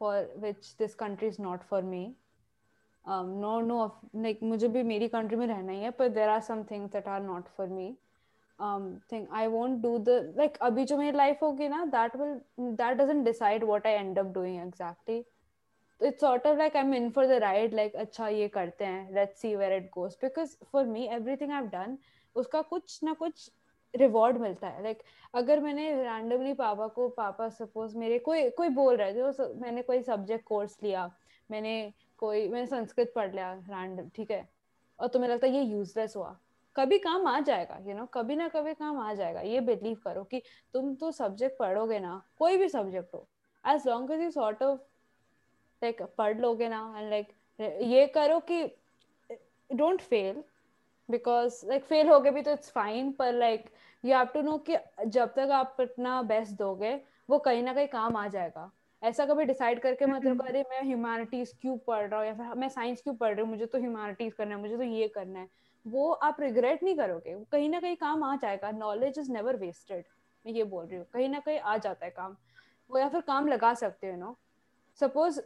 for 0.00 0.34
which 0.38 0.74
this 0.78 0.94
country 0.94 1.28
is 1.28 1.42
not 1.42 1.62
for 1.62 1.82
me 1.82 2.04
no 3.08 3.60
no 3.60 3.84
like 4.16 4.42
मुझे 4.42 4.68
भी 4.68 4.82
मेरी 4.82 5.08
कंट्री 5.08 5.36
में 5.36 5.46
रहना 5.46 5.72
ही 5.72 5.82
है 5.82 5.90
पर 5.90 6.08
there 6.08 6.28
are 6.28 6.40
some 6.40 6.62
things 6.70 6.92
that 6.92 7.08
are 7.08 7.22
not 7.22 7.48
for 7.48 7.68
me 7.68 7.96
um 8.58 9.00
thing 9.08 9.26
i 9.32 9.48
won't 9.48 9.80
do 9.82 9.98
the 9.98 10.16
like 10.36 10.56
abhi 10.60 10.86
jo 10.88 10.96
meri 10.96 11.12
life 11.20 11.44
hogi 11.44 11.68
na 11.74 11.84
that 11.86 12.16
will 12.20 12.34
that 12.80 12.98
doesn't 12.98 13.24
decide 13.24 13.62
what 13.64 13.86
i 13.86 13.94
end 13.94 14.18
up 14.18 14.34
doing 14.34 14.58
exactly. 14.60 15.24
It's 16.00 16.20
sort 16.20 16.46
of 16.46 16.56
like 16.56 16.76
i'm 16.76 16.92
in 16.94 17.10
for 17.10 17.26
the 17.26 17.38
ride 17.40 17.74
like 17.74 17.94
अच्छा 17.94 18.28
ये 18.28 18.48
करते 18.48 18.84
हैं 18.84 19.14
let's 19.14 19.40
see 19.40 19.54
where 19.56 19.72
it 19.72 19.90
goes. 19.90 20.16
Because 20.16 20.56
for 20.72 20.84
me 20.86 21.08
everything 21.10 21.52
i've 21.52 21.70
done 21.70 21.96
उसका 22.36 22.60
कुछ 22.62 22.98
ना 23.04 23.12
कुछ 23.14 23.50
reward 23.94 24.38
मिलता 24.38 24.68
है 24.68 24.82
लाइक 24.82 24.96
like, 24.96 25.08
अगर 25.34 25.60
मैंने 25.60 25.90
रैंडमली 25.94 26.52
पापा 26.54 26.86
को 26.88 27.08
पापा 27.08 27.48
सपोज़ 27.48 27.96
मेरे 27.98 28.18
कोई 28.18 28.48
कोई 28.50 28.68
बोल 28.68 28.96
रहे 28.96 29.14
थे 29.14 29.32
तो 29.32 29.54
मैंने 29.60 29.82
कोई 29.82 30.02
सब्जेक्ट 30.02 30.44
कोर्स 30.44 30.76
लिया 30.82 31.10
मैंने 31.50 31.72
कोई 32.18 32.48
मैंने 32.48 32.66
संस्कृत 32.66 33.12
पढ़ 33.16 33.32
लिया 33.34 33.52
रैंडम 33.70 34.08
ठीक 34.16 34.30
है 34.30 34.46
और 34.98 35.08
तुम्हें 35.08 35.30
लगता 35.30 35.46
है 35.46 35.52
ये 35.52 35.62
यूजलेस 35.62 36.16
हुआ 36.16 36.36
कभी 36.76 36.98
काम 36.98 37.26
आ 37.26 37.38
जाएगा 37.40 37.76
यू 37.76 37.84
you 37.84 37.96
नो 37.96 38.00
know, 38.00 38.08
कभी 38.14 38.36
ना 38.36 38.48
कभी 38.48 38.74
काम 38.74 38.98
आ 39.00 39.12
जाएगा 39.14 39.40
ये 39.40 39.60
बिलीव 39.60 39.96
करो 40.04 40.22
कि 40.24 40.42
तुम 40.74 40.94
तो 40.94 41.10
सब्जेक्ट 41.12 41.58
पढ़ोगे 41.58 41.98
ना 42.00 42.20
कोई 42.38 42.56
भी 42.56 42.68
सब्जेक्ट 42.68 43.14
हो 43.14 43.26
as 43.64 43.86
long 43.86 44.12
as 44.12 44.20
you 44.20 44.30
sort 44.30 44.62
of 44.62 44.80
like 45.82 46.02
पढ़ 46.18 46.38
लोगे 46.40 46.68
ना 46.68 46.82
एंड 46.96 47.10
लाइक 47.10 47.32
ये 47.60 48.06
करो 48.14 48.38
कि 48.50 48.64
don't 49.70 50.00
fail 50.02 50.42
because 51.08 51.64
like 51.66 51.84
fail 51.84 52.08
हो 52.08 52.18
गए 52.20 52.30
भी 52.30 52.42
तो 52.42 52.52
इट्स 52.52 52.70
फाइन 52.70 53.12
पर 53.12 53.32
like 53.34 53.64
you 54.04 54.14
have 54.16 54.26
to 54.34 54.42
know 54.42 54.56
कि 54.68 54.76
जब 55.06 55.32
तक 55.34 55.50
आप 55.52 55.76
अपना 55.80 56.20
बेस्ट 56.24 56.56
दोगे 56.58 56.94
वो 57.30 57.38
कहीं 57.38 57.62
ना 57.62 57.72
कहीं 57.74 57.88
काम 57.88 58.16
आ 58.16 58.26
जाएगा। 58.28 58.70
ऐसा 59.02 59.24
कभी 59.26 59.44
डिसाइड 59.44 59.80
करके 59.80 60.06
मत 60.06 60.26
रखो 60.26 60.44
अरे 60.44 60.62
मैं 60.70 60.82
ह्यूमैनिटीज 60.82 61.52
क्यों 61.60 61.76
पढ़ 61.86 62.06
रहा 62.08 62.18
हूँ 62.20 62.26
या 62.26 62.34
फिर 62.34 62.54
मैं 62.54 62.68
साइंस 62.68 63.02
क्यों 63.02 63.14
पढ़ 63.14 63.34
रही 63.34 63.40
हूँ 63.40 63.50
मुझे 63.50 63.66
तो 63.66 63.78
ह्यूमैनिटीज 63.78 64.32
करना 64.34 64.54
है 64.54 64.60
मुझे 64.60 64.76
तो 64.76 64.82
ये 64.82 65.08
करना 65.08 65.38
है। 65.38 65.48
वो 65.86 66.10
आप 66.12 66.40
रिग्रेट 66.40 66.82
नहीं 66.82 66.96
करोगे 66.96 67.36
कहीं 67.52 67.68
ना 67.68 67.80
कहीं 67.80 67.96
काम 67.96 68.22
आ 68.24 68.34
जाएगा। 68.36 68.70
नॉलेज 68.70 69.18
इज़ 69.18 69.30
नेवर 69.32 69.56
वेस्टेड 69.56 70.04
मैं 70.44 70.52
ये 70.52 70.64
बोल 70.64 70.86
रही 70.86 70.96
हूँ 70.96 71.06
कहीं 71.12 71.28
ना 71.28 71.38
कहीं 71.40 71.58
आ 71.58 71.76
जाता 71.76 72.04
है 72.06 72.10
काम। 72.10 72.36
वो 72.90 72.98
या 72.98 73.08
फिर 73.08 73.20
काम 73.22 73.48
लगा 73.48 73.72
सकते 73.74 74.10
हो 74.10 74.16
नो 74.16 74.36
सपोज़ 75.00 75.40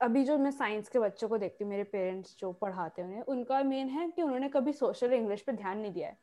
अभी 0.00 0.22
जो 0.24 0.36
मैं 0.38 0.50
साइंस 0.50 0.88
के 0.88 0.98
बच्चों 0.98 1.28
को 1.28 1.38
देखती 1.38 1.64
हूँ 1.64 1.70
मेरे 1.70 1.84
पेरेंट्स 1.84 2.36
जो 2.40 2.52
पढ़ाते 2.52 3.02
हैं 3.02 3.22
उनका 3.22 3.62
मेन 3.62 3.88
है 3.88 4.08
कि 4.10 4.22
उन्होंने 4.22 4.48
कभी 4.48 4.72
सोशल 4.72 5.12
इंग्लिश 5.12 5.40
पे 5.40 5.52
ध्यान 5.52 5.78
नहीं 5.78 5.92
दिया 5.92 6.08
है। 6.08 6.16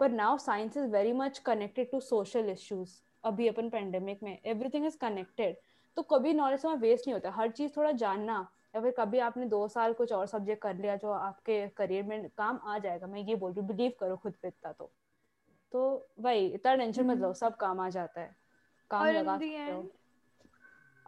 पर 0.00 0.10
now 0.10 0.38
science 0.38 0.76
is 0.76 0.86
very 0.86 1.12
much 1.12 1.38
connected 1.38 1.90
to 1.90 2.00
social 2.00 2.48
issues 2.50 2.90
अभी 3.24 3.48
अपन 3.48 3.68
पेंडेमिक 3.68 4.22
में 4.22 4.38
एवरीथिंग 4.46 4.86
इज़ 4.86 4.96
कनेक्टेड 4.98 5.56
तो 5.96 6.02
कभी 6.02 6.32
नॉलेज 6.32 6.64
वहाँ 6.64 6.76
वेस्ट 6.76 7.06
नहीं 7.06 7.14
होता। 7.14 7.30
हर 7.30 7.50
चीज़ 7.50 7.72
थोड़ा 7.76 7.92
जानना 7.92 8.46
या 8.76 8.80
फिर 8.82 8.94
कभी 8.98 9.18
आपने 9.18 9.46
दो 9.46 9.66
साल 9.68 9.92
कुछ 9.92 10.12
और 10.12 10.26
सब्जेक्ट 10.26 10.62
कर 10.62 10.74
लिया 10.76 10.96
जो 10.96 11.10
आपके 11.12 11.66
करियर 11.68 12.04
में 12.04 12.28
काम 12.38 12.60
आ 12.64 12.78
जाएगा। 12.78 13.06
मैं 13.06 13.20
ये 13.20 13.34
बोल 13.34 13.52
रही 13.52 13.60
हूँ 13.60 13.68
बिलीव 13.68 13.92
करो 14.00 14.16
खुद 14.16 14.34
पे 14.42 14.48
इतना 14.48 14.72
तो। 14.72 14.92
तो 15.72 16.08
भाई 16.20 16.46
इतना 16.46 16.74
टेंशन 16.76 17.06
मत 17.06 17.18
लो 17.18 17.32
सब 17.34 17.56
काम 17.56 17.80
आ 17.80 17.88
जाता 17.88 18.20
है। 18.20 18.36
काम 18.90 19.06
लगा 19.06 19.38
सकते 19.38 19.72
हो। 19.72 19.90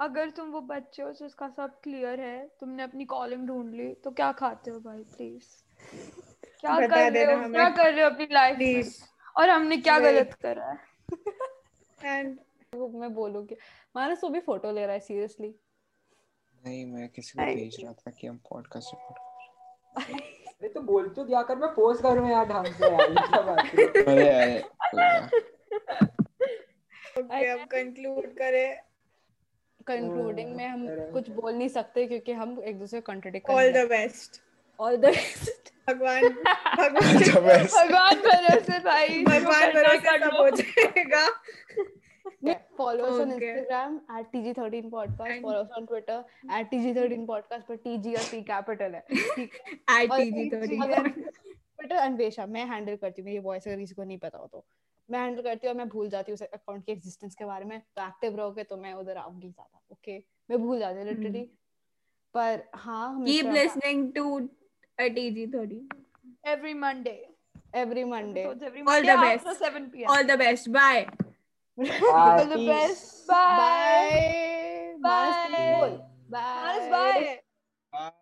अगर 0.03 0.31
तुम 0.31 0.49
वो 0.51 0.61
बच्चे 0.61 1.03
हो 1.03 1.11
जिसका 1.13 1.49
सब 1.49 1.81
क्लियर 1.81 2.21
है 2.21 2.47
तुमने 2.61 2.83
अपनी 2.83 3.05
कॉलिंग 3.05 3.47
ढूंढ 3.49 3.75
ली 3.75 3.93
तो 3.95 4.11
क्या 4.11 4.31
खाते 4.33 4.71
हो 4.71 4.81
भाई 4.81 5.03
प्लीज़ 5.17 5.45
क्या 6.61 6.87
कर 6.87 7.13
रहे 7.13 7.35
हो? 7.35 7.49
क्या 7.53 7.69
कर 7.69 7.93
रहे 7.93 8.03
हो 8.03 8.11
अपनी 8.11 8.27
लाइफ 8.33 8.59
में? 8.59 8.91
और 9.37 9.51
हमने 9.51 9.77
क्या 9.77 9.99
गलत 9.99 10.33
करा? 10.43 10.77
है 12.03 12.19
एंड 12.19 12.39
वो 12.75 12.89
मैं 12.89 13.13
बोलूँगी 13.15 13.57
मानस 13.97 14.25
वो 14.25 14.31
भी 14.31 14.41
फ़ोटो 14.41 14.73
ले 14.73 14.85
रहा 14.87 14.93
है 14.93 15.01
सीरियसली 15.01 15.55
नहीं 16.67 16.85
मैं 16.87 17.09
किसी 17.09 17.39
को 17.39 17.45
भेज 17.45 17.77
रहा 17.83 17.93
था 17.93 18.11
कि 18.11 18.27
हम 18.27 18.37
पॉडकास्ट 18.51 18.95
रिकॉर्ड 18.95 20.21
अरे 20.49 20.69
तो 20.69 20.81
बोल 20.81 21.09
तो 21.09 21.25
दिया 21.25 21.43
कर 21.43 21.57
मैं 21.57 21.71
पोस्ट 21.75 22.03
करूँ 22.03 22.31
यार 22.31 22.45
ढंग 22.45 22.67
से 22.75 22.85
यार 22.87 23.11
है? 23.49 23.79
अरे 24.03 24.29
अरे 24.29 24.59
ओके 27.19 27.47
अब 27.47 27.67
कंक्लूड 27.69 28.27
करें। 28.37 28.91
कंक्लूडिंग 29.87 30.55
में 30.57 30.66
हम 30.68 30.87
कुछ 31.12 31.30
बोल 31.30 31.53
नहीं 31.55 31.68
सकते 31.68 32.07
क्योंकि 32.07 32.33
हम 32.33 32.62
एक 32.66 32.78
दूसरे 32.78 33.01
को 33.01 33.12
contradict 33.12 33.51
all 33.51 33.72
the 33.72 33.87
best 33.89 34.41
all 34.80 34.97
the 34.97 35.05
best 35.07 35.72
भगवान 35.91 36.28
भगवान. 36.28 37.18
भगवान 37.64 38.16
भरोसे 38.16 38.78
भाई। 38.78 39.22
भगवान 39.24 39.72
भरोसे 39.72 40.18
सब 40.18 40.37
हो 40.37 40.49
जाएगा। 40.51 41.26
Follow 42.78 43.05
us 43.09 43.18
on 43.22 43.33
Okay. 43.33 43.49
Instagram 43.49 43.97
at 44.11 44.28
TG13 44.33 44.87
podcast 44.91 45.33
And- 45.33 45.43
follow 45.43 45.61
us 45.64 45.74
on 45.78 45.85
Twitter 45.87 46.16
at 46.51 46.70
TG13 46.72 47.26
podcast 47.26 47.66
पर 47.68 47.76
TG 47.76 48.14
और 48.16 48.24
T 48.30 48.41
capital 48.51 48.95
है 48.95 49.03
अन्वेषा 51.99 52.47
मैं 52.47 52.64
हैंडल 52.66 52.97
करती 52.97 53.22
हूँ 53.22 53.26
मेरी 53.26 53.39
वॉइस 53.39 53.68
अगर 53.68 53.76
किसी 53.76 53.95
को 53.95 54.05
नहीं 54.05 54.18
पता 54.18 54.39
हो 54.39 54.47
तो। 54.47 54.64
मैं 55.11 55.21
हैंडल 55.21 55.43
करती 55.43 55.67
हूँ 55.67 55.75
मैं 55.77 55.89
भूल 55.89 56.09
जाती 56.11 56.33
हूँ 56.33 56.35
उस 56.35 56.43
अकाउंट 56.43 56.85
के 56.87 56.93
एग्जिस्टेंस 56.93 57.35
के 57.35 57.45
बारे 57.45 57.65
में 57.65 57.79
तो 57.81 58.07
एक्टिव 58.07 58.37
रहोगे 58.37 58.65
तो 58.65 58.77
मैं 58.77 58.93
उधर 58.95 59.17
आऊँगी 59.17 59.49
ज़्यादा 59.49 59.81
ओके 59.93 60.19
मैं 60.51 60.59
भूल 60.63 60.79
जाती 60.79 60.99
हूँ 60.99 61.07
लिटरली 61.07 61.43
पर 62.35 62.63
हाँ 62.75 63.25
कीप 63.25 63.53
लिसनिंग 63.53 64.13
टू 64.13 64.39
a 64.99 65.09
थोड़ी 65.55 65.81
Every 66.47 66.75
Monday. 66.75 67.19
Every 67.77 68.05
Monday 68.05 68.45
All 68.45 68.61
Monday 68.85 69.03
the 69.03 69.17
after 69.17 69.53
best. 69.53 69.63
7 69.65 69.91
p.m. 69.91 70.11
all 70.11 70.25
the 70.25 70.37
best 70.37 70.73
bye 70.73 71.07
All 71.79 72.47
the 72.47 72.57
Peace. 72.57 72.69
best. 72.69 73.27
Bye. 73.27 73.57
Bye 73.59 74.97
Bye. 75.03 75.99
Bye 76.31 76.61
Manas, 76.63 76.91
bye. 77.93 78.19